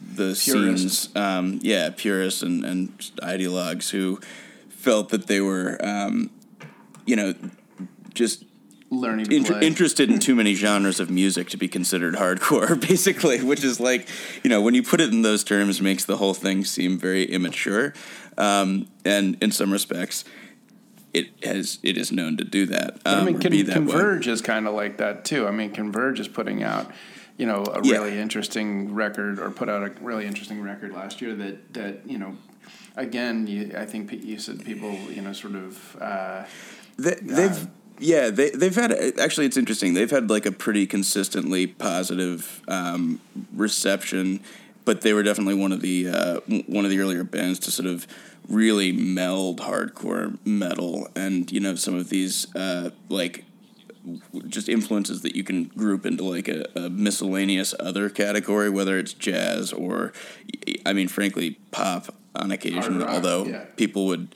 the 0.00 0.38
Purists. 0.40 0.44
scenes, 0.44 1.16
um, 1.16 1.58
yeah, 1.62 1.90
purists 1.90 2.42
and 2.42 2.64
and 2.64 2.96
ideologues 3.22 3.90
who 3.90 4.20
felt 4.68 5.08
that 5.08 5.26
they 5.26 5.40
were, 5.40 5.76
um, 5.82 6.30
you 7.04 7.16
know, 7.16 7.34
just 8.14 8.44
Learning 8.90 9.26
to 9.26 9.36
inter- 9.36 9.54
play. 9.58 9.66
interested 9.66 10.10
in 10.10 10.18
too 10.28 10.34
many 10.34 10.54
genres 10.54 10.98
of 11.00 11.10
music 11.10 11.50
to 11.50 11.56
be 11.56 11.68
considered 11.68 12.14
hardcore, 12.14 12.80
basically, 12.88 13.42
which 13.42 13.62
is 13.62 13.78
like, 13.80 14.08
you 14.42 14.48
know, 14.50 14.60
when 14.62 14.74
you 14.74 14.82
put 14.82 15.00
it 15.00 15.12
in 15.12 15.22
those 15.22 15.44
terms, 15.44 15.80
makes 15.80 16.04
the 16.06 16.16
whole 16.16 16.34
thing 16.34 16.64
seem 16.64 16.98
very 16.98 17.24
immature. 17.24 17.92
Um, 18.38 18.86
and 19.04 19.36
in 19.42 19.50
some 19.52 19.72
respects, 19.72 20.24
it 21.12 21.28
has 21.44 21.78
it 21.82 21.96
is 21.98 22.12
known 22.12 22.36
to 22.38 22.44
do 22.44 22.66
that. 22.66 22.98
I 23.04 23.14
um, 23.14 23.24
mean, 23.26 23.36
or 23.36 23.40
Con- 23.40 23.50
be 23.50 23.62
that 23.62 23.78
way. 23.80 23.86
Converge 23.86 24.28
is 24.28 24.40
kind 24.40 24.66
of 24.66 24.74
like 24.74 24.98
that 24.98 25.24
too. 25.24 25.46
I 25.46 25.50
mean, 25.50 25.70
Converge 25.72 26.20
is 26.20 26.28
putting 26.28 26.62
out, 26.62 26.90
you 27.36 27.46
know, 27.46 27.64
a 27.64 27.80
Yeah. 27.84 27.94
really 27.94 28.18
interesting 28.18 28.94
record, 28.94 29.38
or 29.38 29.50
put 29.50 29.68
out 29.68 29.82
a 29.82 29.92
really 30.02 30.26
interesting 30.26 30.62
record 30.62 30.92
last 30.92 31.20
year. 31.20 31.34
That 31.34 31.72
that 31.74 32.06
you 32.06 32.18
know, 32.18 32.36
again, 32.96 33.46
you, 33.46 33.72
I 33.76 33.84
think 33.86 34.12
you 34.12 34.38
said 34.38 34.64
people, 34.64 34.92
you 35.10 35.20
know, 35.22 35.32
sort 35.32 35.54
of. 35.56 35.96
Uh, 36.00 36.44
They, 36.98 37.14
they've 37.22 37.68
yeah 37.98 38.30
they 38.30 38.50
they've 38.50 38.74
had 38.74 38.92
actually 39.18 39.46
it's 39.46 39.56
interesting 39.56 39.94
they've 39.94 40.10
had 40.10 40.30
like 40.30 40.46
a 40.46 40.52
pretty 40.52 40.86
consistently 40.86 41.66
positive 41.66 42.62
um, 42.68 43.20
reception, 43.54 44.40
but 44.84 45.02
they 45.02 45.12
were 45.12 45.22
definitely 45.22 45.54
one 45.54 45.72
of 45.72 45.80
the 45.80 46.08
uh, 46.08 46.40
one 46.66 46.84
of 46.84 46.90
the 46.90 46.98
earlier 46.98 47.24
bands 47.24 47.58
to 47.60 47.70
sort 47.70 47.88
of 47.88 48.06
really 48.48 48.92
meld 48.92 49.60
hardcore 49.60 50.38
metal 50.44 51.08
and 51.14 51.52
you 51.52 51.60
know 51.60 51.74
some 51.74 51.94
of 51.94 52.08
these 52.08 52.54
uh, 52.54 52.90
like 53.08 53.44
just 54.46 54.68
influences 54.68 55.22
that 55.22 55.36
you 55.36 55.44
can 55.44 55.64
group 55.64 56.06
into 56.06 56.24
like 56.24 56.48
a, 56.48 56.64
a 56.74 56.88
miscellaneous 56.90 57.74
other 57.78 58.08
category, 58.08 58.70
whether 58.70 58.98
it's 58.98 59.12
jazz 59.12 59.72
or, 59.72 60.12
I 60.86 60.92
mean, 60.92 61.08
frankly, 61.08 61.58
pop 61.70 62.14
on 62.34 62.50
occasion. 62.50 63.00
Rock, 63.00 63.08
although 63.10 63.44
yeah. 63.44 63.64
people 63.76 64.06
would 64.06 64.34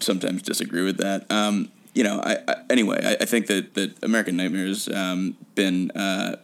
sometimes 0.00 0.42
disagree 0.42 0.82
with 0.82 0.98
that. 0.98 1.30
Um, 1.30 1.70
you 1.94 2.04
know, 2.04 2.20
I, 2.22 2.38
I 2.46 2.54
anyway, 2.70 3.00
I, 3.02 3.22
I 3.22 3.24
think 3.24 3.46
that 3.48 3.74
that 3.74 4.02
American 4.02 4.36
Nightmares 4.36 4.88
um, 4.88 5.36
been 5.54 5.90
uh, 5.92 6.36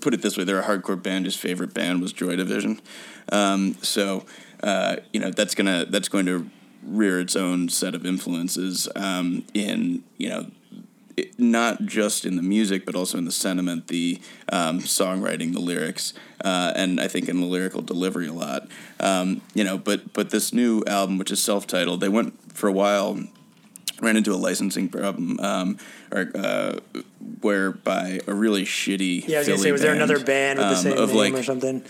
put 0.00 0.14
it 0.14 0.22
this 0.22 0.36
way: 0.36 0.44
they're 0.44 0.60
a 0.60 0.64
hardcore 0.64 1.00
band. 1.00 1.24
His 1.24 1.36
favorite 1.36 1.74
band 1.74 2.00
was 2.00 2.12
Joy 2.12 2.36
Division, 2.36 2.80
um, 3.32 3.74
so 3.82 4.24
uh, 4.62 4.96
you 5.12 5.20
know 5.20 5.30
that's 5.30 5.54
gonna 5.54 5.86
that's 5.88 6.08
going 6.08 6.26
to 6.26 6.48
rear 6.86 7.20
its 7.20 7.34
own 7.34 7.68
set 7.68 7.94
of 7.94 8.04
influences 8.04 8.88
um, 8.94 9.44
in 9.54 10.04
you 10.18 10.28
know 10.28 10.46
it, 11.16 11.38
not 11.38 11.84
just 11.84 12.24
in 12.24 12.36
the 12.36 12.42
music, 12.42 12.84
but 12.84 12.94
also 12.94 13.18
in 13.18 13.24
the 13.24 13.32
sentiment, 13.32 13.88
the 13.88 14.20
um, 14.50 14.80
songwriting, 14.80 15.52
the 15.52 15.60
lyrics, 15.60 16.12
uh, 16.44 16.72
and 16.74 17.00
I 17.00 17.08
think 17.08 17.28
in 17.28 17.40
the 17.40 17.46
lyrical 17.46 17.82
delivery 17.82 18.26
a 18.26 18.32
lot. 18.32 18.68
Um, 19.00 19.40
you 19.54 19.64
know, 19.64 19.78
but 19.78 20.12
but 20.12 20.30
this 20.30 20.52
new 20.52 20.82
album, 20.86 21.18
which 21.18 21.30
is 21.30 21.42
self-titled, 21.42 22.00
they 22.00 22.08
went 22.08 22.52
for 22.52 22.68
a 22.68 22.72
while, 22.72 23.20
ran 24.00 24.16
into 24.16 24.32
a 24.32 24.36
licensing 24.36 24.88
problem, 24.88 25.38
um, 25.40 25.78
or 26.10 26.30
uh, 26.34 26.80
whereby 27.40 28.20
a 28.26 28.34
really 28.34 28.64
shitty. 28.64 29.26
Yeah, 29.26 29.36
I 29.36 29.38
was 29.40 29.48
gonna 29.48 29.58
say, 29.58 29.72
was 29.72 29.80
there 29.80 29.94
band, 29.94 30.02
another 30.02 30.24
band 30.24 30.58
with 30.58 30.68
the 30.68 30.76
um, 30.76 30.82
same 30.82 30.98
of 30.98 31.08
name 31.10 31.18
like 31.18 31.34
or 31.34 31.42
something? 31.42 31.84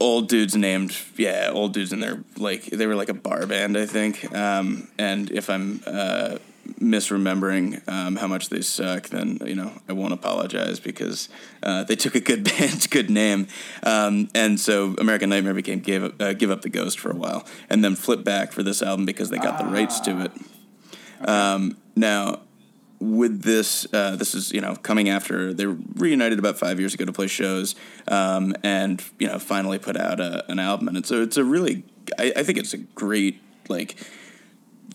old 0.00 0.28
dudes 0.28 0.54
named 0.56 0.96
yeah 1.16 1.50
old 1.52 1.72
dudes 1.72 1.92
in 1.92 2.00
their 2.00 2.22
like 2.36 2.66
they 2.66 2.86
were 2.86 2.94
like 2.94 3.08
a 3.08 3.14
bar 3.14 3.46
band 3.46 3.76
i 3.76 3.86
think 3.86 4.32
um, 4.34 4.88
and 4.98 5.30
if 5.30 5.50
i'm 5.50 5.80
uh, 5.86 6.36
misremembering 6.80 7.86
um, 7.88 8.16
how 8.16 8.26
much 8.26 8.48
they 8.48 8.60
suck 8.60 9.08
then 9.08 9.38
you 9.44 9.54
know 9.54 9.72
i 9.88 9.92
won't 9.92 10.12
apologize 10.12 10.78
because 10.78 11.28
uh, 11.62 11.82
they 11.84 11.96
took 11.96 12.14
a 12.14 12.20
good 12.20 12.44
band's 12.58 12.86
good 12.86 13.10
name 13.10 13.46
um, 13.82 14.28
and 14.34 14.60
so 14.60 14.94
american 14.98 15.30
nightmare 15.30 15.54
became 15.54 15.80
give 15.80 16.20
uh, 16.20 16.32
give 16.32 16.50
up 16.50 16.62
the 16.62 16.68
ghost 16.68 16.98
for 16.98 17.10
a 17.10 17.16
while 17.16 17.44
and 17.68 17.82
then 17.82 17.94
flipped 17.94 18.24
back 18.24 18.52
for 18.52 18.62
this 18.62 18.82
album 18.82 19.04
because 19.04 19.30
they 19.30 19.38
got 19.38 19.58
the 19.58 19.64
rights 19.64 19.98
to 20.00 20.20
it 20.20 20.32
um, 21.26 21.76
now 21.96 22.40
with 23.00 23.42
this, 23.42 23.86
uh, 23.92 24.16
this 24.16 24.34
is 24.34 24.52
you 24.52 24.60
know 24.60 24.74
coming 24.76 25.08
after 25.08 25.52
they 25.54 25.66
were 25.66 25.76
reunited 25.94 26.38
about 26.38 26.58
five 26.58 26.80
years 26.80 26.94
ago 26.94 27.04
to 27.04 27.12
play 27.12 27.26
shows, 27.26 27.74
um, 28.08 28.54
and 28.62 29.02
you 29.18 29.26
know 29.26 29.38
finally 29.38 29.78
put 29.78 29.96
out 29.96 30.20
a, 30.20 30.50
an 30.50 30.58
album, 30.58 30.88
and 30.88 30.96
it's 30.96 31.10
it's 31.10 31.36
a 31.36 31.44
really 31.44 31.84
I, 32.18 32.32
I 32.36 32.42
think 32.42 32.58
it's 32.58 32.74
a 32.74 32.78
great 32.78 33.40
like 33.68 33.96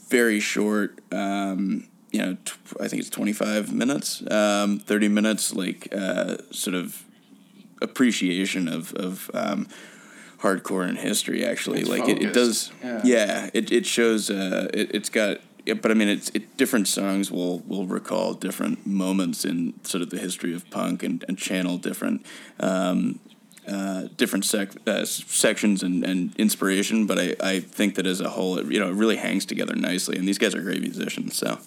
very 0.09 0.39
short. 0.39 0.99
Um, 1.11 1.87
you 2.11 2.21
know, 2.21 2.37
I 2.79 2.87
think 2.87 3.01
it's 3.01 3.09
twenty 3.09 3.33
five 3.33 3.73
minutes, 3.73 4.21
um, 4.29 4.79
thirty 4.79 5.07
minutes, 5.07 5.53
like 5.53 5.87
uh, 5.95 6.37
sort 6.51 6.75
of 6.75 7.03
appreciation 7.81 8.67
of 8.67 8.93
of 8.93 9.31
um, 9.33 9.67
hardcore 10.39 10.87
and 10.87 10.97
history. 10.97 11.45
Actually, 11.45 11.81
It's 11.81 11.89
like 11.89 12.07
it, 12.07 12.21
it 12.21 12.33
does. 12.33 12.71
Yeah. 12.83 13.01
Yeah, 13.03 13.49
it 13.53 13.71
it 13.71 13.85
shows. 13.85 14.29
Uh, 14.29 14.69
it, 14.73 14.93
it's 14.93 15.09
got. 15.09 15.37
Yeah, 15.65 15.75
but 15.75 15.91
I 15.91 15.93
mean, 15.93 16.09
it's 16.09 16.29
it, 16.29 16.57
different 16.57 16.87
songs 16.87 17.31
will 17.31 17.59
will 17.59 17.87
recall 17.87 18.33
different 18.33 18.85
moments 18.85 19.45
in 19.45 19.73
sort 19.83 20.01
of 20.01 20.09
the 20.09 20.17
history 20.19 20.53
of 20.53 20.69
punk 20.71 21.03
and, 21.03 21.23
and 21.27 21.37
channel 21.37 21.77
different 21.77 22.25
um, 22.59 23.19
uh, 23.67 24.07
different 24.17 24.43
sec- 24.43 24.75
uh, 24.87 25.05
sections 25.05 25.81
and, 25.83 26.03
and 26.03 26.35
inspiration. 26.35 27.05
But 27.07 27.17
I, 27.19 27.35
I 27.39 27.59
think 27.61 27.95
that 27.95 28.05
as 28.05 28.19
a 28.19 28.29
whole, 28.29 28.57
it, 28.57 28.65
you 28.65 28.79
know, 28.79 28.89
it 28.89 28.93
really 28.93 29.15
hangs 29.15 29.45
together 29.45 29.73
nicely. 29.73 30.17
And 30.17 30.27
these 30.27 30.37
guys 30.37 30.53
are 30.53 30.61
great 30.61 30.81
musicians. 30.81 31.37
So, 31.37 31.59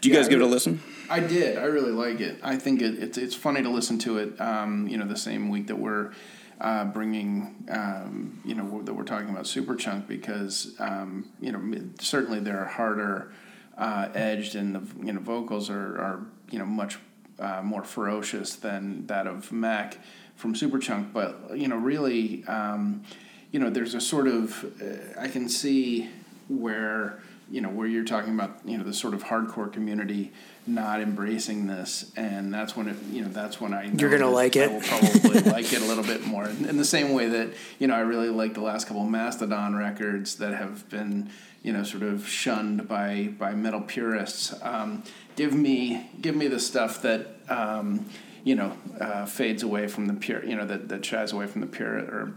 do 0.00 0.08
you 0.08 0.14
Yeah, 0.14 0.20
guys 0.20 0.28
give 0.28 0.40
it 0.40 0.44
a 0.44 0.46
listen? 0.46 0.80
I 1.10 1.20
did. 1.20 1.58
I 1.58 1.64
really 1.64 1.92
like 1.92 2.20
it. 2.20 2.38
I 2.42 2.56
think 2.56 2.82
it, 2.82 3.02
it's 3.02 3.18
it's 3.18 3.34
funny 3.34 3.62
to 3.62 3.68
listen 3.68 3.98
to 4.00 4.18
it. 4.18 4.40
Um, 4.40 4.86
you 4.86 4.96
know, 4.96 5.06
the 5.06 5.16
same 5.16 5.48
week 5.48 5.66
that 5.66 5.76
we're 5.76 6.12
uh, 6.60 6.84
bringing, 6.84 7.66
um, 7.70 8.40
you 8.44 8.54
know, 8.54 8.82
that 8.82 8.94
we're 8.94 9.04
talking 9.04 9.28
about 9.28 9.44
Superchunk 9.44 10.06
because 10.06 10.74
um, 10.78 11.28
you 11.40 11.52
know 11.52 11.90
certainly 12.00 12.40
they're 12.40 12.64
harder 12.64 13.32
uh, 13.76 14.08
edged 14.14 14.54
and 14.54 14.74
the 14.74 14.82
you 15.04 15.12
know 15.12 15.20
vocals 15.20 15.68
are 15.68 15.98
are 15.98 16.26
you 16.50 16.58
know 16.58 16.66
much 16.66 16.98
uh, 17.38 17.60
more 17.62 17.84
ferocious 17.84 18.56
than 18.56 19.06
that 19.06 19.26
of 19.26 19.52
Mac 19.52 19.98
from 20.36 20.54
Superchunk. 20.54 21.12
But 21.12 21.56
you 21.56 21.68
know, 21.68 21.76
really, 21.76 22.44
um, 22.46 23.04
you 23.52 23.60
know, 23.60 23.70
there's 23.70 23.94
a 23.94 24.00
sort 24.00 24.28
of 24.28 24.64
uh, 24.80 25.20
I 25.20 25.28
can 25.28 25.48
see 25.48 26.10
where 26.48 27.20
you 27.50 27.60
know 27.60 27.68
where 27.68 27.86
you're 27.86 28.04
talking 28.04 28.34
about 28.34 28.60
you 28.64 28.78
know 28.78 28.84
the 28.84 28.94
sort 28.94 29.14
of 29.14 29.24
hardcore 29.24 29.72
community 29.72 30.32
not 30.66 31.00
embracing 31.00 31.66
this 31.66 32.10
and 32.16 32.52
that's 32.52 32.76
when 32.76 32.88
it 32.88 32.96
you 33.10 33.22
know 33.22 33.28
that's 33.28 33.60
when 33.60 33.72
I 33.72 33.86
know 33.86 33.94
You're 33.98 34.10
gonna 34.10 34.24
that 34.24 34.30
like 34.30 34.56
I 34.56 34.64
it. 34.64 34.72
will 34.72 34.80
probably 34.80 35.40
like 35.52 35.72
it 35.72 35.80
a 35.80 35.84
little 35.84 36.04
bit 36.04 36.26
more 36.26 36.46
in 36.48 36.76
the 36.76 36.84
same 36.84 37.12
way 37.12 37.28
that 37.28 37.50
you 37.78 37.86
know 37.86 37.94
I 37.94 38.00
really 38.00 38.28
like 38.28 38.54
the 38.54 38.62
last 38.62 38.86
couple 38.86 39.02
of 39.02 39.08
Mastodon 39.08 39.76
records 39.76 40.36
that 40.36 40.54
have 40.54 40.88
been 40.88 41.30
you 41.62 41.72
know 41.72 41.82
sort 41.82 42.02
of 42.02 42.26
shunned 42.26 42.88
by 42.88 43.34
by 43.38 43.52
metal 43.54 43.80
purists 43.80 44.54
um, 44.62 45.04
give 45.36 45.54
me 45.54 46.10
give 46.20 46.34
me 46.34 46.48
the 46.48 46.60
stuff 46.60 47.02
that 47.02 47.26
um, 47.48 48.06
you 48.42 48.54
know 48.54 48.76
uh, 49.00 49.26
fades 49.26 49.62
away 49.62 49.86
from 49.86 50.06
the 50.06 50.14
pure 50.14 50.44
you 50.44 50.56
know 50.56 50.66
that, 50.66 50.88
that 50.88 51.04
shies 51.04 51.32
away 51.32 51.46
from 51.46 51.60
the 51.60 51.66
pure 51.66 51.96
or 51.96 52.34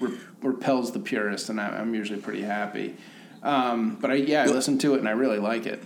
re- 0.00 0.18
repels 0.42 0.92
the 0.92 1.00
purist 1.00 1.48
and 1.48 1.60
I, 1.60 1.68
I'm 1.68 1.94
usually 1.94 2.20
pretty 2.20 2.42
happy 2.42 2.96
um, 3.44 3.98
but 4.00 4.10
I, 4.10 4.14
yeah, 4.14 4.42
I 4.42 4.46
listen 4.46 4.78
to 4.78 4.94
it 4.94 5.00
and 5.00 5.08
I 5.08 5.12
really 5.12 5.38
like 5.38 5.66
it. 5.66 5.82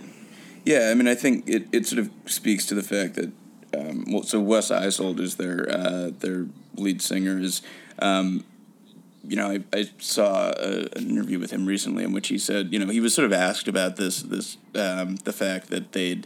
Yeah, 0.65 0.89
I 0.91 0.93
mean, 0.93 1.07
I 1.07 1.15
think 1.15 1.47
it, 1.47 1.67
it 1.71 1.87
sort 1.87 1.99
of 1.99 2.11
speaks 2.25 2.65
to 2.67 2.75
the 2.75 2.83
fact 2.83 3.15
that 3.15 3.31
um, 3.77 4.05
well, 4.07 4.23
so 4.23 4.39
Wes 4.39 4.71
Eisold 4.71 5.19
is 5.19 5.35
their 5.35 5.69
uh, 5.69 6.11
their 6.19 6.47
lead 6.75 7.01
singer 7.01 7.39
is. 7.39 7.61
Um, 7.99 8.43
you 9.27 9.35
know, 9.35 9.51
I, 9.51 9.59
I 9.73 9.89
saw 9.99 10.49
a, 10.57 10.87
an 10.95 11.09
interview 11.09 11.39
with 11.39 11.51
him 11.51 11.65
recently 11.65 12.05
in 12.05 12.13
which 12.13 12.29
he 12.29 12.37
said, 12.37 12.71
you 12.71 12.79
know, 12.79 12.87
he 12.87 13.01
was 13.01 13.13
sort 13.13 13.25
of 13.25 13.33
asked 13.33 13.67
about 13.67 13.97
this 13.97 14.21
this 14.21 14.57
um, 14.75 15.17
the 15.17 15.33
fact 15.33 15.69
that 15.69 15.91
they'd 15.91 16.25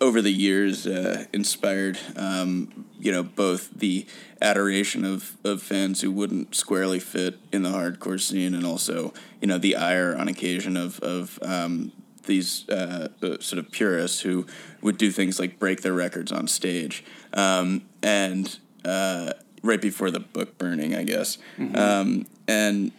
over 0.00 0.20
the 0.20 0.32
years 0.32 0.86
uh, 0.86 1.24
inspired 1.32 1.98
um, 2.16 2.86
you 2.98 3.12
know 3.12 3.22
both 3.22 3.70
the 3.70 4.06
adoration 4.40 5.04
of, 5.04 5.36
of 5.44 5.62
fans 5.62 6.00
who 6.02 6.10
wouldn't 6.10 6.54
squarely 6.54 6.98
fit 6.98 7.38
in 7.52 7.62
the 7.62 7.70
hardcore 7.70 8.20
scene, 8.20 8.54
and 8.54 8.66
also 8.66 9.12
you 9.40 9.48
know 9.48 9.58
the 9.58 9.76
ire 9.76 10.16
on 10.16 10.28
occasion 10.28 10.76
of 10.76 11.00
of 11.00 11.38
um, 11.42 11.92
these 12.26 12.68
uh, 12.68 13.08
uh, 13.22 13.36
sort 13.40 13.58
of 13.58 13.70
purists 13.70 14.20
who 14.20 14.46
would 14.82 14.98
do 14.98 15.10
things 15.10 15.38
like 15.40 15.58
break 15.58 15.82
their 15.82 15.92
records 15.94 16.30
on 16.32 16.46
stage, 16.48 17.04
um, 17.32 17.82
and 18.02 18.58
uh, 18.84 19.32
right 19.62 19.80
before 19.80 20.10
the 20.10 20.20
book 20.20 20.58
burning, 20.58 20.94
I 20.94 21.04
guess, 21.04 21.38
um, 21.74 22.26
and 22.46 22.92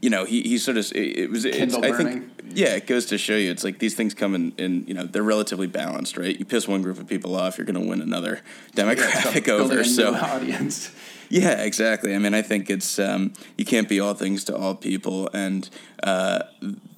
you 0.00 0.10
know 0.10 0.24
he, 0.24 0.42
he 0.42 0.58
sort 0.58 0.76
of 0.76 0.90
it, 0.92 1.18
it 1.18 1.30
was 1.30 1.46
I 1.84 1.92
think 1.96 2.31
yeah 2.48 2.74
it 2.74 2.86
goes 2.86 3.06
to 3.06 3.18
show 3.18 3.36
you 3.36 3.50
it's 3.50 3.64
like 3.64 3.78
these 3.78 3.94
things 3.94 4.14
come 4.14 4.34
in, 4.34 4.52
in 4.58 4.84
you 4.86 4.94
know 4.94 5.04
they're 5.04 5.22
relatively 5.22 5.66
balanced 5.66 6.16
right 6.16 6.38
you 6.38 6.44
piss 6.44 6.66
one 6.66 6.82
group 6.82 6.98
of 6.98 7.06
people 7.06 7.36
off 7.36 7.58
you're 7.58 7.66
going 7.66 7.80
to 7.80 7.88
win 7.88 8.00
another 8.00 8.40
demographic 8.74 9.44
Building 9.44 9.78
over 9.78 9.84
so 9.84 10.14
audience. 10.14 10.90
yeah, 11.32 11.62
exactly. 11.62 12.14
I 12.14 12.18
mean, 12.18 12.34
I 12.34 12.42
think 12.42 12.68
it's 12.68 12.98
um, 12.98 13.32
you 13.56 13.64
can't 13.64 13.88
be 13.88 14.00
all 14.00 14.14
things 14.14 14.44
to 14.44 14.56
all 14.56 14.74
people, 14.74 15.30
and 15.32 15.68
uh, 16.02 16.42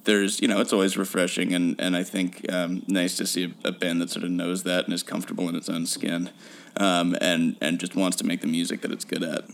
there's 0.03 0.41
you 0.41 0.47
know 0.47 0.59
it's 0.59 0.73
always 0.73 0.97
refreshing, 0.97 1.53
and 1.53 1.79
and 1.79 1.95
I 1.95 2.03
think 2.03 2.45
um, 2.51 2.83
nice 2.87 3.15
to 3.17 3.25
see 3.25 3.53
a, 3.63 3.69
a 3.69 3.71
band 3.71 4.01
that 4.01 4.09
sort 4.09 4.25
of 4.25 4.31
knows 4.31 4.63
that 4.63 4.85
and 4.85 4.93
is 4.93 5.03
comfortable 5.03 5.47
in 5.47 5.55
its 5.55 5.69
own 5.69 5.85
skin, 5.85 6.31
um, 6.77 7.15
and 7.21 7.55
and 7.61 7.79
just 7.79 7.95
wants 7.95 8.17
to 8.17 8.25
make 8.25 8.41
the 8.41 8.47
music 8.47 8.81
that 8.81 8.91
it's 8.91 9.05
good 9.05 9.23
at. 9.23 9.45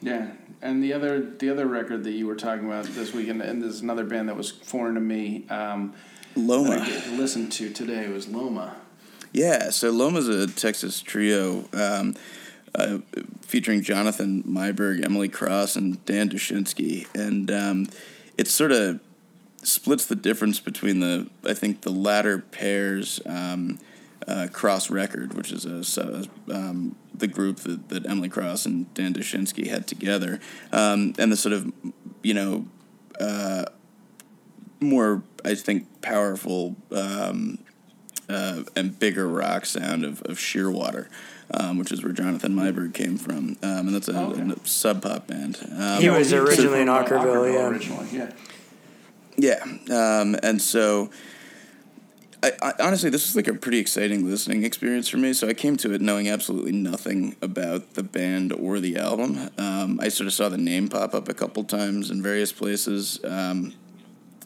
Yeah, 0.00 0.32
and 0.62 0.82
the 0.82 0.92
other 0.92 1.20
the 1.20 1.50
other 1.50 1.66
record 1.66 2.04
that 2.04 2.12
you 2.12 2.26
were 2.26 2.34
talking 2.36 2.66
about 2.66 2.84
this 2.86 3.12
weekend, 3.12 3.42
and 3.42 3.62
there's 3.62 3.80
another 3.80 4.04
band 4.04 4.28
that 4.28 4.36
was 4.36 4.50
foreign 4.50 4.94
to 4.94 5.00
me. 5.00 5.46
Um, 5.50 5.94
that 6.34 6.40
I 6.40 6.44
Loma, 6.44 6.84
did 6.84 7.06
listen 7.18 7.48
to 7.50 7.70
today 7.72 8.08
was 8.08 8.28
Loma. 8.28 8.76
yeah. 9.32 9.70
So 9.70 9.90
Loma's 9.90 10.28
a 10.28 10.46
Texas 10.46 11.00
trio. 11.00 11.68
Um, 11.72 12.14
uh, 12.74 12.98
featuring 13.40 13.80
Jonathan 13.80 14.42
Meiburg, 14.42 15.02
Emily 15.02 15.30
Cross, 15.30 15.76
and 15.76 16.04
Dan 16.04 16.28
Duszynski, 16.28 17.06
and 17.14 17.50
um, 17.50 17.88
it 18.36 18.48
sort 18.48 18.70
of 18.70 19.00
splits 19.62 20.04
the 20.04 20.14
difference 20.14 20.60
between 20.60 21.00
the 21.00 21.26
I 21.44 21.54
think 21.54 21.80
the 21.82 21.90
latter 21.90 22.38
pair's 22.38 23.18
um, 23.24 23.78
uh, 24.28 24.48
Cross 24.52 24.90
Record, 24.90 25.32
which 25.32 25.52
is 25.52 25.64
a, 25.64 25.82
so- 25.84 26.24
um, 26.52 26.96
the 27.18 27.26
group 27.26 27.58
that, 27.60 27.88
that 27.88 28.08
Emily 28.08 28.28
Cross 28.28 28.66
and 28.66 28.92
Dan 28.94 29.14
Duszynski 29.14 29.68
had 29.68 29.86
together, 29.86 30.40
um, 30.72 31.14
and 31.18 31.30
the 31.32 31.36
sort 31.36 31.52
of 31.52 31.72
you 32.22 32.34
know 32.34 32.66
uh, 33.20 33.64
more 34.80 35.22
I 35.44 35.54
think 35.54 36.02
powerful 36.02 36.76
um, 36.92 37.58
uh, 38.28 38.62
and 38.74 38.98
bigger 38.98 39.26
rock 39.28 39.66
sound 39.66 40.04
of, 40.04 40.22
of 40.22 40.38
Shearwater. 40.38 41.08
Um, 41.48 41.78
which 41.78 41.92
is 41.92 42.02
where 42.02 42.12
Jonathan 42.12 42.56
Meiburg 42.56 42.92
came 42.92 43.16
from, 43.16 43.56
um, 43.62 43.86
and 43.86 43.94
that's 43.94 44.08
a, 44.08 44.18
Okay. 44.18 44.42
a 44.50 44.66
sub 44.66 45.02
pop 45.02 45.28
band. 45.28 45.56
Um, 45.78 46.00
He 46.02 46.10
was 46.10 46.32
originally 46.32 46.80
in 46.80 46.88
from, 46.88 46.96
uh, 46.96 47.04
Okkervil, 47.04 47.54
yeah. 47.54 47.68
Originally, 47.68 48.06
yeah. 48.12 48.32
Yeah, 49.36 49.62
um, 50.20 50.34
and 50.42 50.60
so 50.60 51.08
I, 52.42 52.52
I 52.62 52.72
honestly, 52.80 53.10
this 53.10 53.26
was 53.26 53.36
like 53.36 53.48
a 53.48 53.54
pretty 53.54 53.78
exciting 53.78 54.28
listening 54.28 54.64
experience 54.64 55.08
for 55.08 55.16
me. 55.16 55.32
So 55.32 55.48
I 55.48 55.54
came 55.54 55.76
to 55.78 55.92
it 55.94 56.00
knowing 56.00 56.28
absolutely 56.28 56.72
nothing 56.72 57.36
about 57.42 57.94
the 57.94 58.02
band 58.02 58.52
or 58.52 58.80
the 58.80 58.96
album. 58.96 59.50
Um, 59.58 59.98
I 60.00 60.08
sort 60.08 60.26
of 60.26 60.32
saw 60.32 60.48
the 60.48 60.58
name 60.58 60.88
pop 60.88 61.14
up 61.14 61.28
a 61.28 61.34
couple 61.34 61.64
times 61.64 62.10
in 62.10 62.22
various 62.22 62.52
places. 62.52 63.18
Um, 63.24 63.72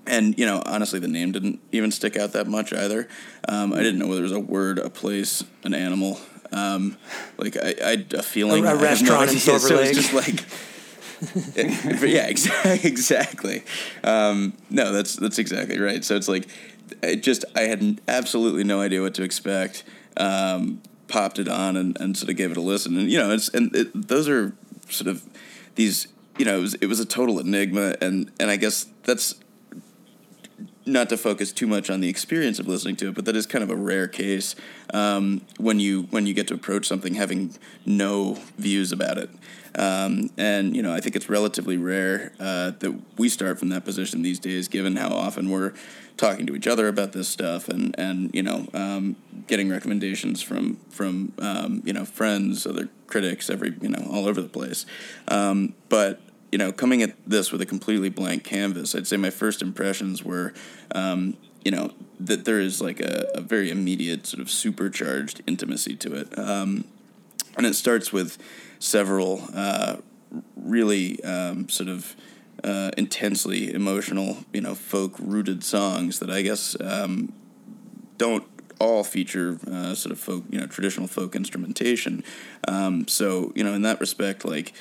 and 0.07 0.39
you 0.39 0.47
know, 0.47 0.63
honestly, 0.67 0.99
the 0.99 1.09
name 1.09 1.33
didn't 1.33 1.61
even 1.73 1.91
stick 1.91 2.17
out 2.17 2.33
that 2.33 2.47
much 2.47 2.73
either. 2.73 3.09
Um, 3.49 3.73
I 3.73 3.79
didn't 3.79 3.99
know 3.99 4.07
whether 4.07 4.21
it 4.21 4.25
was 4.25 4.33
a 4.33 4.41
word, 4.41 4.79
a 4.79 4.91
place, 4.91 5.45
an 5.65 5.75
animal. 5.75 6.21
Um, 6.53 6.97
like 7.39 7.57
I, 7.57 7.75
I 7.85 7.91
had 7.91 8.15
a 8.15 8.23
feeling, 8.23 8.65
A- 8.65 8.69
a 8.69 8.71
I 8.71 8.73
have 8.73 8.81
no 8.81 8.85
restaurant 9.19 9.31
in. 9.33 9.39
Silver 9.39 9.69
so 9.69 9.77
Lake. 9.77 9.95
just 9.95 10.13
like 10.13 10.45
yeah, 11.57 12.27
exactly. 12.27 12.81
Exactly. 12.91 13.63
Um, 14.03 14.55
no, 14.71 14.93
that's 14.93 15.17
that's 15.17 15.39
exactly 15.39 15.79
right. 15.79 16.05
So 16.05 16.17
it's 16.17 16.29
like, 16.29 16.47
it 17.03 17.23
just 17.23 17.45
I 17.55 17.63
had 17.63 18.01
absolutely 18.09 18.65
no 18.65 18.81
idea 18.81 19.03
what 19.03 19.15
to 19.15 19.23
expect. 19.23 19.85
Um, 20.17 20.83
popped 21.09 21.39
it 21.39 21.49
on 21.49 21.77
and, 21.77 22.01
and 22.01 22.17
sort 22.17 22.31
of 22.31 22.37
gave 22.37 22.51
it 22.51 22.57
a 22.57 22.61
listen, 22.61 22.97
and 22.97 23.11
you 23.11 23.19
know, 23.19 23.33
it's 23.33 23.49
and 23.49 23.75
it, 23.75 24.09
those 24.09 24.29
are 24.29 24.55
sort 24.89 25.09
of 25.09 25.25
these. 25.75 26.09
You 26.39 26.47
know, 26.47 26.59
it 26.59 26.63
was, 26.63 26.75
it 26.77 26.87
was 26.87 27.01
a 27.01 27.05
total 27.05 27.39
enigma, 27.39 27.97
and 28.01 28.31
and 28.41 28.51
I 28.51 28.57
guess 28.57 28.87
that's 29.05 29.35
not 30.91 31.09
to 31.11 31.17
focus 31.17 31.53
too 31.53 31.67
much 31.67 31.91
on 31.91 32.01
the 32.01 32.09
experience 32.09 32.59
of 32.59 32.69
listening 32.69 32.97
to 32.97 33.09
it, 33.09 33.15
but 33.15 33.25
that 33.25 33.37
is 33.37 33.47
kind 33.47 33.63
of 33.63 33.71
a 33.71 33.77
rare 33.77 34.09
case 34.09 34.55
um, 34.93 35.41
when 35.59 35.81
you 35.81 36.03
when 36.11 36.27
you 36.27 36.35
get 36.35 36.49
to 36.49 36.55
approach 36.55 36.87
something 36.87 37.15
having 37.15 37.55
no 37.87 38.39
views 38.59 38.93
about 38.93 39.19
it. 39.19 39.31
Um, 39.75 40.31
and 40.37 40.75
you 40.75 40.83
know, 40.83 40.93
I 40.93 41.01
think 41.01 41.17
it's 41.17 41.29
relatively 41.29 41.77
rare 41.77 42.33
uh, 42.41 42.73
that 42.81 43.01
we 43.17 43.29
start 43.29 43.59
from 43.59 43.69
that 43.69 43.85
position 43.85 44.23
these 44.23 44.39
days, 44.39 44.69
given 44.69 44.97
how 44.97 45.11
often 45.11 45.51
we're 45.51 45.75
talking 46.17 46.47
to 46.47 46.57
each 46.57 46.67
other 46.67 46.89
about 46.89 47.13
this 47.13 47.29
stuff, 47.29 47.69
and 47.69 47.95
and 47.99 48.35
you 48.35 48.43
know, 48.43 48.67
um, 48.75 49.17
getting 49.47 49.71
recommendations 49.71 50.43
from 50.43 50.79
from 50.91 51.33
um, 51.39 51.83
you 51.85 51.93
know 51.93 52.05
friends, 52.05 52.67
other 52.67 52.89
critics, 53.07 53.49
every 53.49 53.77
you 53.81 53.89
know, 53.89 54.09
all 54.11 54.27
over 54.27 54.41
the 54.41 54.49
place. 54.49 54.87
Um, 55.29 55.75
but 55.89 56.21
you 56.51 56.59
know, 56.59 56.73
coming 56.73 57.03
at 57.03 57.15
this 57.27 57.53
with 57.53 57.61
a 57.61 57.67
completely 57.67 58.09
blank 58.09 58.45
canvas, 58.45 58.95
I'd 58.95 59.07
say 59.07 59.17
my 59.17 59.31
first 59.31 59.63
impressions 59.63 60.25
were, 60.25 60.53
um, 60.95 61.37
you 61.65 61.71
know, 61.71 61.93
that 62.19 62.45
there 62.45 62.61
is 62.61 62.81
like 62.81 63.01
a, 63.01 63.31
a 63.35 63.41
very 63.41 63.71
immediate 63.71 64.27
sort 64.27 64.41
of 64.41 64.51
supercharged 64.51 65.43
intimacy 65.47 65.97
to 65.97 66.15
it. 66.15 66.39
Um, 66.39 66.85
and 67.57 67.67
it 67.67 67.75
starts 67.75 68.13
with 68.13 68.39
several 68.79 69.43
uh, 69.55 69.97
really 70.57 71.23
um, 71.25 71.69
sort 71.69 71.89
of 71.89 72.17
uh, 72.65 72.91
intensely 72.97 73.73
emotional, 73.73 74.39
you 74.53 74.61
know, 74.61 74.75
folk 74.75 75.15
rooted 75.19 75.65
songs 75.65 76.19
that 76.19 76.31
I 76.31 76.43
guess 76.43 76.77
um, 76.81 77.33
don't 78.19 78.45
all 78.79 79.05
feature 79.05 79.59
uh, 79.71 79.95
sort 79.95 80.13
of 80.13 80.19
folk, 80.19 80.45
you 80.51 80.59
know, 80.59 80.67
traditional 80.67 81.07
folk 81.07 81.37
instrumentation. 81.37 82.25
Um, 82.67 83.07
so, 83.07 83.53
you 83.55 83.63
know, 83.63 83.75
in 83.75 83.83
that 83.83 84.01
respect, 84.01 84.45
like 84.45 84.73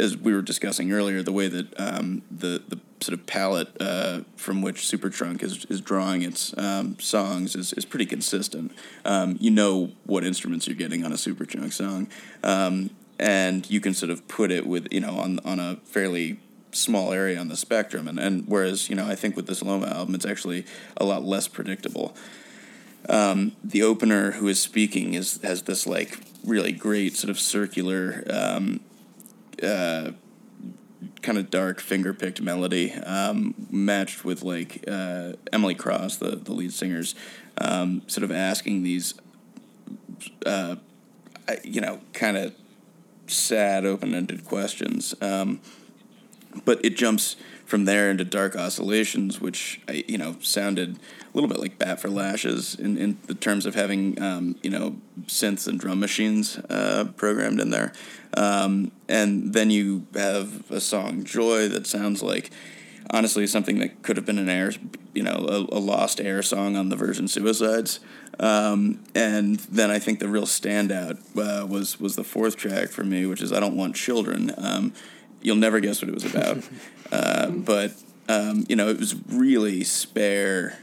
as 0.00 0.16
we 0.16 0.32
were 0.32 0.42
discussing 0.42 0.92
earlier, 0.92 1.22
the 1.22 1.32
way 1.32 1.48
that 1.48 1.78
um, 1.78 2.22
the 2.30 2.62
the 2.68 2.80
sort 3.00 3.18
of 3.18 3.26
palette 3.26 3.68
uh, 3.80 4.20
from 4.36 4.62
which 4.62 4.82
Superchunk 4.82 5.42
is 5.42 5.64
is 5.66 5.80
drawing 5.80 6.22
its 6.22 6.56
um, 6.58 6.98
songs 6.98 7.54
is, 7.54 7.72
is 7.74 7.84
pretty 7.84 8.06
consistent. 8.06 8.72
Um, 9.04 9.36
you 9.40 9.50
know 9.50 9.92
what 10.04 10.24
instruments 10.24 10.66
you're 10.66 10.76
getting 10.76 11.04
on 11.04 11.12
a 11.12 11.16
Superchunk 11.16 11.72
song, 11.72 12.08
um, 12.42 12.90
and 13.18 13.68
you 13.70 13.80
can 13.80 13.94
sort 13.94 14.10
of 14.10 14.26
put 14.26 14.50
it 14.50 14.66
with 14.66 14.88
you 14.90 15.00
know 15.00 15.18
on 15.18 15.38
on 15.44 15.60
a 15.60 15.76
fairly 15.84 16.40
small 16.72 17.12
area 17.12 17.38
on 17.38 17.48
the 17.48 17.56
spectrum. 17.56 18.06
And, 18.08 18.18
and 18.18 18.44
whereas 18.46 18.88
you 18.88 18.96
know 18.96 19.06
I 19.06 19.14
think 19.14 19.36
with 19.36 19.46
this 19.46 19.62
Loma 19.62 19.86
album, 19.86 20.14
it's 20.14 20.26
actually 20.26 20.64
a 20.96 21.04
lot 21.04 21.22
less 21.22 21.46
predictable 21.46 22.16
um, 23.08 23.52
the 23.64 23.82
opener 23.82 24.32
who 24.32 24.48
is 24.48 24.60
speaking 24.60 25.14
is 25.14 25.40
has 25.42 25.62
this 25.62 25.86
like 25.86 26.18
really 26.44 26.72
great 26.72 27.16
sort 27.16 27.30
of 27.30 27.38
circular 27.38 28.24
um, 28.30 28.80
uh, 29.62 30.12
kind 31.22 31.38
of 31.38 31.50
dark 31.50 31.80
finger 31.80 32.12
picked 32.12 32.40
melody 32.40 32.92
um, 32.92 33.54
matched 33.70 34.24
with 34.24 34.42
like 34.42 34.84
uh, 34.88 35.32
Emily 35.52 35.74
Cross 35.74 36.16
the 36.16 36.36
the 36.36 36.52
lead 36.52 36.72
singer's 36.72 37.14
um, 37.58 38.02
sort 38.06 38.24
of 38.24 38.30
asking 38.30 38.82
these 38.82 39.14
uh, 40.46 40.76
you 41.62 41.80
know 41.80 42.00
kind 42.12 42.36
of 42.36 42.54
sad 43.26 43.84
open 43.84 44.14
ended 44.14 44.44
questions 44.44 45.14
um, 45.20 45.60
but 46.64 46.84
it 46.84 46.96
jumps 46.96 47.36
from 47.70 47.84
there 47.84 48.10
into 48.10 48.24
dark 48.24 48.56
oscillations, 48.56 49.40
which 49.40 49.80
you 49.88 50.18
know 50.18 50.36
sounded 50.40 50.96
a 50.96 51.30
little 51.34 51.48
bit 51.48 51.60
like 51.60 51.78
Bat 51.78 52.00
for 52.00 52.10
Lashes 52.10 52.74
in, 52.74 52.98
in 52.98 53.16
the 53.26 53.34
terms 53.34 53.64
of 53.64 53.76
having 53.76 54.20
um, 54.20 54.56
you 54.62 54.70
know 54.70 54.96
synths 55.26 55.68
and 55.68 55.78
drum 55.78 56.00
machines 56.00 56.58
uh, 56.68 57.04
programmed 57.16 57.60
in 57.60 57.70
there, 57.70 57.92
um, 58.36 58.92
and 59.08 59.52
then 59.52 59.70
you 59.70 60.06
have 60.14 60.70
a 60.70 60.80
song 60.80 61.24
Joy 61.24 61.68
that 61.68 61.86
sounds 61.86 62.22
like 62.22 62.50
honestly 63.10 63.46
something 63.46 63.78
that 63.78 64.02
could 64.02 64.16
have 64.16 64.26
been 64.26 64.38
an 64.38 64.48
air 64.48 64.72
you 65.14 65.22
know 65.22 65.46
a, 65.48 65.76
a 65.76 65.80
lost 65.80 66.20
air 66.20 66.42
song 66.42 66.76
on 66.76 66.88
the 66.88 66.96
Virgin 66.96 67.28
Suicides. 67.28 68.00
Um, 68.38 69.00
and 69.14 69.56
then 69.60 69.90
I 69.90 69.98
think 69.98 70.18
the 70.18 70.28
real 70.28 70.44
standout 70.44 71.18
uh, 71.36 71.66
was 71.66 72.00
was 72.00 72.16
the 72.16 72.24
fourth 72.24 72.56
track 72.56 72.88
for 72.88 73.04
me, 73.04 73.26
which 73.26 73.42
is 73.42 73.52
I 73.52 73.60
don't 73.60 73.76
want 73.76 73.96
children. 73.96 74.52
Um, 74.56 74.92
you'll 75.42 75.56
never 75.56 75.80
guess 75.80 76.00
what 76.00 76.08
it 76.08 76.14
was 76.14 76.24
about, 76.24 76.68
uh, 77.12 77.50
but 77.50 77.92
um, 78.28 78.64
you 78.68 78.76
know 78.76 78.88
it 78.88 78.98
was 78.98 79.14
really 79.28 79.84
spare. 79.84 80.78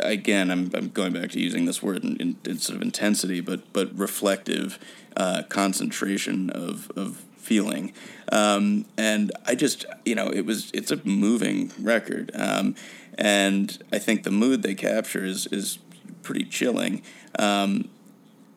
Again, 0.00 0.50
I'm, 0.50 0.70
I'm 0.74 0.88
going 0.88 1.12
back 1.12 1.30
to 1.30 1.40
using 1.40 1.64
this 1.64 1.82
word 1.82 2.04
in, 2.04 2.16
in, 2.16 2.36
in 2.44 2.58
sort 2.58 2.76
of 2.76 2.82
intensity, 2.82 3.40
but 3.40 3.72
but 3.72 3.96
reflective 3.96 4.78
uh, 5.16 5.42
concentration 5.48 6.50
of 6.50 6.90
of 6.96 7.24
feeling, 7.36 7.92
um, 8.30 8.84
and 8.96 9.32
I 9.46 9.54
just 9.54 9.84
you 10.04 10.14
know 10.14 10.28
it 10.28 10.46
was 10.46 10.70
it's 10.72 10.90
a 10.90 11.00
moving 11.04 11.72
record, 11.80 12.30
um, 12.34 12.74
and 13.16 13.82
I 13.92 13.98
think 13.98 14.22
the 14.22 14.30
mood 14.30 14.62
they 14.62 14.74
capture 14.74 15.24
is 15.24 15.46
is 15.48 15.78
pretty 16.22 16.44
chilling. 16.44 17.02
Um, 17.38 17.88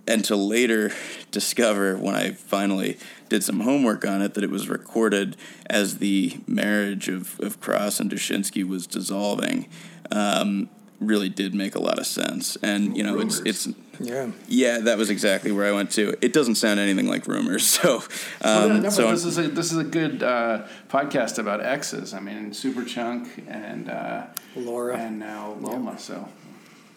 and 0.07 0.23
to 0.25 0.35
later 0.35 0.91
discover 1.31 1.97
when 1.97 2.15
I 2.15 2.31
finally 2.31 2.97
did 3.29 3.43
some 3.43 3.61
homework 3.61 4.05
on 4.05 4.21
it 4.21 4.35
that 4.35 4.43
it 4.43 4.51
was 4.51 4.69
recorded 4.69 5.35
as 5.67 5.97
the 5.97 6.39
marriage 6.47 7.09
of, 7.09 7.39
of 7.39 7.59
Cross 7.59 7.99
and 7.99 8.11
Duszynski 8.11 8.67
was 8.67 8.85
dissolving. 8.85 9.67
Um, 10.11 10.69
really 10.99 11.29
did 11.29 11.53
make 11.53 11.75
a 11.75 11.79
lot 11.79 11.99
of 11.99 12.05
sense. 12.07 12.55
And 12.61 12.95
you 12.97 13.03
know, 13.03 13.13
Rumors. 13.15 13.41
it's 13.45 13.67
it's 13.67 13.77
Yeah. 13.99 14.31
yeah, 14.47 14.79
that 14.79 14.97
was 14.97 15.09
exactly 15.09 15.51
where 15.51 15.65
I 15.67 15.71
went 15.71 15.91
to. 15.91 16.15
It 16.21 16.33
doesn't 16.33 16.55
sound 16.55 16.79
anything 16.79 17.07
like 17.07 17.27
rumors, 17.27 17.65
so 17.79 18.03
Well, 18.43 18.71
um, 18.71 18.81
no, 18.83 18.89
so 18.89 19.11
this 19.11 19.25
is 19.25 19.37
a 19.37 19.47
this 19.47 19.71
is 19.71 19.77
a 19.77 19.83
good 19.83 20.23
uh, 20.23 20.65
podcast 20.89 21.37
about 21.39 21.61
exes. 21.61 22.13
I 22.13 22.19
mean, 22.19 22.51
Superchunk 22.51 23.27
and 23.47 23.89
uh, 23.89 24.27
Laura. 24.55 24.97
and 24.97 25.19
now 25.19 25.55
Loma. 25.59 25.97
So, 25.99 26.27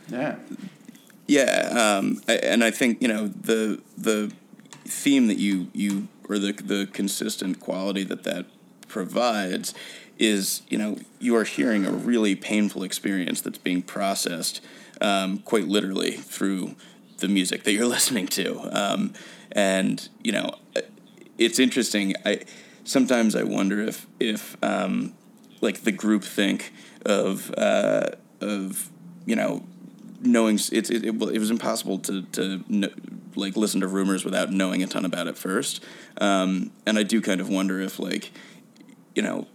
yeah, 0.08 0.36
Yeah, 1.26 1.98
um, 1.98 2.20
I, 2.28 2.34
and 2.34 2.64
I 2.64 2.70
think 2.70 3.02
you 3.02 3.08
know 3.08 3.28
the 3.28 3.80
the 3.96 4.32
theme 4.84 5.26
that 5.28 5.38
you 5.38 5.68
you 5.74 6.08
or 6.28 6.38
the 6.38 6.52
the 6.52 6.88
consistent 6.92 7.60
quality 7.60 8.04
that 8.04 8.22
that 8.24 8.46
provides 8.88 9.74
is 10.18 10.62
you 10.68 10.76
know 10.76 10.98
you 11.20 11.36
are 11.36 11.44
hearing 11.44 11.86
a 11.86 11.92
really 11.92 12.34
painful 12.34 12.82
experience 12.82 13.40
that's 13.40 13.58
being 13.58 13.82
processed 13.82 14.60
um, 15.00 15.38
quite 15.38 15.68
literally 15.68 16.12
through 16.12 16.74
the 17.18 17.28
music 17.28 17.64
that 17.64 17.72
you're 17.72 17.86
listening 17.96 18.26
to, 18.26 18.60
um, 18.72 19.12
and 19.52 20.08
you 20.22 20.32
know 20.32 20.54
it's 21.38 21.58
interesting. 21.58 22.14
I 22.24 22.40
sometimes 22.84 23.34
I 23.36 23.44
wonder 23.44 23.80
if 23.80 24.06
if 24.18 24.56
um, 24.62 25.14
like 25.60 25.82
the 25.82 25.92
group 25.92 26.24
think 26.24 26.72
of 27.06 27.54
uh, 27.56 28.10
of 28.40 28.90
you 29.24 29.36
know 29.36 29.64
knowing 30.20 30.56
it's 30.56 30.70
it, 30.90 31.04
it, 31.04 31.04
it 31.04 31.38
was 31.38 31.50
impossible 31.50 31.98
to 32.00 32.22
to 32.22 32.64
kn- 32.64 33.30
like 33.36 33.56
listen 33.56 33.80
to 33.80 33.86
rumors 33.86 34.24
without 34.24 34.50
knowing 34.50 34.82
a 34.82 34.86
ton 34.86 35.04
about 35.04 35.28
it 35.28 35.38
first, 35.38 35.82
um, 36.20 36.72
and 36.86 36.98
I 36.98 37.04
do 37.04 37.20
kind 37.20 37.40
of 37.40 37.48
wonder 37.48 37.80
if 37.80 37.98
like 37.98 38.32
you 39.14 39.22
know 39.22 39.46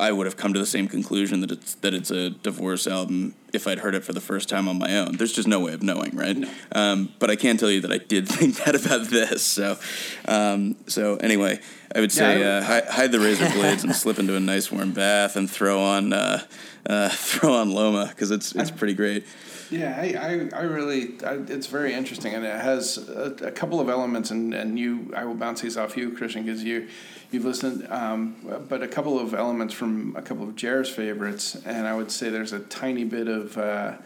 I 0.00 0.12
would 0.12 0.26
have 0.26 0.36
come 0.36 0.54
to 0.54 0.58
the 0.58 0.66
same 0.66 0.88
conclusion 0.88 1.40
that 1.42 1.50
it's 1.50 1.74
that 1.76 1.92
it's 1.92 2.10
a 2.10 2.30
divorce 2.30 2.86
album 2.86 3.34
if 3.52 3.66
I'd 3.66 3.80
heard 3.80 3.94
it 3.94 4.04
for 4.04 4.12
the 4.12 4.20
first 4.20 4.48
time 4.48 4.68
on 4.68 4.78
my 4.78 4.96
own. 4.98 5.16
There's 5.16 5.32
just 5.32 5.48
no 5.48 5.60
way 5.60 5.72
of 5.72 5.82
knowing, 5.82 6.16
right? 6.16 6.36
Um, 6.72 7.12
but 7.18 7.30
I 7.30 7.36
can 7.36 7.56
tell 7.56 7.70
you 7.70 7.80
that 7.82 7.92
I 7.92 7.98
did 7.98 8.28
think 8.36 8.56
that 8.64 8.74
about 8.74 9.08
this. 9.08 9.42
So, 9.42 9.78
um, 10.26 10.76
so 10.86 11.16
anyway, 11.16 11.60
I 11.94 12.00
would 12.00 12.12
say 12.12 12.42
uh, 12.42 12.62
hide, 12.62 12.84
hide 12.86 13.12
the 13.12 13.18
razor 13.18 13.50
blades 13.50 13.82
and 13.82 13.94
slip 13.94 14.18
into 14.18 14.36
a 14.36 14.40
nice 14.40 14.70
warm 14.70 14.92
bath 14.92 15.34
and 15.36 15.50
throw 15.50 15.80
on 15.80 16.12
uh, 16.12 16.42
uh, 16.86 17.08
throw 17.10 17.54
on 17.54 17.72
Loma 17.72 18.06
because 18.08 18.30
it's 18.30 18.54
it's 18.54 18.70
pretty 18.70 18.94
great. 18.94 19.26
yeah. 19.70 19.96
I 19.98 20.50
I, 20.54 20.60
I 20.60 20.62
really 20.62 21.14
I, 21.24 21.34
it's 21.48 21.66
very 21.66 21.92
interesting, 21.92 22.34
and 22.34 22.44
it 22.44 22.60
has 22.60 22.96
a, 22.96 23.34
a 23.46 23.50
couple 23.50 23.80
of 23.80 23.88
elements. 23.88 24.30
And, 24.30 24.54
and 24.54 24.78
you, 24.78 25.12
I 25.16 25.24
will 25.24 25.34
bounce 25.34 25.62
these 25.62 25.76
off 25.76 25.96
you, 25.96 26.12
Christian, 26.12 26.44
because 26.44 26.62
you 26.62 26.88
you've 27.32 27.44
listened. 27.44 27.86
Um, 27.90 28.36
but 28.68 28.82
a 28.82 28.88
couple 28.88 29.18
of 29.18 29.34
elements 29.34 29.74
from 29.74 30.14
a 30.16 30.22
couple 30.22 30.44
of 30.44 30.54
Jared's 30.54 30.90
favorites, 30.90 31.56
and 31.66 31.86
I 31.88 31.94
would 31.96 32.12
say 32.12 32.30
there's 32.30 32.52
a 32.52 32.60
tiny 32.60 33.04
bit 33.04 33.28
of. 33.28 33.39
Uh, 33.58 33.96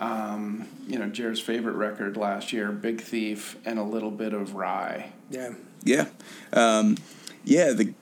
um, 0.00 0.66
you 0.88 0.98
know, 0.98 1.08
Jared's 1.08 1.40
favorite 1.40 1.74
record 1.74 2.16
last 2.16 2.52
year, 2.52 2.72
Big 2.72 3.00
Thief, 3.02 3.56
and 3.66 3.78
a 3.78 3.82
little 3.82 4.10
bit 4.10 4.32
of 4.32 4.50
Rhye. 4.50 5.10
Yeah. 5.30 5.52
Yeah, 5.82 6.06
um, 6.52 6.96
yeah. 7.44 7.72
The 7.72 7.94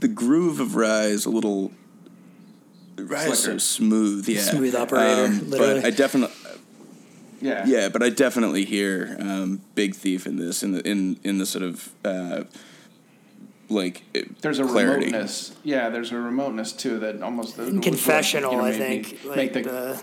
the 0.00 0.08
groove 0.08 0.58
of 0.58 0.70
Rhye 0.70 1.10
is 1.10 1.24
a 1.24 1.30
little. 1.30 1.70
Rhye 2.96 3.30
is 3.30 3.38
so 3.38 3.58
smooth, 3.58 4.28
yeah. 4.28 4.40
Um, 4.40 4.56
Smooth 4.56 4.74
operator, 4.74 5.28
literally. 5.28 5.80
But 5.80 5.84
I 5.86 5.90
definitely, 5.90 6.36
Yeah. 7.40 7.64
yeah, 7.66 7.88
but 7.88 8.02
I 8.02 8.10
definitely 8.10 8.64
hear 8.64 9.16
um, 9.20 9.60
Big 9.76 9.94
Thief 9.94 10.26
in 10.26 10.36
this, 10.36 10.64
in 10.64 10.72
the 10.72 10.88
in 10.88 11.20
in 11.22 11.38
the 11.38 11.46
sort 11.46 11.62
of 11.64 11.90
uh, 12.04 12.42
like 13.72 14.02
it- 14.14 14.40
There's 14.42 14.58
a 14.58 14.64
clarity. 14.64 15.06
remoteness. 15.06 15.56
Yeah, 15.64 15.88
there's 15.88 16.12
a 16.12 16.16
remoteness 16.16 16.72
too 16.72 16.98
that 17.00 17.22
almost 17.22 17.56
the, 17.56 17.80
Confessional, 17.80 18.52
you 18.52 18.58
know, 18.58 18.64
I 18.64 18.72
think. 18.72 19.12
me 19.24 19.28
Like 19.28 19.36
make 19.36 19.52
the, 19.54 19.62
the, 19.62 20.02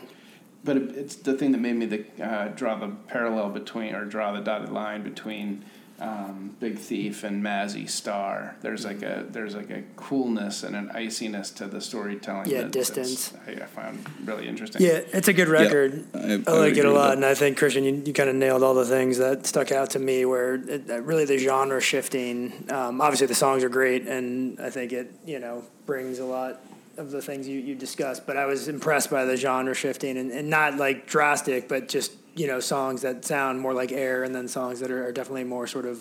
but 0.63 0.77
it's 0.77 1.15
the 1.15 1.33
thing 1.33 1.51
that 1.53 1.59
made 1.61 1.75
me 1.75 1.85
the 1.85 2.05
uh, 2.23 2.47
draw 2.49 2.75
the 2.75 2.89
parallel 3.07 3.49
between 3.49 3.95
or 3.95 4.05
draw 4.05 4.31
the 4.33 4.41
dotted 4.41 4.69
line 4.71 5.03
between 5.03 5.63
um, 5.99 6.55
Big 6.59 6.77
Thief 6.77 7.23
and 7.23 7.43
Mazzy 7.43 7.89
Star. 7.89 8.55
There's 8.61 8.85
like 8.85 9.01
a 9.01 9.25
there's 9.29 9.55
like 9.55 9.69
a 9.69 9.83
coolness 9.95 10.63
and 10.63 10.75
an 10.75 10.89
iciness 10.93 11.51
to 11.55 11.67
the 11.67 11.81
storytelling. 11.81 12.49
Yeah, 12.49 12.61
that- 12.63 12.71
distance. 12.71 13.33
I, 13.47 13.51
I 13.51 13.65
found 13.65 14.05
really 14.23 14.47
interesting. 14.47 14.81
yeah, 14.81 15.01
it's 15.11 15.27
a 15.27 15.33
good 15.33 15.47
record. 15.49 16.05
I- 16.13 16.17
I 16.19 16.43
I, 16.47 16.51
like 16.53 16.77
it 16.77 16.85
a 16.85 16.91
lot, 16.91 17.13
and 17.13 17.25
I 17.25 17.33
think 17.33 17.57
Christian, 17.57 17.83
you, 17.83 18.01
you 18.05 18.13
kind 18.13 18.29
of 18.29 18.35
nailed 18.35 18.63
all 18.63 18.73
the 18.73 18.85
things 18.85 19.17
that 19.17 19.45
stuck 19.45 19.71
out 19.71 19.91
to 19.91 19.99
me. 19.99 20.25
Where 20.25 20.55
it, 20.55 20.87
really 21.03 21.25
the 21.25 21.37
genre 21.37 21.81
shifting. 21.81 22.65
Um, 22.69 23.01
obviously, 23.01 23.27
the 23.27 23.35
songs 23.35 23.63
are 23.63 23.69
great, 23.69 24.07
and 24.07 24.59
I 24.59 24.69
think 24.69 24.93
it 24.93 25.13
you 25.25 25.39
know 25.39 25.63
brings 25.85 26.19
a 26.19 26.25
lot 26.25 26.61
of 26.97 27.11
the 27.11 27.21
things 27.21 27.47
you, 27.47 27.59
you 27.59 27.75
discussed. 27.75 28.25
But 28.27 28.37
I 28.37 28.45
was 28.45 28.67
impressed 28.67 29.09
by 29.09 29.25
the 29.25 29.37
genre 29.37 29.73
shifting, 29.73 30.17
and, 30.17 30.31
and 30.31 30.49
not 30.49 30.77
like 30.77 31.07
drastic, 31.07 31.67
but 31.67 31.87
just 31.87 32.11
you 32.39 32.47
know 32.51 32.59
songs 32.73 32.99
that 33.05 33.17
sound 33.33 33.59
more 33.65 33.73
like 33.81 33.91
air, 34.05 34.17
and 34.25 34.33
then 34.35 34.47
songs 34.47 34.79
that 34.81 34.89
are, 34.95 35.03
are 35.07 35.15
definitely 35.19 35.47
more 35.55 35.67
sort 35.75 35.85
of 35.85 35.97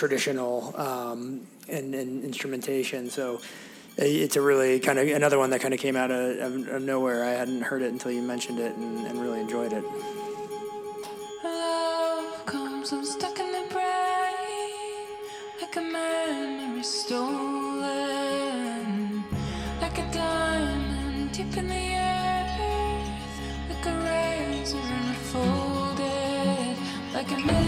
traditional 0.00 0.54
um, 0.88 1.20
and, 1.76 1.94
and 2.00 2.10
instrumentation. 2.30 3.10
So. 3.10 3.24
uh, 4.00 4.04
It's 4.24 4.36
a 4.42 4.44
really 4.50 4.80
kind 4.88 4.98
of 5.00 5.04
another 5.20 5.38
one 5.42 5.50
that 5.52 5.60
kind 5.64 5.74
of 5.76 5.80
came 5.86 5.96
out 6.02 6.10
of, 6.10 6.24
of, 6.46 6.52
of 6.76 6.80
nowhere. 6.92 7.20
I 7.30 7.34
hadn't 7.40 7.62
heard 7.70 7.82
it 7.86 7.90
until 7.92 8.12
you 8.16 8.22
mentioned 8.34 8.58
it, 8.66 8.72
and, 8.80 9.06
and 9.06 9.14
really 9.24 9.40
enjoyed 9.46 9.72
it. 9.78 9.84
Love 11.44 12.46
comes 12.46 12.88
unstuck 12.96 13.36
in 13.44 13.48
the 13.58 13.64
brain, 13.74 15.06
like 15.60 15.76
a 15.76 15.82
stolen, 16.82 18.04
like 19.80 19.98
a 20.04 20.06
diamond 20.12 21.30
deep 21.36 21.56
in 21.60 21.66
the 21.68 21.84
earth, 21.96 22.01
like 27.22 27.30
a 27.30 27.61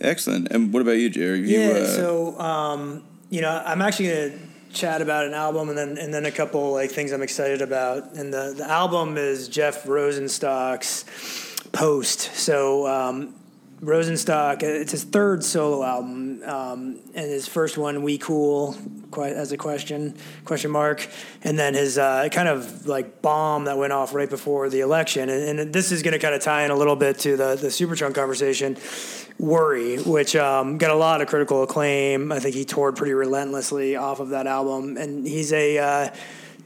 Excellent. 0.00 0.48
And 0.50 0.72
what 0.72 0.80
about 0.80 0.92
you, 0.92 1.10
Jerry? 1.10 1.40
You, 1.40 1.60
Yeah, 1.60 1.68
uh, 1.70 1.86
so 1.86 2.38
um, 2.40 3.02
you 3.30 3.40
know, 3.40 3.62
I'm 3.64 3.82
actually 3.82 4.08
gonna 4.08 4.38
chat 4.72 5.02
about 5.02 5.26
an 5.26 5.34
album 5.34 5.68
and 5.70 5.78
then 5.78 5.98
and 5.98 6.12
then 6.12 6.26
a 6.26 6.30
couple 6.30 6.72
like 6.72 6.90
things 6.90 7.12
I'm 7.12 7.22
excited 7.22 7.62
about. 7.62 8.14
And 8.14 8.32
the 8.32 8.54
the 8.56 8.68
album 8.68 9.16
is 9.16 9.48
Jeff 9.48 9.84
Rosenstock's 9.84 11.04
Post. 11.72 12.34
So 12.34 12.86
um, 12.86 13.34
Rosenstock, 13.80 14.62
it's 14.62 14.92
his 14.92 15.04
third 15.04 15.44
solo 15.44 15.84
album, 15.84 16.42
um, 16.44 17.00
and 17.14 17.30
his 17.30 17.46
first 17.46 17.78
one, 17.78 18.02
"We 18.02 18.18
Cool," 18.18 18.76
quite 19.10 19.34
as 19.34 19.52
a 19.52 19.56
question 19.56 20.14
question 20.44 20.70
mark, 20.70 21.06
and 21.44 21.58
then 21.58 21.74
his 21.74 21.96
uh, 21.96 22.28
kind 22.32 22.48
of 22.48 22.86
like 22.86 23.22
bomb 23.22 23.66
that 23.66 23.78
went 23.78 23.92
off 23.92 24.14
right 24.14 24.28
before 24.28 24.68
the 24.68 24.80
election. 24.80 25.28
And, 25.28 25.60
and 25.60 25.72
this 25.72 25.92
is 25.92 26.02
going 26.02 26.12
to 26.12 26.18
kind 26.18 26.34
of 26.34 26.40
tie 26.40 26.64
in 26.64 26.70
a 26.70 26.76
little 26.76 26.96
bit 26.96 27.18
to 27.20 27.36
the 27.36 27.54
the 27.54 27.68
Superchunk 27.68 28.14
conversation. 28.14 28.76
Worry, 29.38 29.98
which 29.98 30.34
um, 30.34 30.78
got 30.78 30.90
a 30.90 30.96
lot 30.96 31.20
of 31.20 31.28
critical 31.28 31.62
acclaim. 31.62 32.32
I 32.32 32.40
think 32.40 32.56
he 32.56 32.64
toured 32.64 32.96
pretty 32.96 33.12
relentlessly 33.14 33.94
off 33.94 34.18
of 34.18 34.30
that 34.30 34.48
album, 34.48 34.96
and 34.96 35.24
he's 35.24 35.52
a 35.52 35.78
uh, 35.78 36.10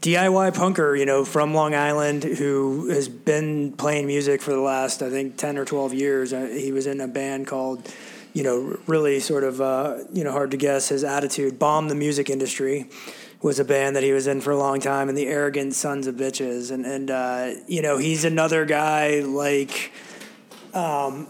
DIY 0.01 0.53
punker, 0.55 0.97
you 0.97 1.05
know, 1.05 1.23
from 1.23 1.53
Long 1.53 1.75
Island 1.75 2.23
who 2.23 2.89
has 2.89 3.07
been 3.07 3.73
playing 3.73 4.07
music 4.07 4.41
for 4.41 4.51
the 4.51 4.59
last, 4.59 5.03
I 5.03 5.09
think, 5.09 5.37
ten 5.37 5.57
or 5.57 5.65
twelve 5.65 5.93
years. 5.93 6.33
Uh, 6.33 6.47
he 6.47 6.71
was 6.71 6.87
in 6.87 6.99
a 6.99 7.07
band 7.07 7.45
called, 7.45 7.87
you 8.33 8.43
know, 8.43 8.79
really 8.87 9.19
sort 9.19 9.43
of, 9.43 9.61
uh, 9.61 9.99
you 10.11 10.23
know, 10.23 10.31
hard 10.31 10.51
to 10.51 10.57
guess 10.57 10.89
his 10.89 11.03
attitude, 11.03 11.59
bomb 11.59 11.89
the 11.89 11.95
music 11.95 12.29
industry. 12.29 12.89
was 13.43 13.59
a 13.59 13.65
band 13.65 13.95
that 13.95 14.03
he 14.03 14.11
was 14.11 14.25
in 14.25 14.41
for 14.41 14.51
a 14.51 14.57
long 14.57 14.79
time, 14.79 15.09
and 15.09 15.17
the 15.17 15.27
Arrogant 15.27 15.75
Sons 15.75 16.07
of 16.07 16.15
Bitches, 16.15 16.71
and 16.71 16.85
and 16.85 17.11
uh, 17.11 17.51
you 17.67 17.81
know 17.81 17.97
he's 17.97 18.25
another 18.25 18.65
guy 18.65 19.19
like, 19.19 19.91
um, 20.73 21.27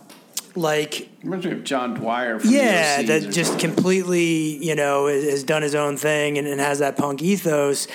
like 0.56 1.10
Reminds 1.24 1.46
me 1.46 1.54
of 1.54 1.64
John 1.64 1.94
Dwyer. 1.94 2.40
From 2.40 2.50
yeah, 2.50 3.02
that 3.02 3.32
just 3.32 3.60
completely, 3.60 4.64
you 4.64 4.76
know, 4.76 5.08
has 5.08 5.24
has 5.24 5.44
done 5.44 5.62
his 5.62 5.76
own 5.76 5.98
thing 5.98 6.38
and, 6.38 6.48
and 6.48 6.60
has 6.60 6.80
that 6.80 6.98
punk 6.98 7.22
ethos. 7.22 7.88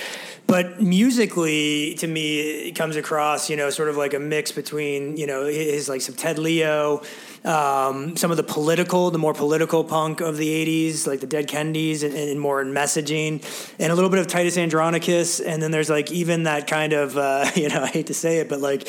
But 0.49 0.81
musically, 0.81 1.95
to 1.97 2.07
me, 2.07 2.69
it 2.69 2.73
comes 2.73 2.97
across, 2.97 3.51
you 3.51 3.57
know, 3.57 3.69
sort 3.69 3.91
of 3.91 3.99
like 3.99 4.15
a 4.15 4.19
mix 4.19 4.51
between, 4.51 5.19
you 5.19 5.27
know, 5.27 5.45
his 5.45 5.91
like 5.91 6.01
some 6.01 6.15
Ted 6.15 6.39
Leo, 6.39 7.03
um, 7.45 8.17
some 8.17 8.31
of 8.31 8.39
the 8.39 8.43
political, 8.43 9.11
the 9.11 9.19
more 9.19 9.35
political 9.35 9.85
punk 9.85 10.23
of 10.23 10.39
the 10.39 10.49
'80s, 10.49 11.07
like 11.07 11.21
the 11.21 11.27
Dead 11.27 11.49
Kennedys, 11.49 12.03
and, 12.03 12.15
and 12.15 12.41
more 12.41 12.63
in 12.63 12.69
messaging, 12.69 13.45
and 13.79 13.93
a 13.93 13.95
little 13.95 14.09
bit 14.09 14.21
of 14.21 14.27
Titus 14.27 14.57
Andronicus, 14.57 15.39
and 15.39 15.63
then 15.63 15.71
there's 15.71 15.91
like 15.91 16.11
even 16.11 16.45
that 16.45 16.67
kind 16.67 16.95
of, 16.95 17.19
uh, 17.19 17.51
you 17.55 17.69
know, 17.69 17.83
I 17.83 17.89
hate 17.89 18.07
to 18.07 18.15
say 18.15 18.39
it, 18.39 18.49
but 18.49 18.61
like 18.61 18.89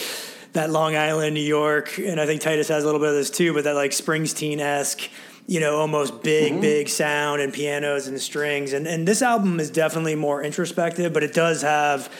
that 0.54 0.70
Long 0.70 0.96
Island, 0.96 1.36
New 1.36 1.42
York, 1.42 1.98
and 1.98 2.20
I 2.20 2.26
think 2.26 2.42
Titus 2.42 2.68
has 2.70 2.84
a 2.84 2.86
little 2.86 3.00
bit 3.00 3.10
of 3.10 3.16
this 3.16 3.30
too, 3.30 3.54
but 3.54 3.64
that 3.66 3.76
like 3.76 3.92
Springsteen 3.92 4.60
esque, 4.60 5.10
you 5.48 5.60
know, 5.60 5.78
almost 5.78 6.24
big, 6.24 6.60
big 6.62 6.90
sound 6.90 7.42
and 7.42 7.54
pianos 7.54 8.08
and 8.08 8.20
strings. 8.20 8.74
And 8.74 8.88
and 8.88 9.08
this 9.08 9.22
album 9.22 9.60
is 9.60 9.70
definitely 9.70 10.16
more 10.16 10.44
introspective, 10.44 11.14
but 11.14 11.24
it 11.24 11.34
does 11.34 11.62
have, 11.62 12.12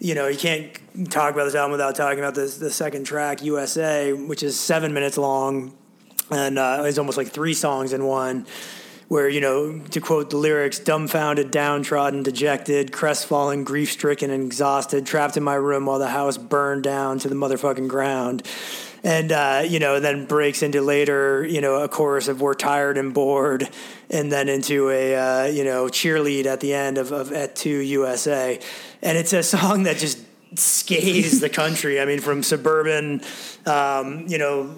you 0.00 0.14
know, 0.14 0.26
you 0.26 0.38
can't 0.38 0.72
talk 1.10 1.34
about 1.34 1.44
this 1.44 1.54
album 1.54 1.72
without 1.72 1.94
talking 1.94 2.18
about 2.18 2.34
this 2.34 2.58
the 2.58 2.70
second 2.70 3.04
track, 3.04 3.42
USA, 3.42 4.12
which 4.12 4.42
is 4.42 4.58
seven 4.58 4.92
minutes 4.92 5.16
long, 5.16 5.76
and 6.30 6.58
uh, 6.58 6.82
it's 6.84 6.98
almost 6.98 7.16
like 7.16 7.28
three 7.28 7.54
songs 7.54 7.92
in 7.92 8.04
one 8.04 8.46
where 9.08 9.28
you 9.28 9.40
know 9.40 9.78
to 9.78 10.00
quote 10.00 10.30
the 10.30 10.36
lyrics 10.36 10.78
dumbfounded 10.78 11.50
downtrodden 11.50 12.22
dejected 12.22 12.92
crestfallen 12.92 13.64
grief-stricken 13.64 14.30
and 14.30 14.44
exhausted 14.44 15.06
trapped 15.06 15.36
in 15.36 15.42
my 15.42 15.54
room 15.54 15.86
while 15.86 15.98
the 15.98 16.08
house 16.08 16.36
burned 16.36 16.82
down 16.82 17.18
to 17.18 17.28
the 17.28 17.34
motherfucking 17.34 17.88
ground. 17.88 18.42
And 19.04 19.30
uh, 19.30 19.62
you 19.64 19.78
know 19.78 20.00
then 20.00 20.26
breaks 20.26 20.62
into 20.62 20.80
later 20.80 21.46
you 21.46 21.60
know 21.60 21.82
a 21.82 21.88
chorus 21.88 22.28
of 22.28 22.40
we're 22.40 22.54
tired 22.54 22.98
and 22.98 23.14
bored 23.14 23.68
and 24.10 24.32
then 24.32 24.48
into 24.48 24.90
a 24.90 25.14
uh, 25.14 25.44
you 25.46 25.64
know 25.64 25.86
cheerlead 25.86 26.46
at 26.46 26.60
the 26.60 26.74
end 26.74 26.98
of, 26.98 27.12
of 27.12 27.32
at 27.32 27.54
2 27.54 27.68
usa 27.70 28.58
and 29.02 29.18
it's 29.18 29.32
a 29.32 29.42
song 29.42 29.84
that 29.84 29.98
just 29.98 30.18
scathes 30.58 31.40
the 31.40 31.48
country. 31.48 32.00
I 32.00 32.04
mean, 32.04 32.20
from 32.20 32.42
suburban, 32.42 33.22
um, 33.66 34.26
you 34.28 34.38
know, 34.38 34.72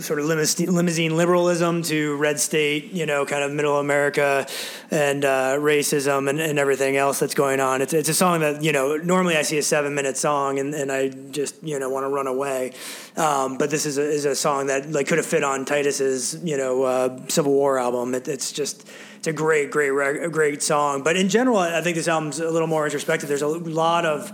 sort 0.00 0.18
of 0.18 0.26
limousine, 0.26 1.16
liberalism 1.16 1.82
to 1.84 2.16
red 2.16 2.40
state, 2.40 2.92
you 2.92 3.06
know, 3.06 3.24
kind 3.26 3.44
of 3.44 3.52
middle 3.52 3.78
America 3.78 4.46
and 4.90 5.24
uh, 5.24 5.56
racism 5.58 6.28
and, 6.28 6.40
and 6.40 6.58
everything 6.58 6.96
else 6.96 7.18
that's 7.20 7.34
going 7.34 7.60
on. 7.60 7.82
It's, 7.82 7.92
it's 7.92 8.08
a 8.08 8.14
song 8.14 8.40
that, 8.40 8.62
you 8.62 8.72
know, 8.72 8.96
normally 8.96 9.36
I 9.36 9.42
see 9.42 9.58
a 9.58 9.62
seven 9.62 9.94
minute 9.94 10.16
song 10.16 10.58
and, 10.58 10.74
and 10.74 10.90
I 10.90 11.08
just, 11.08 11.62
you 11.62 11.78
know, 11.78 11.88
want 11.90 12.04
to 12.04 12.08
run 12.08 12.26
away. 12.26 12.72
Um, 13.16 13.58
but 13.58 13.70
this 13.70 13.86
is 13.86 13.98
a, 13.98 14.02
is 14.02 14.24
a 14.24 14.34
song 14.34 14.66
that 14.66 14.90
like 14.90 15.06
could 15.08 15.18
have 15.18 15.26
fit 15.26 15.44
on 15.44 15.64
Titus's, 15.64 16.42
you 16.42 16.56
know, 16.56 16.82
uh, 16.84 17.26
Civil 17.28 17.52
War 17.52 17.78
album. 17.78 18.14
It, 18.14 18.28
it's 18.28 18.52
just, 18.52 18.88
it's 19.18 19.28
a 19.28 19.32
great, 19.32 19.70
great, 19.70 19.92
great 20.32 20.62
song. 20.62 21.02
But 21.02 21.16
in 21.16 21.28
general, 21.28 21.58
I 21.58 21.80
think 21.80 21.96
this 21.96 22.08
album's 22.08 22.40
a 22.40 22.50
little 22.50 22.66
more 22.66 22.84
introspective. 22.86 23.28
There's 23.28 23.42
a 23.42 23.46
lot 23.46 24.04
of 24.04 24.32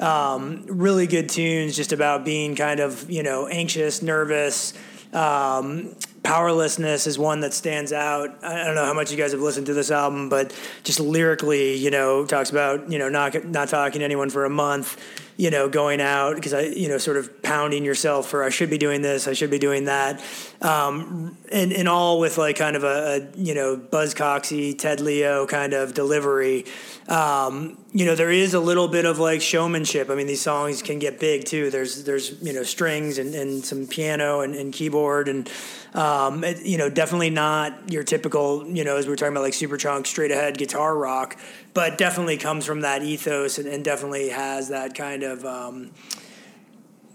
um, 0.00 0.64
really 0.66 1.06
good 1.06 1.28
tunes 1.28 1.76
just 1.76 1.92
about 1.92 2.24
being 2.24 2.54
kind 2.54 2.80
of 2.80 3.10
you 3.10 3.22
know 3.22 3.46
anxious, 3.46 4.02
nervous. 4.02 4.74
Um, 5.12 5.96
powerlessness 6.22 7.06
is 7.06 7.18
one 7.18 7.40
that 7.40 7.54
stands 7.54 7.92
out. 7.92 8.44
I 8.44 8.64
don't 8.64 8.74
know 8.74 8.84
how 8.84 8.92
much 8.92 9.10
you 9.10 9.16
guys 9.16 9.32
have 9.32 9.40
listened 9.40 9.66
to 9.66 9.74
this 9.74 9.90
album, 9.90 10.28
but 10.28 10.54
just 10.84 11.00
lyrically, 11.00 11.74
you 11.74 11.90
know, 11.90 12.26
talks 12.26 12.50
about 12.50 12.90
you 12.90 12.98
know 12.98 13.08
not 13.08 13.44
not 13.44 13.68
talking 13.68 14.00
to 14.00 14.04
anyone 14.04 14.30
for 14.30 14.44
a 14.44 14.50
month, 14.50 14.96
you 15.38 15.50
know, 15.50 15.68
going 15.68 16.00
out 16.00 16.34
because 16.34 16.52
I 16.52 16.62
you 16.62 16.88
know 16.88 16.98
sort 16.98 17.16
of 17.16 17.42
pounding 17.42 17.84
yourself 17.84 18.28
for 18.28 18.42
I 18.42 18.48
should 18.48 18.70
be 18.70 18.76
doing 18.76 19.02
this, 19.02 19.28
I 19.28 19.34
should 19.34 19.52
be 19.52 19.60
doing 19.60 19.84
that, 19.84 20.20
um, 20.60 21.38
and 21.52 21.72
and 21.72 21.88
all 21.88 22.18
with 22.18 22.38
like 22.38 22.56
kind 22.56 22.74
of 22.74 22.82
a, 22.82 23.30
a 23.32 23.38
you 23.38 23.54
know 23.54 23.76
Buzz 23.76 24.14
Coxey, 24.14 24.76
Ted 24.76 25.00
Leo 25.00 25.46
kind 25.46 25.74
of 25.74 25.94
delivery. 25.94 26.66
Um, 27.06 27.78
you 27.92 28.04
know, 28.04 28.16
there 28.16 28.32
is 28.32 28.52
a 28.52 28.60
little 28.60 28.88
bit 28.88 29.04
of 29.04 29.20
like 29.20 29.40
showmanship. 29.40 30.10
I 30.10 30.16
mean, 30.16 30.26
these 30.26 30.42
songs 30.42 30.82
can 30.82 30.98
get 30.98 31.20
big 31.20 31.44
too. 31.44 31.70
There's 31.70 32.02
there's 32.02 32.42
you 32.42 32.52
know 32.52 32.64
strings 32.64 33.18
and, 33.18 33.32
and 33.32 33.64
some 33.64 33.86
piano 33.86 34.40
and, 34.40 34.56
and 34.56 34.72
keyboard 34.72 35.28
and 35.28 35.48
um, 35.94 36.42
it, 36.42 36.66
you 36.66 36.78
know 36.78 36.90
definitely 36.90 37.30
not 37.30 37.92
your 37.92 38.02
typical 38.02 38.66
you 38.66 38.84
know 38.84 38.96
as 38.96 39.06
we 39.06 39.10
were 39.10 39.16
talking 39.16 39.32
about 39.32 39.42
like 39.42 39.54
Superchunk 39.54 40.06
straight 40.06 40.32
ahead 40.32 40.58
guitar 40.58 40.96
rock, 40.96 41.38
but 41.74 41.98
definitely 41.98 42.36
comes 42.36 42.64
from 42.64 42.80
that 42.80 43.02
ethos 43.02 43.58
and, 43.58 43.68
and 43.68 43.84
definitely 43.84 44.30
has 44.30 44.68
that 44.68 44.94
kind 44.94 45.22
of 45.22 45.44
um, 45.44 45.90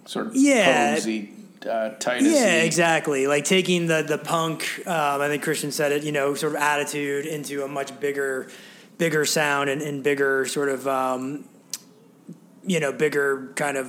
sort 0.05 0.27
of 0.27 0.35
Yeah. 0.35 0.95
posy, 0.95 1.31
uh, 1.65 1.91
yeah, 2.19 2.61
exactly. 2.63 3.27
Like 3.27 3.45
taking 3.45 3.87
the 3.87 4.01
the 4.03 4.17
punk, 4.17 4.85
um, 4.85 5.21
I 5.21 5.27
think 5.27 5.43
Christian 5.43 5.71
said 5.71 5.91
it, 5.91 6.03
you 6.03 6.11
know, 6.11 6.33
sort 6.35 6.53
of 6.55 6.61
attitude 6.61 7.25
into 7.25 7.63
a 7.63 7.67
much 7.67 7.97
bigger, 7.99 8.49
bigger 8.97 9.25
sound 9.25 9.69
and, 9.69 9.81
and 9.81 10.03
bigger 10.03 10.45
sort 10.45 10.69
of, 10.69 10.87
um, 10.87 11.45
you 12.65 12.79
know, 12.79 12.91
bigger 12.91 13.51
kind 13.55 13.77
of 13.77 13.87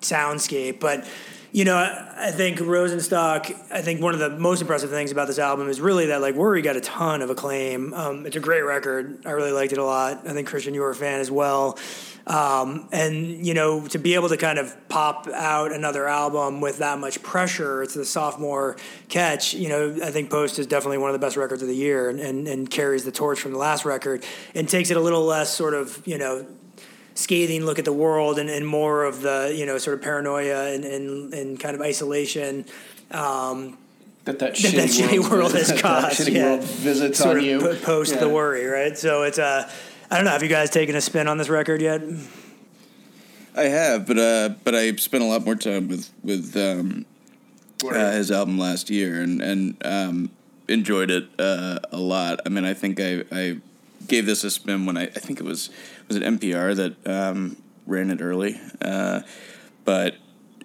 soundscape. 0.00 0.80
But 0.80 1.06
you 1.52 1.64
know, 1.64 1.76
I, 1.76 2.30
think 2.30 2.58
Rosenstock. 2.58 3.52
I 3.72 3.82
think 3.82 4.00
one 4.00 4.14
of 4.14 4.20
the 4.20 4.30
most 4.30 4.60
impressive 4.60 4.90
things 4.90 5.10
about 5.10 5.26
this 5.26 5.38
album 5.38 5.68
is 5.68 5.80
really 5.80 6.06
that 6.06 6.20
like 6.20 6.34
Worry 6.36 6.62
got 6.62 6.76
a 6.76 6.80
ton 6.80 7.22
of 7.22 7.30
acclaim. 7.30 7.92
Um, 7.92 8.26
it's 8.26 8.36
a 8.36 8.40
great 8.40 8.62
record. 8.62 9.26
I 9.26 9.30
really 9.30 9.52
liked 9.52 9.72
it 9.72 9.78
a 9.78 9.84
lot. 9.84 10.26
I 10.26 10.32
think 10.32 10.46
Christian, 10.46 10.74
you 10.74 10.80
were 10.80 10.90
a 10.90 10.94
fan 10.94 11.20
as 11.20 11.30
well. 11.30 11.78
Um, 12.26 12.88
and 12.92 13.44
you 13.44 13.54
know, 13.54 13.86
to 13.88 13.98
be 13.98 14.14
able 14.14 14.28
to 14.28 14.36
kind 14.36 14.58
of 14.58 14.76
pop 14.88 15.26
out 15.28 15.72
another 15.72 16.06
album 16.06 16.60
with 16.60 16.78
that 16.78 16.98
much 16.98 17.20
pressure, 17.22 17.82
it's 17.82 17.94
the 17.94 18.04
sophomore 18.04 18.76
catch. 19.08 19.52
You 19.54 19.68
know, 19.68 19.96
I 20.04 20.12
think 20.12 20.30
Post 20.30 20.58
is 20.60 20.66
definitely 20.68 20.98
one 20.98 21.10
of 21.10 21.14
the 21.14 21.24
best 21.24 21.36
records 21.36 21.62
of 21.62 21.68
the 21.68 21.74
year, 21.74 22.08
and, 22.08 22.20
and, 22.20 22.46
and 22.46 22.70
carries 22.70 23.04
the 23.04 23.10
torch 23.10 23.40
from 23.40 23.52
the 23.52 23.58
last 23.58 23.84
record, 23.84 24.24
and 24.54 24.68
takes 24.68 24.90
it 24.90 24.96
a 24.96 25.00
little 25.00 25.24
less 25.24 25.52
sort 25.52 25.74
of 25.74 26.06
you 26.06 26.18
know 26.18 26.46
scathing 27.20 27.64
look 27.64 27.78
at 27.78 27.84
the 27.84 27.92
world 27.92 28.38
and, 28.38 28.48
and 28.50 28.66
more 28.66 29.04
of 29.04 29.20
the 29.22 29.52
you 29.54 29.66
know 29.66 29.78
sort 29.78 29.94
of 29.96 30.02
paranoia 30.02 30.72
and, 30.72 30.84
and, 30.84 31.34
and 31.34 31.60
kind 31.60 31.74
of 31.74 31.80
isolation 31.82 32.64
um, 33.10 33.76
that 34.24 34.38
that 34.38 34.54
that 34.54 34.54
shitty, 34.54 34.76
that 34.76 34.88
shitty 34.88 35.30
world 35.30 35.52
has 35.52 35.68
that 35.72 35.80
caused. 35.80 36.20
shitty 36.20 36.34
yeah. 36.34 36.44
world 36.44 36.64
visits 36.64 37.18
sort 37.18 37.32
on 37.32 37.38
of 37.38 37.44
you. 37.44 37.60
po- 37.60 37.76
post 37.76 38.14
Yeah. 38.14 38.20
the 38.20 38.28
worry, 38.28 38.66
right? 38.66 38.96
So 38.96 39.22
it's 39.22 39.38
uh, 39.38 39.70
I 40.10 40.16
don't 40.16 40.24
know. 40.24 40.30
Have 40.32 40.42
you 40.42 40.48
guys 40.48 40.70
taken 40.70 40.94
a 40.96 41.00
spin 41.00 41.28
on 41.28 41.38
this 41.38 41.48
record 41.48 41.80
yet? 41.82 42.02
I 43.56 43.64
have, 43.64 44.06
but 44.06 44.18
uh, 44.18 44.50
but 44.64 44.74
I 44.74 44.94
spent 44.96 45.22
a 45.24 45.26
lot 45.26 45.44
more 45.44 45.56
time 45.56 45.88
with 45.88 46.10
with 46.22 46.56
um, 46.56 47.04
uh, 47.84 48.12
his 48.12 48.30
album 48.30 48.58
last 48.58 48.90
year 48.90 49.20
and 49.22 49.42
and 49.42 49.76
um, 49.84 50.30
enjoyed 50.68 51.10
it 51.10 51.28
uh, 51.38 51.78
a 51.90 51.98
lot. 51.98 52.40
I 52.46 52.48
mean, 52.48 52.64
I 52.64 52.74
think 52.74 53.00
I, 53.00 53.24
I 53.32 53.56
gave 54.10 54.26
this 54.26 54.44
a 54.44 54.50
spin 54.50 54.84
when 54.84 54.98
I, 54.98 55.04
I 55.04 55.20
think 55.20 55.40
it 55.40 55.44
was 55.44 55.70
was 56.08 56.16
it 56.16 56.22
NPR 56.22 56.76
that 56.76 57.08
um, 57.08 57.56
ran 57.86 58.10
it 58.10 58.20
early, 58.20 58.60
uh, 58.82 59.20
but 59.84 60.16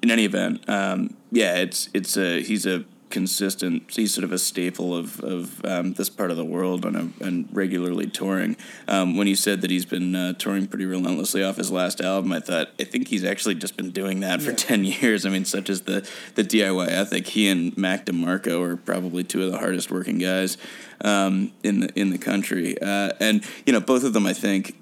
in 0.02 0.12
any 0.12 0.26
event, 0.26 0.68
um, 0.68 1.16
yeah, 1.32 1.56
it's 1.58 1.88
it's 1.93 2.18
a 2.18 2.41
he's 2.41 2.66
a 2.66 2.84
consistent. 3.16 3.89
He's 3.95 4.13
sort 4.13 4.26
of 4.26 4.34
a 4.34 4.38
staple 4.38 4.93
of 4.93 5.22
of 5.22 5.63
um, 5.63 5.93
this 5.93 6.09
part 6.09 6.32
of 6.32 6.38
the 6.38 6.43
world 6.43 6.86
on 6.86 6.95
a, 6.97 7.26
and 7.26 7.47
regularly 7.53 8.07
touring. 8.07 8.57
Um, 8.89 9.16
when 9.16 9.26
he 9.26 9.36
said 9.36 9.61
that 9.61 9.72
he's 9.72 9.86
been 9.86 10.13
uh, 10.13 10.34
touring 10.34 10.68
pretty 10.68 10.86
relentlessly 10.86 11.41
off 11.41 11.55
his 11.55 11.72
last 11.72 12.01
album, 12.01 12.34
I 12.34 12.41
thought 12.41 12.72
I 12.78 12.84
think 12.84 13.07
he's 13.07 13.24
actually 13.24 13.55
just 13.55 13.78
been 13.78 13.91
doing 13.91 14.20
that 14.20 14.41
for 14.41 14.51
ten 14.51 14.84
years. 14.84 15.26
I 15.26 15.30
mean, 15.30 15.45
such 15.45 15.70
as 15.70 15.84
the 15.84 16.05
the 16.36 16.43
DIY 16.43 16.89
ethic. 16.89 17.28
He 17.28 17.47
and 17.47 17.76
Mac 17.78 18.05
DeMarco 18.05 18.61
are 18.61 18.76
probably 18.76 19.24
two 19.24 19.43
of 19.43 19.51
the 19.53 19.59
hardest 19.59 19.89
working 19.89 20.18
guys 20.18 20.57
um, 20.99 21.53
in 21.63 21.80
the 21.80 21.97
in 21.97 22.09
the 22.09 22.18
country, 22.18 22.78
uh, 22.82 23.11
and 23.22 23.45
you 23.66 23.72
know 23.72 23.80
both 23.80 24.03
of 24.03 24.11
them. 24.11 24.26
I 24.26 24.34
think 24.34 24.76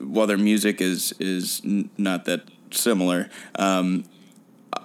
while 0.00 0.26
their 0.26 0.36
music 0.36 0.80
is 0.80 1.14
is 1.20 1.62
n- 1.64 1.90
not 1.96 2.24
that 2.24 2.42
similar, 2.72 3.30
um, 3.54 4.04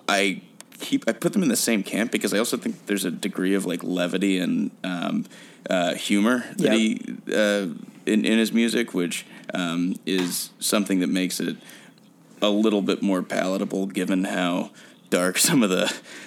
I 0.08 0.44
keep 0.84 1.08
I 1.08 1.14
put 1.14 1.34
them 1.34 1.42
in 1.44 1.50
the 1.50 1.56
same 1.56 1.82
camp 1.84 2.12
because 2.12 2.34
I 2.34 2.38
also 2.38 2.58
think 2.58 2.86
there's 2.86 3.06
a 3.06 3.12
degree 3.12 3.56
of 3.56 3.66
like 3.66 3.84
levity 3.84 4.38
and 4.38 4.72
um, 4.84 5.26
uh, 5.70 5.94
humor 5.96 6.44
that 6.58 6.72
Yep. 6.72 6.78
he 6.78 7.16
uh, 7.34 7.68
in 8.06 8.26
in 8.26 8.38
his 8.38 8.52
music, 8.52 8.94
which 8.94 9.26
um, 9.54 9.96
is 10.06 10.50
something 10.60 11.00
that 11.00 11.10
makes 11.10 11.40
it 11.40 11.56
a 12.42 12.50
little 12.50 12.82
bit 12.82 13.02
more 13.02 13.24
palatable 13.24 13.88
given 13.88 14.26
how 14.26 14.72
dark 15.10 15.38
some 15.50 15.64
of 15.64 15.70
the 15.70 15.86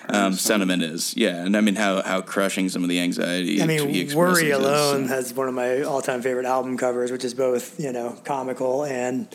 um, 0.08 0.32
sentiment 0.32 0.82
is. 0.82 1.14
Yeah, 1.16 1.44
and 1.44 1.56
I 1.56 1.60
mean 1.60 1.74
how 1.76 2.02
how 2.02 2.20
crushing 2.22 2.68
some 2.70 2.82
of 2.82 2.88
the 2.88 3.00
anxiety. 3.00 3.60
I 3.62 3.66
mean, 3.66 4.14
Worry 4.16 4.50
is. 4.50 4.56
alone 4.58 5.08
has 5.08 5.34
one 5.34 5.48
of 5.48 5.54
my 5.54 5.82
all-time 5.82 6.22
favorite 6.22 6.46
album 6.46 6.78
covers, 6.78 7.10
which 7.12 7.24
is 7.24 7.34
both 7.34 7.78
you 7.78 7.92
know 7.92 8.16
comical 8.24 8.84
and 8.84 9.28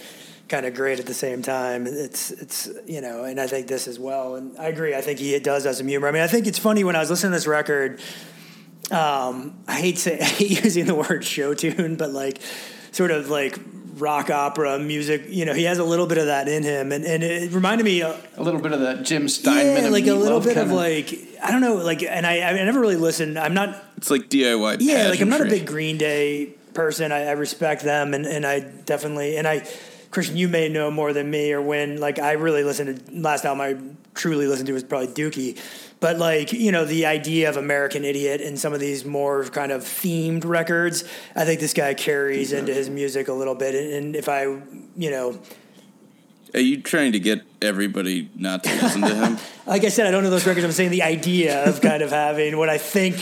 kind 0.51 0.65
of 0.67 0.75
great 0.75 0.99
at 0.99 1.05
the 1.07 1.13
same 1.13 1.41
time. 1.41 1.87
It's 1.87 2.29
it's 2.31 2.69
you 2.85 3.01
know, 3.01 3.23
and 3.23 3.39
I 3.39 3.47
think 3.47 3.67
this 3.67 3.87
as 3.87 3.97
well. 3.97 4.35
And 4.35 4.55
I 4.59 4.67
agree. 4.67 4.93
I 4.93 5.01
think 5.01 5.17
he 5.19 5.37
does 5.39 5.63
have 5.63 5.75
some 5.77 5.87
humor. 5.87 6.07
I 6.07 6.11
mean, 6.11 6.21
I 6.21 6.27
think 6.27 6.45
it's 6.45 6.59
funny 6.59 6.83
when 6.83 6.95
I 6.95 6.99
was 6.99 7.09
listening 7.09 7.31
to 7.31 7.37
this 7.37 7.47
record. 7.47 7.99
Um, 8.91 9.57
I 9.67 9.79
hate 9.79 9.97
say 9.97 10.19
I 10.21 10.23
hate 10.25 10.63
using 10.63 10.85
the 10.85 10.95
word 10.95 11.23
show 11.23 11.53
tune, 11.53 11.95
but 11.95 12.11
like 12.11 12.39
sort 12.91 13.11
of 13.11 13.29
like 13.29 13.57
rock 13.95 14.29
opera 14.29 14.79
music. 14.79 15.23
You 15.29 15.45
know, 15.45 15.53
he 15.53 15.63
has 15.63 15.77
a 15.79 15.83
little 15.83 16.07
bit 16.07 16.17
of 16.17 16.25
that 16.25 16.47
in 16.47 16.63
him, 16.63 16.91
and, 16.91 17.05
and 17.05 17.23
it 17.23 17.51
reminded 17.53 17.83
me. 17.85 18.01
Uh, 18.01 18.13
A 18.37 18.43
little 18.43 18.59
bit 18.59 18.73
of 18.73 18.81
that 18.81 19.03
Jim 19.03 19.29
Steinman. 19.29 19.83
yeah, 19.85 19.89
like 19.89 20.07
a 20.07 20.13
little 20.13 20.39
bit 20.41 20.57
of 20.57 20.67
kinda- 20.67 20.75
like 20.75 21.17
I 21.41 21.51
don't 21.51 21.61
know, 21.61 21.75
like, 21.75 22.03
and 22.03 22.25
I 22.27 22.41
I 22.41 22.53
never 22.65 22.79
really 22.81 22.97
listened. 22.97 23.39
I'm 23.39 23.53
not 23.53 23.81
It's 23.97 24.11
like 24.11 24.29
DIY. 24.29 24.77
yeah, 24.81 25.07
like 25.09 25.21
I'm 25.21 25.29
not 25.29 25.41
a 25.41 25.45
big 25.45 25.65
Green 25.65 25.97
Day 25.97 26.53
person. 26.73 27.11
I, 27.11 27.27
I 27.27 27.31
respect 27.31 27.83
them, 27.83 28.13
and, 28.13 28.25
and 28.25 28.45
I 28.45 28.59
definitely 28.61 29.37
and 29.37 29.47
I, 29.47 29.65
Christian, 30.11 30.35
you 30.35 30.49
may 30.49 30.67
know 30.67 30.91
more 30.91 31.13
than 31.13 31.31
me, 31.31 31.53
or 31.53 31.61
when 31.61 31.99
like 31.99 32.19
I 32.19 32.33
really 32.33 32.63
listened 32.63 33.05
to 33.07 33.19
last 33.19 33.45
album 33.45 33.61
I 33.61 33.95
truly 34.13 34.45
listened 34.45 34.67
to 34.67 34.73
was 34.73 34.83
probably 34.83 35.07
Dookie, 35.07 35.59
but 36.01 36.17
like 36.17 36.51
you 36.51 36.71
know 36.71 36.85
the 36.85 37.05
idea 37.05 37.49
of 37.49 37.57
American 37.57 38.03
Idiot 38.03 38.41
and 38.41 38.59
some 38.59 38.73
of 38.73 38.79
these 38.79 39.05
more 39.05 39.45
kind 39.45 39.71
of 39.71 39.83
themed 39.83 40.45
records, 40.45 41.05
I 41.35 41.45
think 41.45 41.61
this 41.61 41.73
guy 41.73 41.93
carries 41.93 42.51
into 42.51 42.73
his 42.73 42.89
music 42.89 43.29
a 43.29 43.33
little 43.33 43.55
bit, 43.55 43.73
and, 43.73 43.93
and 43.93 44.15
if 44.15 44.27
I 44.29 44.43
you 44.43 45.09
know. 45.09 45.39
Are 46.53 46.59
you 46.59 46.81
trying 46.81 47.13
to 47.13 47.19
get 47.19 47.43
everybody 47.61 48.29
not 48.35 48.63
to 48.63 48.69
listen 48.81 49.01
to 49.01 49.15
him? 49.15 49.37
Like 49.63 49.83
I 49.85 49.89
said, 49.89 50.07
I 50.07 50.11
don't 50.11 50.23
know 50.23 50.31
those 50.31 50.45
records. 50.47 50.65
I'm 50.65 50.71
saying 50.71 50.89
the 50.89 51.03
idea 51.03 51.63
of 51.65 51.79
kind 51.81 52.01
of 52.01 52.09
having 52.09 52.57
what 52.57 52.67
I 52.67 52.79
think 52.79 53.15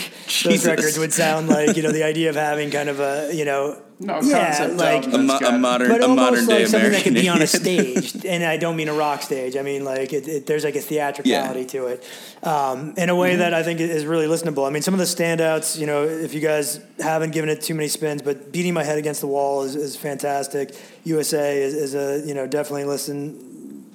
those 0.43 0.65
records 0.65 0.97
would 0.97 1.11
sound 1.13 1.47
like. 1.49 1.75
You 1.75 1.83
know, 1.83 1.91
the 1.91 2.03
idea 2.03 2.29
of 2.29 2.35
having 2.35 2.71
kind 2.71 2.87
of 2.89 2.99
a 3.01 3.29
you 3.35 3.43
know, 3.43 3.79
No, 3.99 4.19
yeah, 4.21 4.67
like 4.73 5.05
a, 5.05 5.09
that's 5.09 5.17
mo- 5.23 5.35
a 5.35 5.39
got- 5.41 5.59
modern, 5.59 5.89
but 5.89 5.99
a 5.99 6.03
almost 6.07 6.17
modern 6.17 6.45
day 6.47 6.59
like 6.59 6.67
something 6.69 6.91
that 6.93 7.03
could 7.03 7.13
be 7.13 7.27
on 7.29 7.41
a 7.41 7.45
stage, 7.45 8.25
and 8.25 8.43
I 8.43 8.55
don't 8.55 8.77
mean 8.77 8.87
a 8.87 8.93
rock 8.93 9.21
stage. 9.21 9.57
I 9.57 9.61
mean 9.63 9.83
like 9.83 10.13
it, 10.13 10.27
it, 10.29 10.45
there's 10.47 10.63
like 10.63 10.77
a 10.77 10.81
theatricality 10.81 11.65
to 11.65 11.87
it, 11.87 12.03
um, 12.41 12.93
in 12.97 13.09
a 13.09 13.15
way 13.15 13.31
Mm-hmm. 13.31 13.39
that 13.39 13.53
I 13.53 13.61
think 13.61 13.81
is 13.81 14.05
really 14.05 14.25
listenable. 14.25 14.65
I 14.65 14.71
mean, 14.71 14.81
some 14.81 14.93
of 14.95 14.99
the 14.99 15.05
standouts, 15.05 15.77
you 15.77 15.85
know, 15.85 16.03
if 16.05 16.33
you 16.33 16.39
guys 16.39 16.79
haven't 16.99 17.31
given 17.31 17.49
it 17.49 17.61
too 17.61 17.75
many 17.75 17.89
spins, 17.89 18.21
but 18.23 18.51
beating 18.53 18.73
my 18.73 18.83
head 18.83 18.97
against 18.97 19.19
the 19.21 19.27
wall 19.27 19.63
is, 19.63 19.75
is 19.75 19.97
fantastic. 19.97 20.73
USA 21.03 21.61
is, 21.61 21.73
is 21.75 21.95
a 21.95 22.25
you 22.25 22.33
know 22.33 22.47
definitely 22.47 22.85
listen 22.85 23.48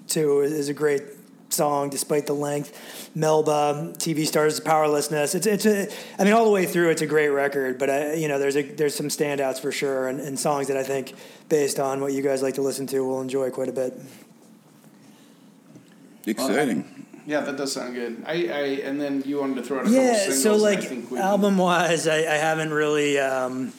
to 0.09 0.41
is 0.41 0.69
a 0.69 0.75
great 0.75 1.03
song 1.51 1.89
despite 1.89 2.27
the 2.27 2.33
length. 2.35 3.11
Melba, 3.15 3.93
TV 3.99 4.27
stars, 4.27 4.59
powerlessness. 4.61 5.35
It's 5.35 5.47
it's 5.47 5.67
a. 5.67 5.89
I 6.19 6.25
mean, 6.25 6.33
all 6.33 6.45
the 6.45 6.51
way 6.51 6.67
through, 6.67 6.91
it's 6.91 7.03
a 7.03 7.07
great 7.07 7.29
record. 7.29 7.79
But 7.79 7.91
I, 7.91 8.15
you 8.15 8.29
know, 8.29 8.39
there's 8.39 8.57
a 8.57 8.63
there's 8.63 8.95
some 8.95 9.09
standouts 9.09 9.61
for 9.61 9.71
sure, 9.73 10.09
and, 10.09 10.21
and 10.21 10.39
songs 10.39 10.69
that 10.69 10.77
I 10.77 10.83
think, 10.83 11.15
based 11.49 11.79
on 11.79 12.01
what 12.01 12.13
you 12.13 12.23
guys 12.23 12.43
like 12.43 12.55
to 12.55 12.63
listen 12.63 12.87
to, 12.89 13.01
will 13.05 13.21
enjoy 13.21 13.51
quite 13.51 13.69
a 13.69 13.73
bit. 13.73 13.95
Exciting. 16.27 17.07
Yeah, 17.27 17.41
that 17.41 17.57
does 17.57 17.73
sound 17.73 17.95
good. 17.95 18.23
I, 18.27 18.33
I 18.33 18.61
and 18.85 19.01
then 19.01 19.23
you 19.25 19.41
wanted 19.41 19.57
to 19.57 19.63
throw 19.63 19.79
out 19.79 19.85
a 19.87 19.89
couple 19.89 20.03
Yeah. 20.03 20.15
singles. 20.15 20.43
So 20.43 20.57
like 20.57 21.19
album 21.19 21.57
wise, 21.57 22.07
I, 22.07 22.17
I 22.19 22.37
haven't 22.37 22.73
really. 22.73 23.19
Um, 23.19 23.73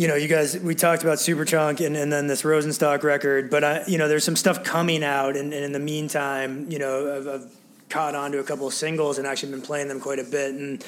you 0.00 0.08
know, 0.08 0.14
you 0.14 0.28
guys, 0.28 0.58
we 0.58 0.74
talked 0.74 1.02
about 1.02 1.18
Superchunk 1.18 1.84
and, 1.84 1.94
and 1.94 2.10
then 2.10 2.26
this 2.26 2.40
Rosenstock 2.40 3.02
record, 3.02 3.50
but 3.50 3.62
I, 3.62 3.84
you 3.86 3.98
know, 3.98 4.08
there's 4.08 4.24
some 4.24 4.34
stuff 4.34 4.64
coming 4.64 5.04
out, 5.04 5.36
and, 5.36 5.52
and 5.52 5.62
in 5.62 5.72
the 5.72 5.78
meantime, 5.78 6.70
you 6.70 6.78
know, 6.78 7.14
I've, 7.14 7.28
I've 7.28 7.54
caught 7.90 8.14
on 8.14 8.32
to 8.32 8.38
a 8.38 8.42
couple 8.42 8.66
of 8.66 8.72
singles 8.72 9.18
and 9.18 9.26
actually 9.26 9.52
been 9.52 9.60
playing 9.60 9.88
them 9.88 10.00
quite 10.00 10.18
a 10.18 10.24
bit. 10.24 10.54
And 10.54 10.82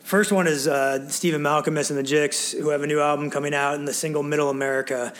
first 0.00 0.30
one 0.30 0.46
is 0.46 0.68
uh, 0.68 1.08
Stephen 1.08 1.40
Malkmus 1.40 1.88
and 1.88 1.98
the 1.98 2.02
Jicks, 2.02 2.52
who 2.52 2.68
have 2.68 2.82
a 2.82 2.86
new 2.86 3.00
album 3.00 3.30
coming 3.30 3.54
out, 3.54 3.76
and 3.76 3.88
the 3.88 3.94
single 3.94 4.22
Middle 4.22 4.50
America. 4.50 5.14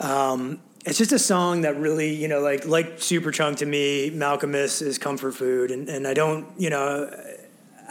Um, 0.00 0.58
it's 0.86 0.96
just 0.96 1.12
a 1.12 1.18
song 1.18 1.60
that 1.60 1.76
really, 1.76 2.14
you 2.14 2.28
know, 2.28 2.40
like 2.40 2.66
like 2.66 2.96
Superchunk 2.96 3.58
to 3.58 3.66
me, 3.66 4.10
Malkmus 4.10 4.80
is 4.80 4.96
comfort 4.96 5.32
food, 5.32 5.70
and, 5.70 5.90
and 5.90 6.08
I 6.08 6.14
don't, 6.14 6.46
you 6.58 6.70
know, 6.70 7.14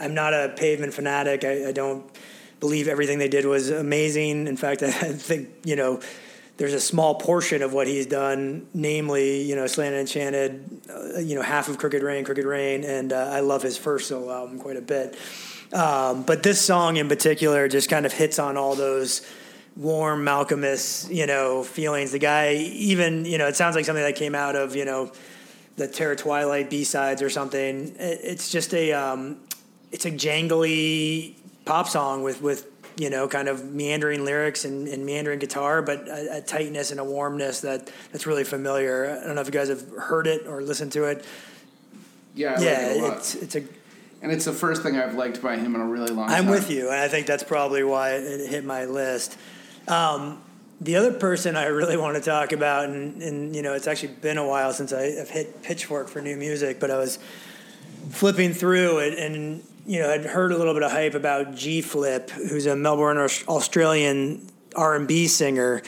I'm 0.00 0.14
not 0.14 0.34
a 0.34 0.52
pavement 0.56 0.94
fanatic. 0.94 1.44
I, 1.44 1.68
I 1.68 1.72
don't 1.72 2.04
believe 2.60 2.88
everything 2.88 3.18
they 3.18 3.28
did 3.28 3.44
was 3.46 3.70
amazing. 3.70 4.46
In 4.46 4.56
fact, 4.56 4.82
I 4.82 4.90
think 5.12 5.48
you 5.64 5.76
know 5.76 6.00
there's 6.58 6.72
a 6.72 6.80
small 6.80 7.16
portion 7.16 7.60
of 7.62 7.72
what 7.74 7.86
he's 7.86 8.06
done, 8.06 8.66
namely 8.72 9.42
you 9.42 9.56
know 9.56 9.66
Slanted 9.66 10.00
Enchanted, 10.00 10.80
uh, 10.90 11.18
you 11.18 11.34
know 11.34 11.42
half 11.42 11.68
of 11.68 11.78
Crooked 11.78 12.02
Rain, 12.02 12.24
Crooked 12.24 12.44
Rain, 12.44 12.84
and 12.84 13.12
uh, 13.12 13.16
I 13.32 13.40
love 13.40 13.62
his 13.62 13.76
first 13.76 14.08
solo 14.08 14.32
album 14.32 14.58
quite 14.58 14.76
a 14.76 14.80
bit. 14.82 15.16
Um, 15.72 16.22
but 16.22 16.42
this 16.42 16.60
song 16.60 16.96
in 16.96 17.08
particular 17.08 17.66
just 17.68 17.88
kind 17.90 18.06
of 18.06 18.12
hits 18.12 18.38
on 18.38 18.56
all 18.56 18.74
those 18.76 19.26
warm 19.76 20.24
Malkmus, 20.24 21.12
you 21.14 21.26
know, 21.26 21.62
feelings. 21.64 22.12
The 22.12 22.18
guy, 22.20 22.54
even 22.54 23.24
you 23.24 23.36
know, 23.36 23.48
it 23.48 23.56
sounds 23.56 23.74
like 23.76 23.84
something 23.84 24.04
that 24.04 24.16
came 24.16 24.34
out 24.34 24.56
of 24.56 24.74
you 24.76 24.84
know 24.84 25.12
the 25.76 25.86
Terror 25.88 26.16
Twilight 26.16 26.70
B 26.70 26.84
sides 26.84 27.20
or 27.20 27.28
something. 27.28 27.94
It- 27.98 28.20
It's 28.22 28.48
just 28.50 28.72
a 28.72 28.92
um, 28.92 29.38
it's 29.92 30.06
a 30.06 30.10
jangly 30.10 31.34
pop 31.66 31.88
song 31.88 32.22
with 32.22 32.40
with 32.40 32.66
you 32.96 33.10
know 33.10 33.28
kind 33.28 33.48
of 33.48 33.70
meandering 33.70 34.24
lyrics 34.24 34.64
and, 34.64 34.88
and 34.88 35.04
meandering 35.04 35.38
guitar, 35.38 35.82
but 35.82 36.08
a, 36.08 36.38
a 36.38 36.40
tightness 36.40 36.90
and 36.90 36.98
a 36.98 37.04
warmness 37.04 37.60
that 37.60 37.90
that's 38.12 38.26
really 38.26 38.44
familiar. 38.44 39.18
I 39.22 39.26
don't 39.26 39.34
know 39.34 39.42
if 39.42 39.48
you 39.48 39.52
guys 39.52 39.68
have 39.68 39.86
heard 39.90 40.26
it 40.26 40.46
or 40.46 40.62
listened 40.62 40.92
to 40.92 41.04
it. 41.04 41.26
yeah, 42.34 42.54
I 42.56 42.62
yeah, 42.62 42.70
like 42.70 42.80
it 42.80 42.96
a 42.96 43.02
lot. 43.02 43.16
it's 43.18 43.34
it's 43.34 43.56
a. 43.56 43.64
and 44.22 44.32
it's 44.32 44.46
the 44.46 44.52
first 44.52 44.82
thing 44.82 44.96
I've 44.96 45.14
liked 45.14 45.42
by 45.42 45.58
him 45.58 45.74
in 45.74 45.82
a 45.82 45.86
really 45.86 46.12
long 46.12 46.28
time. 46.28 46.44
I'm 46.44 46.50
with 46.50 46.70
you, 46.70 46.86
and 46.88 46.98
I 46.98 47.08
think 47.08 47.26
that's 47.26 47.44
probably 47.44 47.84
why 47.84 48.12
it 48.12 48.48
hit 48.48 48.64
my 48.64 48.86
list. 48.86 49.36
Um, 49.86 50.40
the 50.80 50.96
other 50.96 51.12
person 51.12 51.56
I 51.56 51.66
really 51.66 51.96
want 52.04 52.16
to 52.16 52.22
talk 52.22 52.52
about, 52.52 52.88
and, 52.88 53.22
and 53.22 53.54
you 53.54 53.62
know, 53.62 53.74
it's 53.74 53.86
actually 53.86 54.14
been 54.14 54.38
a 54.38 54.46
while 54.46 54.72
since 54.72 54.92
I 54.92 55.12
have 55.12 55.30
hit 55.30 55.62
Pitchfork 55.62 56.08
for 56.08 56.20
new 56.20 56.36
music, 56.36 56.80
but 56.80 56.90
I 56.90 56.96
was 56.96 57.18
flipping 58.10 58.52
through 58.52 58.98
it 58.98 59.18
and 59.18 59.62
you 59.86 60.00
know 60.00 60.08
had 60.08 60.24
heard 60.24 60.52
a 60.52 60.58
little 60.58 60.74
bit 60.74 60.82
of 60.82 60.90
hype 60.90 61.14
about 61.14 61.54
G 61.54 61.80
Flip, 61.80 62.30
who's 62.30 62.66
a 62.66 62.76
Melbourne 62.76 63.18
Australian 63.18 64.48
R 64.74 64.96
and 64.96 65.08
B 65.08 65.28
singer. 65.28 65.82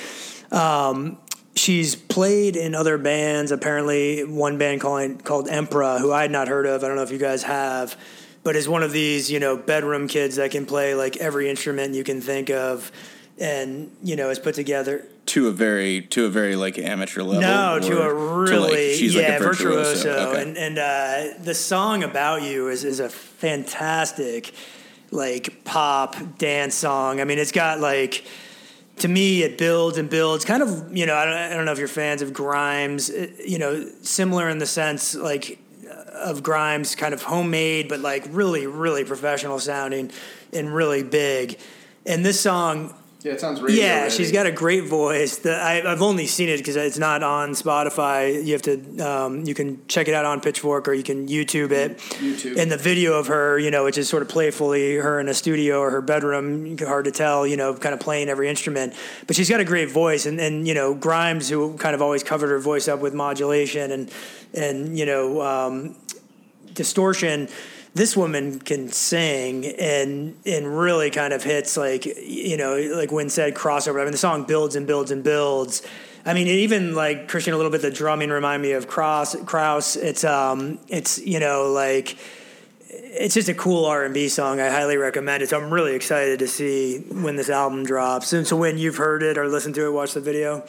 Um, 0.50 1.18
she's 1.54 1.96
played 1.96 2.56
in 2.56 2.74
other 2.74 2.96
bands. 2.96 3.50
Apparently, 3.50 4.24
one 4.24 4.58
band 4.58 4.80
called 4.80 5.24
called 5.24 5.48
Emperor, 5.48 5.98
who 5.98 6.12
I 6.12 6.22
had 6.22 6.30
not 6.30 6.48
heard 6.48 6.66
of. 6.66 6.84
I 6.84 6.88
don't 6.88 6.96
know 6.96 7.02
if 7.02 7.10
you 7.10 7.18
guys 7.18 7.42
have, 7.42 7.96
but 8.44 8.56
is 8.56 8.68
one 8.68 8.82
of 8.82 8.92
these 8.92 9.30
you 9.30 9.40
know 9.40 9.56
bedroom 9.56 10.08
kids 10.08 10.36
that 10.36 10.50
can 10.50 10.64
play 10.64 10.94
like 10.94 11.16
every 11.18 11.50
instrument 11.50 11.94
you 11.94 12.04
can 12.04 12.20
think 12.20 12.50
of, 12.50 12.90
and 13.38 13.90
you 14.02 14.16
know 14.16 14.30
is 14.30 14.38
put 14.38 14.54
together. 14.54 15.06
To 15.28 15.48
a 15.48 15.52
very, 15.52 16.00
to 16.02 16.24
a 16.24 16.28
very 16.30 16.56
like 16.56 16.78
amateur 16.78 17.22
level. 17.22 17.42
No, 17.42 17.78
to 17.78 18.00
a 18.02 18.14
really 18.14 18.94
she's 18.94 19.14
like 19.14 19.24
yeah 19.24 19.36
a 19.36 19.38
virtuoso. 19.40 20.10
Okay. 20.30 20.42
and 20.42 20.56
and 20.56 20.78
uh, 20.78 21.38
the 21.42 21.54
song 21.54 22.02
about 22.02 22.42
you 22.42 22.68
is 22.68 22.82
is 22.84 22.98
a 22.98 23.10
fantastic 23.10 24.52
like 25.10 25.64
pop 25.64 26.16
dance 26.38 26.74
song. 26.74 27.20
I 27.20 27.24
mean, 27.24 27.38
it's 27.38 27.52
got 27.52 27.78
like 27.78 28.24
to 28.98 29.08
me 29.08 29.42
it 29.42 29.58
builds 29.58 29.98
and 29.98 30.08
builds. 30.08 30.46
Kind 30.46 30.62
of 30.62 30.96
you 30.96 31.04
know 31.04 31.14
I 31.14 31.24
don't, 31.26 31.34
I 31.34 31.54
don't 31.54 31.66
know 31.66 31.72
if 31.72 31.78
you're 31.78 31.88
fans 31.88 32.22
of 32.22 32.32
Grimes. 32.32 33.10
It- 33.10 33.46
you 33.46 33.58
know, 33.58 33.86
similar 34.02 34.48
in 34.48 34.56
the 34.58 34.66
sense 34.66 35.14
like 35.14 35.58
of 36.14 36.42
Grimes, 36.42 36.94
kind 36.94 37.12
of 37.12 37.22
homemade, 37.22 37.88
but 37.88 38.00
like 38.00 38.24
really 38.30 38.66
really 38.66 39.04
professional 39.04 39.58
sounding 39.58 40.10
and 40.54 40.74
really 40.74 41.02
big. 41.02 41.58
And 42.06 42.24
this 42.24 42.40
song 42.40 42.94
Yeah, 43.20 43.32
it 43.32 43.40
sounds 43.40 43.60
radio 43.60 43.82
yeah, 43.82 44.02
ready. 44.02 44.14
she's 44.14 44.30
got 44.30 44.46
a 44.46 44.52
great 44.52 44.84
voice. 44.84 45.38
The, 45.38 45.52
I, 45.52 45.82
I've 45.90 46.02
only 46.02 46.28
seen 46.28 46.48
it 46.48 46.58
because 46.58 46.76
it's 46.76 46.98
not 46.98 47.24
on 47.24 47.50
Spotify. 47.50 48.44
You 48.44 48.52
have 48.52 48.62
to, 48.62 48.98
um, 49.00 49.44
you 49.44 49.54
can 49.54 49.84
check 49.88 50.06
it 50.06 50.14
out 50.14 50.24
on 50.24 50.40
Pitchfork 50.40 50.86
or 50.86 50.92
you 50.92 51.02
can 51.02 51.26
YouTube 51.26 51.72
it. 51.72 51.98
YouTube. 51.98 52.56
And 52.56 52.70
the 52.70 52.76
video 52.76 53.18
of 53.18 53.26
her, 53.26 53.58
you 53.58 53.72
know, 53.72 53.82
which 53.82 53.98
is 53.98 54.08
sort 54.08 54.22
of 54.22 54.28
playfully 54.28 54.94
her 54.94 55.18
in 55.18 55.28
a 55.28 55.34
studio 55.34 55.80
or 55.80 55.90
her 55.90 56.00
bedroom, 56.00 56.78
hard 56.78 57.06
to 57.06 57.10
tell, 57.10 57.44
you 57.44 57.56
know, 57.56 57.74
kind 57.74 57.92
of 57.92 57.98
playing 57.98 58.28
every 58.28 58.48
instrument. 58.48 58.94
But 59.26 59.34
she's 59.34 59.50
got 59.50 59.58
a 59.58 59.64
great 59.64 59.90
voice. 59.90 60.24
And, 60.24 60.38
and 60.38 60.68
you 60.68 60.74
know, 60.74 60.94
Grimes, 60.94 61.48
who 61.48 61.76
kind 61.76 61.96
of 61.96 62.02
always 62.02 62.22
covered 62.22 62.50
her 62.50 62.60
voice 62.60 62.86
up 62.86 63.00
with 63.00 63.14
modulation 63.14 63.90
and, 63.90 64.12
and 64.54 64.96
you 64.96 65.06
know, 65.06 65.42
um, 65.42 65.96
distortion 66.72 67.48
this 67.94 68.16
woman 68.16 68.58
can 68.60 68.88
sing 68.88 69.66
and 69.66 70.36
and 70.46 70.78
really 70.78 71.10
kind 71.10 71.32
of 71.32 71.42
hits 71.42 71.76
like 71.76 72.06
you 72.06 72.56
know 72.56 72.76
like 72.94 73.12
when 73.12 73.28
said 73.28 73.54
crossover. 73.54 74.00
I 74.00 74.04
mean 74.04 74.12
the 74.12 74.18
song 74.18 74.44
builds 74.44 74.76
and 74.76 74.86
builds 74.86 75.10
and 75.10 75.24
builds. 75.24 75.82
I 76.24 76.34
mean 76.34 76.46
even 76.46 76.94
like 76.94 77.28
christian 77.28 77.54
a 77.54 77.56
little 77.56 77.72
bit 77.72 77.82
the 77.82 77.90
drumming 77.90 78.30
remind 78.30 78.62
me 78.62 78.72
of 78.72 78.86
cross 78.86 79.34
kraus 79.44 79.96
it's 79.96 80.24
um 80.24 80.78
it's 80.88 81.18
you 81.18 81.40
know 81.40 81.70
like 81.70 82.18
it's 82.90 83.34
just 83.34 83.48
a 83.48 83.54
cool 83.54 83.86
r&b 83.86 84.28
song. 84.28 84.60
I 84.60 84.68
highly 84.68 84.96
recommend 84.96 85.42
it. 85.42 85.48
So 85.48 85.60
i'm 85.60 85.72
really 85.72 85.94
excited 85.94 86.38
to 86.40 86.48
see 86.48 86.98
when 86.98 87.36
this 87.36 87.48
album 87.50 87.84
drops. 87.84 88.32
And 88.32 88.46
so 88.46 88.56
when 88.56 88.78
you've 88.78 88.96
heard 88.96 89.22
it 89.22 89.38
or 89.38 89.48
listened 89.48 89.74
to 89.76 89.86
it 89.86 89.90
watch 89.90 90.14
the 90.14 90.20
video 90.20 90.64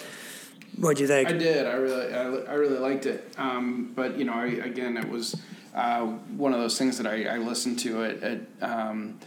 what'd 0.79 0.99
you 0.99 1.07
think? 1.07 1.29
I 1.29 1.33
did. 1.33 1.65
I 1.65 1.73
really, 1.73 2.13
I, 2.13 2.21
I 2.21 2.53
really 2.53 2.77
liked 2.77 3.05
it. 3.05 3.33
Um, 3.37 3.91
but 3.95 4.17
you 4.17 4.25
know, 4.25 4.33
I, 4.33 4.45
again, 4.45 4.97
it 4.97 5.09
was 5.09 5.35
uh, 5.73 6.01
one 6.05 6.53
of 6.53 6.59
those 6.59 6.77
things 6.77 6.97
that 6.97 7.07
I, 7.07 7.35
I 7.35 7.37
listened 7.37 7.79
to 7.79 8.03
it 8.03 8.23
at 8.23 8.39
um, 8.61 9.19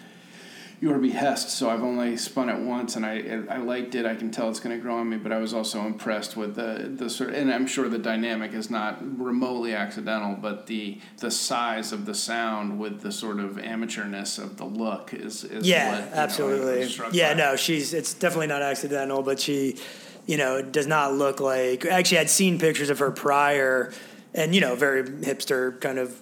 your 0.81 0.99
behest. 0.99 1.51
So 1.51 1.71
I've 1.71 1.83
only 1.85 2.17
spun 2.17 2.49
it 2.49 2.59
once, 2.59 2.97
and 2.97 3.07
I, 3.07 3.43
I 3.49 3.59
liked 3.59 3.95
it. 3.95 4.05
I 4.05 4.17
can 4.17 4.31
tell 4.31 4.51
it's 4.51 4.59
going 4.59 4.77
to 4.77 4.83
grow 4.83 4.97
on 4.97 5.09
me. 5.09 5.17
But 5.17 5.31
I 5.31 5.39
was 5.39 5.55
also 5.55 5.83
impressed 5.87 6.37
with 6.37 6.57
the 6.57 6.91
the 6.93 7.09
sort, 7.09 7.35
and 7.35 7.53
I'm 7.53 7.67
sure 7.67 7.89
the 7.89 7.99
dynamic 7.99 8.53
is 8.53 8.71
not 8.71 8.99
remotely 9.19 9.75
accidental, 9.75 10.35
but 10.35 10.67
the 10.67 11.01
the 11.19 11.31
size 11.31 11.93
of 11.93 12.07
the 12.07 12.15
sound 12.15 12.79
with 12.81 13.03
the 13.03 13.13
sort 13.13 13.39
of 13.39 13.53
amateurness 13.53 14.39
of 14.39 14.57
the 14.57 14.65
look 14.65 15.15
is, 15.15 15.45
is 15.45 15.69
Yeah, 15.69 16.01
what, 16.01 16.11
know, 16.11 16.17
absolutely. 16.17 16.79
was 16.81 17.01
yeah, 17.13 17.35
by. 17.35 17.39
no, 17.39 17.57
she's 17.57 17.95
it's 17.95 18.15
definitely 18.15 18.49
not 18.49 18.63
accidental, 18.63 19.23
but 19.23 19.39
she 19.39 19.77
you 20.27 20.37
know, 20.37 20.63
does 20.63 20.87
not 20.87 21.15
look 21.15 21.41
like. 21.41 21.85
Actually, 21.85 22.19
I'd 22.19 22.31
seen 22.31 22.59
pictures 22.59 22.91
of 22.91 23.01
her 23.01 23.11
prior, 23.11 23.93
and 24.35 24.55
you 24.55 24.61
know, 24.61 24.75
very 24.75 25.03
hipster 25.05 25.81
kind 25.81 25.99
of 25.99 26.21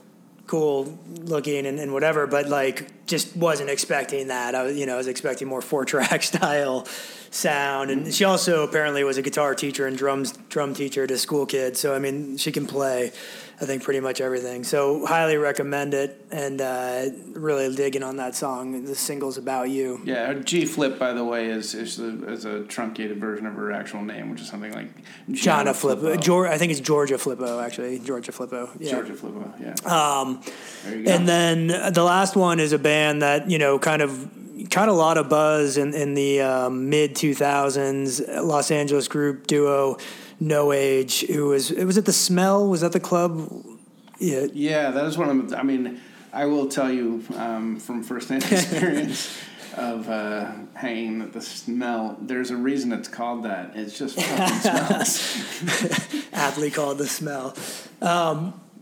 cool 0.50 0.98
looking 1.06 1.64
and, 1.64 1.78
and 1.78 1.92
whatever, 1.92 2.26
but 2.26 2.48
like 2.48 3.06
just 3.06 3.36
wasn't 3.36 3.70
expecting 3.70 4.26
that. 4.28 4.56
I 4.56 4.64
was, 4.64 4.76
you 4.76 4.84
know, 4.84 4.94
I 4.94 4.96
was 4.96 5.06
expecting 5.06 5.46
more 5.46 5.62
four 5.62 5.84
track 5.84 6.22
style 6.32 6.88
sound. 7.30 7.92
And 7.92 8.12
she 8.12 8.24
also 8.24 8.64
apparently 8.64 9.04
was 9.04 9.16
a 9.16 9.22
guitar 9.22 9.54
teacher 9.54 9.86
and 9.86 9.96
drums 9.96 10.32
drum 10.48 10.74
teacher 10.74 11.06
to 11.06 11.16
school 11.18 11.46
kids. 11.46 11.78
So 11.78 11.94
I 11.94 12.00
mean, 12.00 12.36
she 12.36 12.50
can 12.50 12.66
play. 12.66 13.12
I 13.60 13.66
think 13.66 13.82
pretty 13.82 14.00
much 14.00 14.22
everything. 14.22 14.64
So 14.64 15.04
highly 15.04 15.36
recommend 15.36 15.92
it, 15.92 16.24
and 16.30 16.62
uh, 16.62 17.06
really 17.34 17.74
digging 17.74 18.02
on 18.02 18.16
that 18.16 18.34
song. 18.34 18.86
The 18.86 18.94
single's 18.94 19.36
about 19.36 19.68
you. 19.68 20.00
Yeah, 20.04 20.32
G 20.32 20.64
Flip, 20.64 20.98
by 20.98 21.12
the 21.12 21.24
way, 21.24 21.46
is 21.48 21.74
is, 21.74 21.98
the, 21.98 22.26
is 22.30 22.46
a 22.46 22.62
truncated 22.64 23.18
version 23.18 23.44
of 23.44 23.54
her 23.54 23.70
actual 23.70 24.02
name, 24.02 24.30
which 24.30 24.40
is 24.40 24.48
something 24.48 24.72
like 24.72 24.88
Jana 25.30 25.72
Flippo. 25.72 26.14
Flippo. 26.14 26.16
Geor- 26.16 26.48
I 26.48 26.56
think 26.56 26.72
it's 26.72 26.80
Georgia 26.80 27.16
Flipo, 27.16 27.62
actually. 27.62 27.98
Georgia 27.98 28.32
Flipo. 28.32 28.70
Yeah. 28.78 28.92
Georgia 28.92 29.12
Flipo, 29.12 29.60
yeah. 29.60 30.20
Um, 30.20 30.40
there 30.84 30.96
you 30.96 31.04
go. 31.04 31.12
and 31.12 31.28
then 31.28 31.66
the 31.92 32.02
last 32.02 32.36
one 32.36 32.60
is 32.60 32.72
a 32.72 32.78
band 32.78 33.20
that 33.20 33.50
you 33.50 33.58
know 33.58 33.78
kind 33.78 34.00
of 34.00 34.30
kind 34.70 34.88
of 34.88 34.96
a 34.96 34.98
lot 34.98 35.18
of 35.18 35.28
buzz 35.28 35.76
in, 35.76 35.92
in 35.92 36.14
the 36.14 36.40
um, 36.40 36.88
mid 36.88 37.14
2000s 37.14 38.22
los 38.44 38.70
angeles 38.70 39.08
group 39.08 39.46
duo 39.46 39.96
no 40.40 40.72
age 40.72 41.20
who 41.26 41.48
was 41.48 41.70
it 41.70 41.84
was 41.84 41.96
it 41.96 42.06
the 42.06 42.12
smell 42.12 42.66
was 42.66 42.80
that 42.80 42.92
the 42.92 43.00
club 43.00 43.48
yeah 44.18 44.46
yeah, 44.52 44.90
that 44.90 45.04
is 45.06 45.16
one 45.16 45.30
of 45.30 45.50
the. 45.50 45.58
I 45.58 45.62
mean, 45.62 46.00
I 46.32 46.44
will 46.44 46.68
tell 46.68 46.90
you 46.92 47.24
um, 47.36 47.78
from 47.78 48.02
firsthand 48.02 48.44
experience 48.50 49.36
of 49.76 50.08
uh, 50.08 50.52
hanging 50.74 51.22
at 51.22 51.32
the 51.32 51.40
smell. 51.40 52.18
There's 52.20 52.50
a 52.50 52.56
reason 52.56 52.92
it's 52.92 53.08
called 53.08 53.44
that. 53.44 53.72
It's 53.74 53.98
just 53.98 54.16
fucking 54.20 54.56
smells. 54.60 56.28
aptly 56.32 56.70
called 56.70 56.98
the 56.98 57.06
smell 57.06 57.56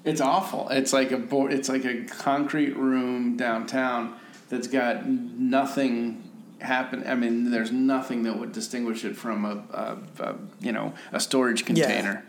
It's 0.04 0.20
awful. 0.20 0.68
It's 0.70 0.92
like 0.92 1.12
a 1.12 1.18
bo- 1.18 1.48
it's 1.48 1.68
like 1.68 1.84
a 1.84 2.04
concrete 2.04 2.76
room 2.76 3.36
downtown 3.36 4.16
that's 4.48 4.66
got 4.66 5.06
nothing 5.06 6.27
happen. 6.60 7.04
I 7.06 7.14
mean, 7.14 7.50
there's 7.50 7.70
nothing 7.72 8.22
that 8.24 8.38
would 8.38 8.52
distinguish 8.52 9.04
it 9.04 9.16
from 9.16 9.44
a, 9.44 9.62
a, 9.72 10.22
a 10.22 10.34
you 10.60 10.72
know 10.72 10.92
a 11.12 11.20
storage 11.20 11.64
container, 11.64 12.24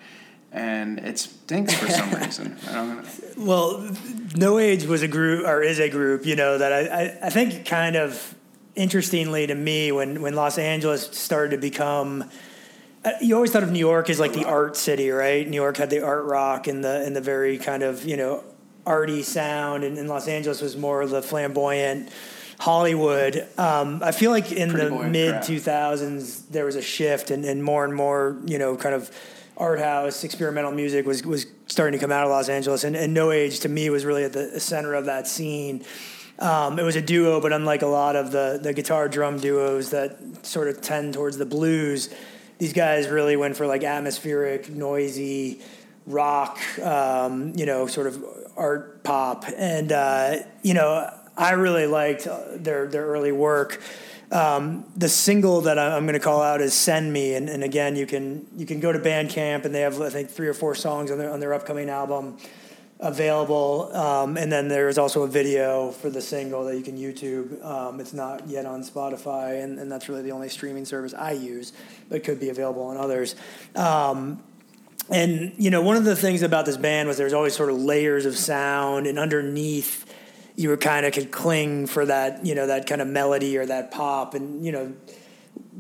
and 0.52 1.00
it 1.00 1.18
stinks 1.20 1.74
for 1.74 1.90
some 1.90 2.12
reason. 2.22 2.58
I 2.70 2.74
don't 2.74 2.96
know. 2.98 3.10
Well, 3.38 3.96
No 4.36 4.60
Age 4.60 4.86
was 4.86 5.02
a 5.02 5.08
group, 5.08 5.46
or 5.48 5.62
is 5.64 5.80
a 5.80 5.90
group, 5.90 6.26
you 6.26 6.36
know, 6.36 6.58
that 6.58 6.72
I, 6.74 6.80
I, 7.04 7.18
I 7.28 7.30
think 7.30 7.66
kind 7.66 7.96
of 7.96 8.36
interestingly 8.76 9.48
to 9.48 9.56
me 9.56 9.92
when, 9.92 10.22
when 10.22 10.34
Los 10.36 10.58
Angeles 10.58 11.08
started 11.18 11.52
to 11.52 11.58
become. 11.58 12.30
uh, 13.04 13.12
You 13.22 13.36
always 13.36 13.52
thought 13.52 13.64
of 13.64 13.72
New 13.72 13.80
York 13.80 14.10
as 14.10 14.20
like 14.20 14.34
the 14.34 14.46
art 14.46 14.76
city, 14.78 15.10
right? 15.10 15.48
New 15.48 15.56
York 15.56 15.78
had 15.78 15.90
the 15.90 16.02
art 16.04 16.26
rock 16.26 16.68
and 16.68 16.84
the 16.84 17.04
and 17.06 17.16
the 17.16 17.22
very 17.22 17.58
kind 17.58 17.84
of 17.84 18.06
you 18.06 18.16
know 18.18 18.44
arty 18.86 19.22
sound, 19.24 19.84
and, 19.84 19.98
and 19.98 20.08
Los 20.10 20.28
Angeles 20.28 20.62
was 20.62 20.76
more 20.78 21.02
of 21.02 21.10
the 21.10 21.22
flamboyant 21.22 22.10
Hollywood. 22.60 23.48
Um, 23.58 24.04
I 24.04 24.12
feel 24.12 24.32
like 24.32 24.52
in 24.52 24.72
Pretty 24.72 24.90
the 24.90 25.04
mid 25.04 25.36
2000s, 25.36 26.50
there 26.50 26.66
was 26.66 26.76
a 26.76 26.82
shift, 26.82 27.32
and, 27.32 27.46
and 27.46 27.64
more 27.64 27.86
and 27.86 27.96
more 27.96 28.38
you 28.46 28.60
know 28.60 28.76
kind 28.76 28.94
of 28.94 29.10
art 29.58 29.80
house 29.80 30.24
experimental 30.24 30.72
music 30.72 31.06
was 31.06 31.26
was 31.26 31.46
starting 31.68 31.98
to 31.98 32.04
come 32.04 32.12
out 32.12 32.26
of 32.26 32.30
Los 32.30 32.50
Angeles, 32.50 32.84
and, 32.84 32.96
and 32.96 33.14
No 33.14 33.32
Age 33.32 33.62
to 33.62 33.70
me 33.70 33.90
was 33.90 34.06
really 34.06 34.24
at 34.24 34.34
the 34.34 34.60
center 34.60 34.94
of 34.94 35.06
that 35.06 35.28
scene. 35.28 35.86
Um, 36.38 36.80
it 36.80 36.84
was 36.84 36.96
a 36.96 37.02
duo, 37.02 37.42
but 37.42 37.52
unlike 37.52 37.82
a 37.82 37.88
lot 37.88 38.16
of 38.16 38.32
the 38.32 38.60
the 38.62 38.74
guitar 38.74 39.08
drum 39.08 39.40
duos 39.40 39.92
that 39.92 40.46
sort 40.46 40.68
of 40.68 40.82
tend 40.82 41.14
towards 41.14 41.38
the 41.38 41.46
blues, 41.46 42.14
these 42.58 42.74
guys 42.74 43.08
really 43.08 43.38
went 43.38 43.56
for 43.56 43.68
like 43.68 43.84
atmospheric, 43.84 44.70
noisy 44.70 45.62
rock, 46.06 46.60
um, 46.80 47.54
you 47.56 47.66
know, 47.66 47.88
sort 47.88 48.08
of 48.08 48.22
art 48.58 49.04
pop, 49.04 49.46
and 49.56 49.92
uh, 49.94 50.38
you 50.62 50.74
know, 50.74 51.10
I 51.40 51.52
really 51.52 51.88
liked 51.88 52.28
their 52.56 52.88
their 52.88 53.06
early 53.06 53.32
work. 53.32 53.82
Um, 54.32 54.86
the 54.96 55.10
single 55.10 55.62
that 55.62 55.80
I'm 55.80 56.04
going 56.04 56.14
to 56.14 56.20
call 56.20 56.42
out 56.42 56.62
is 56.62 56.74
"Send 56.74 57.12
Me," 57.12 57.34
and, 57.34 57.50
and 57.50 57.64
again, 57.64 57.96
you 57.96 58.06
can 58.06 58.46
you 58.56 58.66
can 58.66 58.80
go 58.80 58.92
to 58.92 59.00
Bandcamp, 59.00 59.66
and 59.66 59.74
they 59.74 59.82
have 59.82 60.00
I 60.02 60.10
think 60.10 60.30
three 60.30 60.48
or 60.48 60.54
four 60.54 60.76
songs 60.76 61.10
on 61.10 61.18
their 61.18 61.32
on 61.32 61.40
their 61.40 61.54
upcoming 61.54 61.90
album 61.90 62.38
available. 63.00 63.96
Um, 63.96 64.36
and 64.36 64.52
then 64.52 64.68
there's 64.68 64.98
also 64.98 65.24
a 65.24 65.28
video 65.28 65.92
for 65.92 66.10
the 66.10 66.22
single 66.22 66.66
that 66.66 66.76
you 66.76 66.84
can 66.84 66.98
YouTube. 66.98 67.64
Um, 67.64 68.00
it's 68.00 68.14
not 68.14 68.48
yet 68.48 68.66
on 68.66 68.84
Spotify, 68.84 69.64
and, 69.64 69.80
and 69.80 69.90
that's 69.90 70.10
really 70.10 70.22
the 70.22 70.34
only 70.34 70.50
streaming 70.50 70.86
service 70.86 71.14
I 71.14 71.32
use, 71.32 71.72
but 72.10 72.24
could 72.24 72.40
be 72.40 72.50
available 72.50 72.84
on 72.84 72.98
others. 72.98 73.36
Um, 73.76 74.44
and 75.10 75.54
you 75.58 75.72
know, 75.72 75.82
one 75.82 75.96
of 75.96 76.04
the 76.04 76.16
things 76.16 76.42
about 76.42 76.66
this 76.66 76.78
band 76.78 77.08
was 77.08 77.18
there's 77.18 77.34
always 77.34 77.56
sort 77.56 77.70
of 77.70 77.78
layers 77.78 78.26
of 78.26 78.38
sound, 78.38 79.08
and 79.08 79.18
underneath, 79.18 80.06
you 80.60 80.68
were 80.68 80.76
kind 80.76 81.06
of 81.06 81.14
could 81.14 81.32
cling 81.32 81.88
for 81.88 82.06
that, 82.06 82.46
you 82.46 82.54
know, 82.54 82.68
that 82.68 82.86
kind 82.86 83.02
of 83.02 83.08
melody 83.08 83.58
or 83.58 83.66
that 83.66 83.92
pop, 83.92 84.34
and 84.34 84.66
you 84.66 84.74
know, 84.74 84.94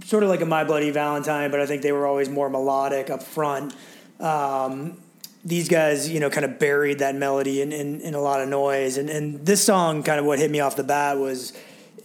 sort 0.06 0.24
of 0.24 0.30
like 0.30 0.40
a 0.40 0.46
My 0.46 0.64
Bloody 0.64 0.90
Valentine, 0.90 1.52
but 1.52 1.60
I 1.60 1.66
think 1.66 1.82
they 1.82 1.92
were 1.92 2.08
always 2.08 2.30
more 2.30 2.50
melodic 2.50 3.10
up 3.10 3.22
front. 3.22 3.76
Um, 4.22 4.98
these 5.44 5.68
guys, 5.68 6.08
you 6.08 6.22
know, 6.22 6.30
kind 6.30 6.46
of 6.46 6.60
buried 6.60 7.00
that 7.00 7.14
melody 7.16 7.62
in, 7.62 7.74
in, 7.74 8.00
in 8.00 8.14
a 8.14 8.22
lot 8.22 8.40
of 8.40 8.48
noise. 8.48 8.96
And, 8.96 9.10
and 9.10 9.46
this 9.46 9.62
song, 9.62 10.02
kind 10.02 10.18
of 10.18 10.26
what 10.26 10.40
hit 10.40 10.50
me 10.50 10.62
off 10.62 10.78
the 10.78 10.84
bat 10.86 11.18
was, 11.18 11.52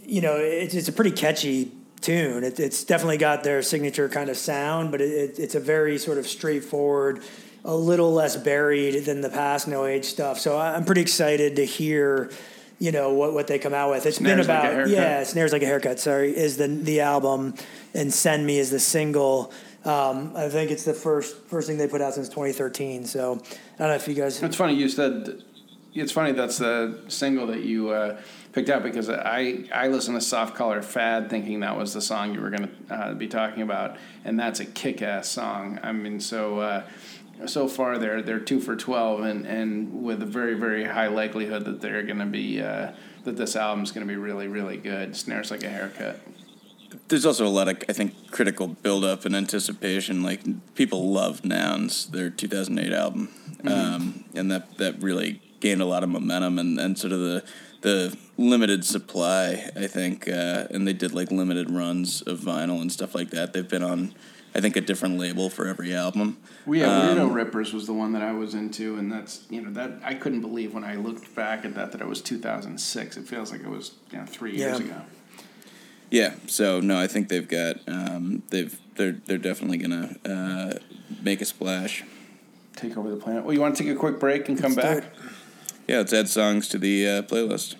you 0.02 0.20
know, 0.20 0.34
it's, 0.34 0.74
it's 0.74 0.88
a 0.88 0.92
pretty 0.92 1.12
catchy 1.12 1.70
tune. 2.00 2.42
It, 2.42 2.58
it's 2.58 2.82
definitely 2.82 3.18
got 3.18 3.44
their 3.44 3.62
signature 3.62 4.08
kind 4.08 4.30
of 4.30 4.36
sound, 4.36 4.90
but 4.90 5.00
it, 5.00 5.10
it, 5.10 5.38
it's 5.38 5.54
a 5.54 5.60
very 5.60 5.96
sort 5.96 6.18
of 6.18 6.26
straightforward, 6.26 7.22
a 7.64 7.76
little 7.76 8.12
less 8.12 8.36
buried 8.36 9.04
than 9.04 9.20
the 9.20 9.30
past 9.30 9.68
No 9.68 9.84
Age 9.84 10.06
stuff. 10.06 10.40
So 10.40 10.58
I'm 10.58 10.84
pretty 10.84 11.02
excited 11.02 11.54
to 11.56 11.64
hear, 11.64 12.30
you 12.78 12.92
know, 12.92 13.12
what, 13.12 13.32
what 13.32 13.46
they 13.46 13.58
come 13.58 13.74
out 13.74 13.90
with. 13.90 14.06
It's 14.06 14.16
Snares 14.16 14.46
been 14.46 14.56
Like 14.56 14.64
about, 14.64 14.72
Haircut. 14.72 14.92
yeah, 14.92 15.22
Snares 15.24 15.52
Like 15.52 15.62
a 15.62 15.66
Haircut, 15.66 15.98
sorry, 16.00 16.36
is 16.36 16.56
the, 16.56 16.68
the 16.68 17.00
album, 17.00 17.54
and 17.94 18.12
Send 18.12 18.46
Me 18.46 18.58
is 18.58 18.70
the 18.70 18.80
single. 18.80 19.52
Um, 19.84 20.32
I 20.34 20.48
think 20.48 20.70
it's 20.70 20.84
the 20.84 20.94
first 20.94 21.36
first 21.46 21.68
thing 21.68 21.76
they 21.76 21.86
put 21.86 22.00
out 22.00 22.14
since 22.14 22.28
2013. 22.28 23.04
So 23.04 23.34
I 23.34 23.78
don't 23.78 23.88
know 23.88 23.94
if 23.94 24.08
you 24.08 24.14
guys. 24.14 24.42
It's 24.42 24.56
funny 24.56 24.74
you 24.74 24.88
said. 24.88 25.42
It's 25.92 26.10
funny 26.10 26.32
that's 26.32 26.58
the 26.58 27.04
single 27.06 27.46
that 27.48 27.62
you 27.62 27.90
uh, 27.90 28.20
picked 28.52 28.68
out 28.68 28.82
because 28.82 29.08
I 29.08 29.64
I 29.72 29.88
listened 29.88 30.16
to 30.16 30.20
Soft 30.20 30.56
Collar 30.56 30.82
Fad 30.82 31.30
thinking 31.30 31.60
that 31.60 31.76
was 31.76 31.92
the 31.94 32.00
song 32.00 32.34
you 32.34 32.40
were 32.40 32.50
going 32.50 32.68
to 32.88 32.94
uh, 32.94 33.14
be 33.14 33.28
talking 33.28 33.62
about, 33.62 33.96
and 34.24 34.40
that's 34.40 34.58
a 34.58 34.64
kick 34.64 35.02
ass 35.02 35.28
song. 35.28 35.78
I 35.82 35.92
mean, 35.92 36.18
so. 36.18 36.58
Uh, 36.58 36.82
so 37.46 37.68
far, 37.68 37.98
they're 37.98 38.22
they're 38.22 38.40
two 38.40 38.60
for 38.60 38.76
twelve, 38.76 39.20
and, 39.20 39.46
and 39.46 40.02
with 40.02 40.22
a 40.22 40.26
very 40.26 40.54
very 40.54 40.84
high 40.84 41.08
likelihood 41.08 41.64
that 41.64 41.80
they're 41.80 42.02
going 42.02 42.18
to 42.18 42.26
be 42.26 42.60
uh, 42.60 42.92
that 43.24 43.36
this 43.36 43.56
album's 43.56 43.92
going 43.92 44.06
to 44.06 44.12
be 44.12 44.18
really 44.18 44.48
really 44.48 44.76
good. 44.76 45.16
Snares 45.16 45.50
like 45.50 45.62
a 45.62 45.68
haircut. 45.68 46.20
There's 47.08 47.26
also 47.26 47.44
a 47.44 47.48
lot 47.48 47.68
of, 47.68 47.82
I 47.88 47.92
think, 47.92 48.30
critical 48.30 48.68
buildup 48.68 49.24
and 49.24 49.34
anticipation. 49.34 50.22
Like 50.22 50.42
people 50.76 51.12
love 51.12 51.44
Nouns, 51.44 52.06
their 52.06 52.30
2008 52.30 52.92
album, 52.92 53.28
um, 53.66 54.24
and 54.34 54.50
that 54.50 54.78
that 54.78 55.02
really 55.02 55.42
gained 55.60 55.80
a 55.80 55.86
lot 55.86 56.04
of 56.04 56.10
momentum 56.10 56.58
and, 56.58 56.78
and 56.78 56.98
sort 56.98 57.12
of 57.12 57.20
the 57.20 57.44
the 57.80 58.16
limited 58.36 58.84
supply. 58.84 59.70
I 59.76 59.86
think, 59.86 60.28
uh, 60.28 60.66
and 60.70 60.86
they 60.86 60.92
did 60.92 61.12
like 61.12 61.30
limited 61.30 61.70
runs 61.70 62.22
of 62.22 62.40
vinyl 62.40 62.80
and 62.80 62.92
stuff 62.92 63.14
like 63.14 63.30
that. 63.30 63.52
They've 63.52 63.68
been 63.68 63.82
on, 63.82 64.14
I 64.54 64.60
think, 64.60 64.76
a 64.76 64.80
different 64.80 65.18
label 65.18 65.50
for 65.50 65.66
every 65.66 65.92
album. 65.94 66.36
Well, 66.64 66.78
yeah, 66.78 66.86
Um, 67.10 67.16
Weirdo 67.18 67.34
Rippers 67.34 67.72
was 67.72 67.86
the 67.86 67.92
one 67.92 68.12
that 68.12 68.22
I 68.22 68.32
was 68.32 68.54
into, 68.54 68.96
and 68.96 69.10
that's 69.10 69.44
you 69.50 69.60
know 69.60 69.70
that 69.72 70.00
I 70.04 70.14
couldn't 70.14 70.42
believe 70.42 70.72
when 70.74 70.84
I 70.84 70.94
looked 70.94 71.34
back 71.34 71.64
at 71.64 71.74
that 71.74 71.92
that 71.92 72.00
it 72.00 72.06
was 72.06 72.20
2006. 72.22 73.16
It 73.16 73.26
feels 73.28 73.50
like 73.50 73.62
it 73.62 73.68
was 73.68 73.92
you 74.12 74.18
know 74.18 74.24
three 74.26 74.56
years 74.56 74.78
Yeah. 74.80 74.86
ago. 74.86 75.00
Yeah. 76.10 76.34
So 76.46 76.80
no, 76.80 76.98
I 76.98 77.06
think 77.08 77.28
they've 77.28 77.48
got 77.48 77.76
um, 77.88 78.42
they've 78.50 78.78
they're 78.96 79.16
they're 79.26 79.38
definitely 79.38 79.78
gonna 79.78 80.16
uh, 80.24 80.74
make 81.22 81.40
a 81.40 81.44
splash. 81.44 82.04
Take 82.76 82.96
over 82.96 83.10
the 83.10 83.16
planet. 83.16 83.44
Well, 83.44 83.54
you 83.54 83.60
want 83.60 83.76
to 83.76 83.82
take 83.84 83.92
a 83.92 83.96
quick 83.96 84.18
break 84.20 84.48
and 84.48 84.56
come 84.60 84.74
Let's 84.74 84.88
do 84.88 85.00
back? 85.00 85.12
Yeah, 85.88 85.98
let's 85.98 86.12
add 86.12 86.28
songs 86.28 86.68
to 86.68 86.78
the 86.78 87.06
uh, 87.08 87.22
playlist. 87.22 87.74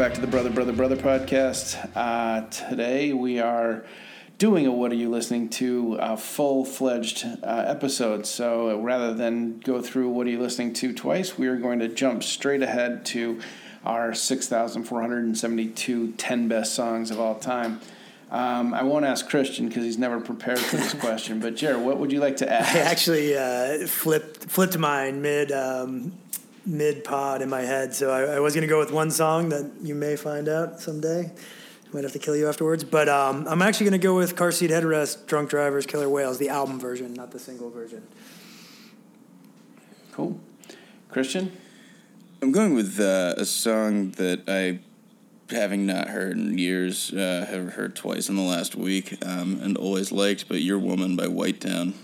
Back 0.00 0.14
to 0.14 0.20
the 0.22 0.26
Brother, 0.26 0.48
Brother, 0.48 0.72
Brother 0.72 0.96
podcast. 0.96 1.76
Uh, 1.94 2.48
today 2.48 3.12
we 3.12 3.38
are 3.38 3.84
doing 4.38 4.66
a 4.66 4.72
What 4.72 4.92
Are 4.92 4.94
You 4.94 5.10
Listening 5.10 5.50
to 5.50 5.98
uh, 6.00 6.16
full 6.16 6.64
fledged 6.64 7.26
uh, 7.26 7.64
episode. 7.66 8.24
So 8.24 8.80
rather 8.80 9.12
than 9.12 9.58
go 9.58 9.82
through 9.82 10.08
What 10.08 10.26
Are 10.26 10.30
You 10.30 10.40
Listening 10.40 10.72
to 10.72 10.94
twice, 10.94 11.36
we 11.36 11.48
are 11.48 11.56
going 11.56 11.80
to 11.80 11.88
jump 11.88 12.22
straight 12.22 12.62
ahead 12.62 13.04
to 13.06 13.42
our 13.84 14.14
6,472 14.14 16.12
10 16.12 16.48
best 16.48 16.74
songs 16.74 17.10
of 17.10 17.20
all 17.20 17.34
time. 17.34 17.78
Um, 18.30 18.72
I 18.72 18.84
won't 18.84 19.04
ask 19.04 19.28
Christian 19.28 19.68
because 19.68 19.84
he's 19.84 19.98
never 19.98 20.18
prepared 20.18 20.60
for 20.60 20.78
this 20.78 20.94
question. 20.94 21.40
But 21.40 21.56
Jared, 21.56 21.84
what 21.84 21.98
would 21.98 22.10
you 22.10 22.20
like 22.20 22.38
to 22.38 22.50
ask? 22.50 22.74
I 22.74 22.78
actually 22.90 23.36
uh, 23.36 23.86
flipped 23.86 24.44
flipped 24.44 24.78
mine 24.78 25.20
mid 25.20 25.52
um, 25.52 26.12
mid 26.66 27.04
pod 27.04 27.42
in 27.42 27.48
my 27.48 27.62
head. 27.62 27.94
So 27.94 28.10
I, 28.10 28.36
I 28.36 28.40
was 28.40 28.54
going 28.54 28.62
to 28.62 28.68
go 28.68 28.78
with 28.78 28.92
one 28.92 29.10
song 29.10 29.48
that 29.50 29.70
you 29.82 29.94
may 29.94 30.16
find 30.16 30.48
out 30.48 30.80
someday. 30.80 31.32
Might 31.92 32.04
have 32.04 32.12
to 32.12 32.20
kill 32.20 32.36
you 32.36 32.48
afterwards. 32.48 32.84
But 32.84 33.08
um, 33.08 33.46
I'm 33.48 33.62
actually 33.62 33.86
going 33.86 34.00
to 34.00 34.06
go 34.06 34.14
with 34.14 34.36
Car 34.36 34.52
Seat 34.52 34.70
Headrest, 34.70 35.26
Drunk 35.26 35.50
Drivers, 35.50 35.86
Killer 35.86 36.08
Whales, 36.08 36.38
the 36.38 36.48
album 36.48 36.78
version, 36.78 37.14
not 37.14 37.32
the 37.32 37.40
single 37.40 37.68
version. 37.68 38.06
Cool. 40.12 40.38
Christian? 41.08 41.56
I'm 42.42 42.52
going 42.52 42.74
with 42.74 43.00
uh, 43.00 43.34
a 43.36 43.44
song 43.44 44.12
that 44.12 44.42
I, 44.46 44.78
having 45.52 45.84
not 45.84 46.08
heard 46.08 46.36
in 46.36 46.56
years, 46.58 47.12
uh, 47.12 47.44
have 47.50 47.74
heard 47.74 47.96
twice 47.96 48.28
in 48.28 48.36
the 48.36 48.42
last 48.42 48.76
week 48.76 49.18
um, 49.26 49.58
and 49.60 49.76
always 49.76 50.12
liked, 50.12 50.48
but 50.48 50.62
Your 50.62 50.78
Woman 50.78 51.16
by 51.16 51.26
Whitetown. 51.26 51.94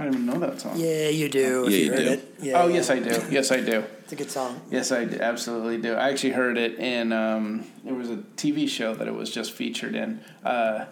I 0.00 0.04
didn't 0.04 0.22
even 0.22 0.26
know 0.40 0.46
that 0.46 0.58
song. 0.58 0.78
Yeah, 0.78 1.08
you 1.10 1.28
do. 1.28 1.66
if 1.66 1.72
Yeah, 1.72 1.76
you 1.78 1.84
you 1.84 1.90
heard 1.90 1.98
do. 1.98 2.08
it. 2.12 2.34
Yeah, 2.40 2.62
Oh, 2.62 2.68
yeah. 2.68 2.74
yes, 2.76 2.88
I 2.88 2.98
do. 3.00 3.22
Yes, 3.30 3.52
I 3.52 3.60
do. 3.60 3.84
It's 4.04 4.12
a 4.12 4.16
good 4.16 4.30
song. 4.30 4.58
Yes, 4.70 4.90
I 4.92 5.04
d- 5.04 5.20
absolutely 5.20 5.76
do. 5.76 5.92
I 5.92 6.08
actually 6.08 6.30
heard 6.32 6.56
it 6.56 6.78
in. 6.78 7.12
Um, 7.12 7.66
there 7.84 7.92
was 7.92 8.08
a 8.08 8.16
TV 8.36 8.66
show 8.66 8.94
that 8.94 9.06
it 9.06 9.14
was 9.14 9.30
just 9.30 9.52
featured 9.52 9.94
in. 9.94 10.22
Uh, 10.42 10.86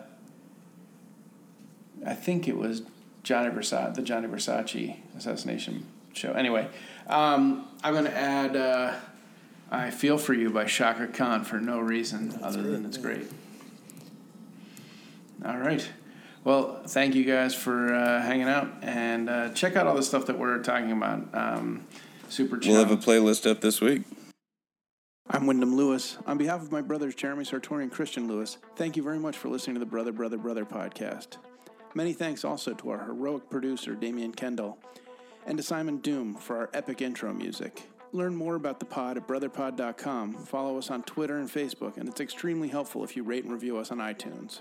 I 2.07 2.13
think 2.13 2.49
it 2.49 2.57
was 2.59 2.83
Gianni 3.23 3.49
Versace, 3.49 3.95
the 3.95 4.03
Gianni 4.03 4.29
Versace 4.29 4.97
assassination 5.17 5.87
show. 6.13 6.33
Anyway, 6.33 6.69
um, 7.07 7.67
I'm 7.83 7.95
going 7.95 8.05
to 8.05 8.15
add 8.17 8.57
uh, 8.57 8.93
"I 9.71 9.89
Feel 9.91 10.19
for 10.19 10.35
You" 10.35 10.51
by 10.51 10.65
Chaka 10.67 11.07
Khan 11.07 11.45
for 11.45 11.59
no 11.59 11.81
reason 11.81 12.39
other 12.43 12.61
than 12.63 12.85
it's 12.85 12.99
great. 12.99 13.27
All 15.47 15.57
right. 15.57 15.89
Well, 16.49 16.81
thank 16.87 17.15
you 17.15 17.25
guys 17.25 17.55
for 17.55 17.93
uh, 17.93 18.23
hanging 18.23 18.49
out 18.49 18.71
and 18.81 19.29
uh, 19.29 19.51
check 19.51 19.77
out 19.77 19.87
all 19.87 19.95
the 19.95 20.03
stuff 20.03 20.25
that 20.29 20.39
we're 20.39 20.63
talking 20.63 20.93
about. 20.93 21.29
Um, 21.35 21.87
super. 22.31 22.59
We'll 22.59 22.77
have 22.77 22.91
a 22.91 22.97
playlist 22.97 23.49
up 23.49 23.61
this 23.61 23.83
week. 23.83 24.05
I'm 25.29 25.47
Wyndham 25.47 25.77
Lewis. 25.77 26.17
On 26.27 26.39
behalf 26.39 26.63
of 26.63 26.73
my 26.73 26.81
brothers 26.81 27.15
Jeremy 27.15 27.45
Sartori 27.45 27.83
and 27.83 27.93
Christian 27.93 28.29
Lewis, 28.29 28.57
thank 28.77 28.97
you 28.97 29.03
very 29.03 29.19
much 29.19 29.37
for 29.37 29.51
listening 29.51 29.75
to 29.75 29.81
the 29.81 29.85
Brother, 29.85 30.11
Brother, 30.11 30.39
Brother 30.39 30.65
podcast. 30.65 31.37
Many 31.93 32.15
thanks 32.15 32.47
also 32.47 32.73
to 32.73 32.89
our 32.89 33.05
heroic 33.05 33.51
producer, 33.51 33.95
Damian 33.95 34.33
Kendall, 34.33 34.79
and 35.45 35.59
to 35.59 35.63
Simon 35.63 35.99
Doom 35.99 36.35
for 36.35 36.57
our 36.57 36.71
epic 36.73 37.03
intro 37.03 37.35
music. 37.35 37.83
Learn 38.13 38.35
more 38.35 38.55
about 38.55 38.81
the 38.81 38.87
pod 38.87 39.19
at 39.19 39.29
brotherpod.com. 39.29 40.33
Follow 40.47 40.79
us 40.79 40.91
on 40.91 41.03
Twitter 41.03 41.41
and 41.41 41.51
Facebook, 41.51 41.99
and 41.99 42.09
it's 42.09 42.23
extremely 42.23 42.69
helpful 42.69 43.05
if 43.05 43.19
you 43.19 43.23
rate 43.23 43.45
and 43.45 43.53
review 43.53 43.77
us 43.77 43.91
on 43.91 43.99
iTunes. 43.99 44.61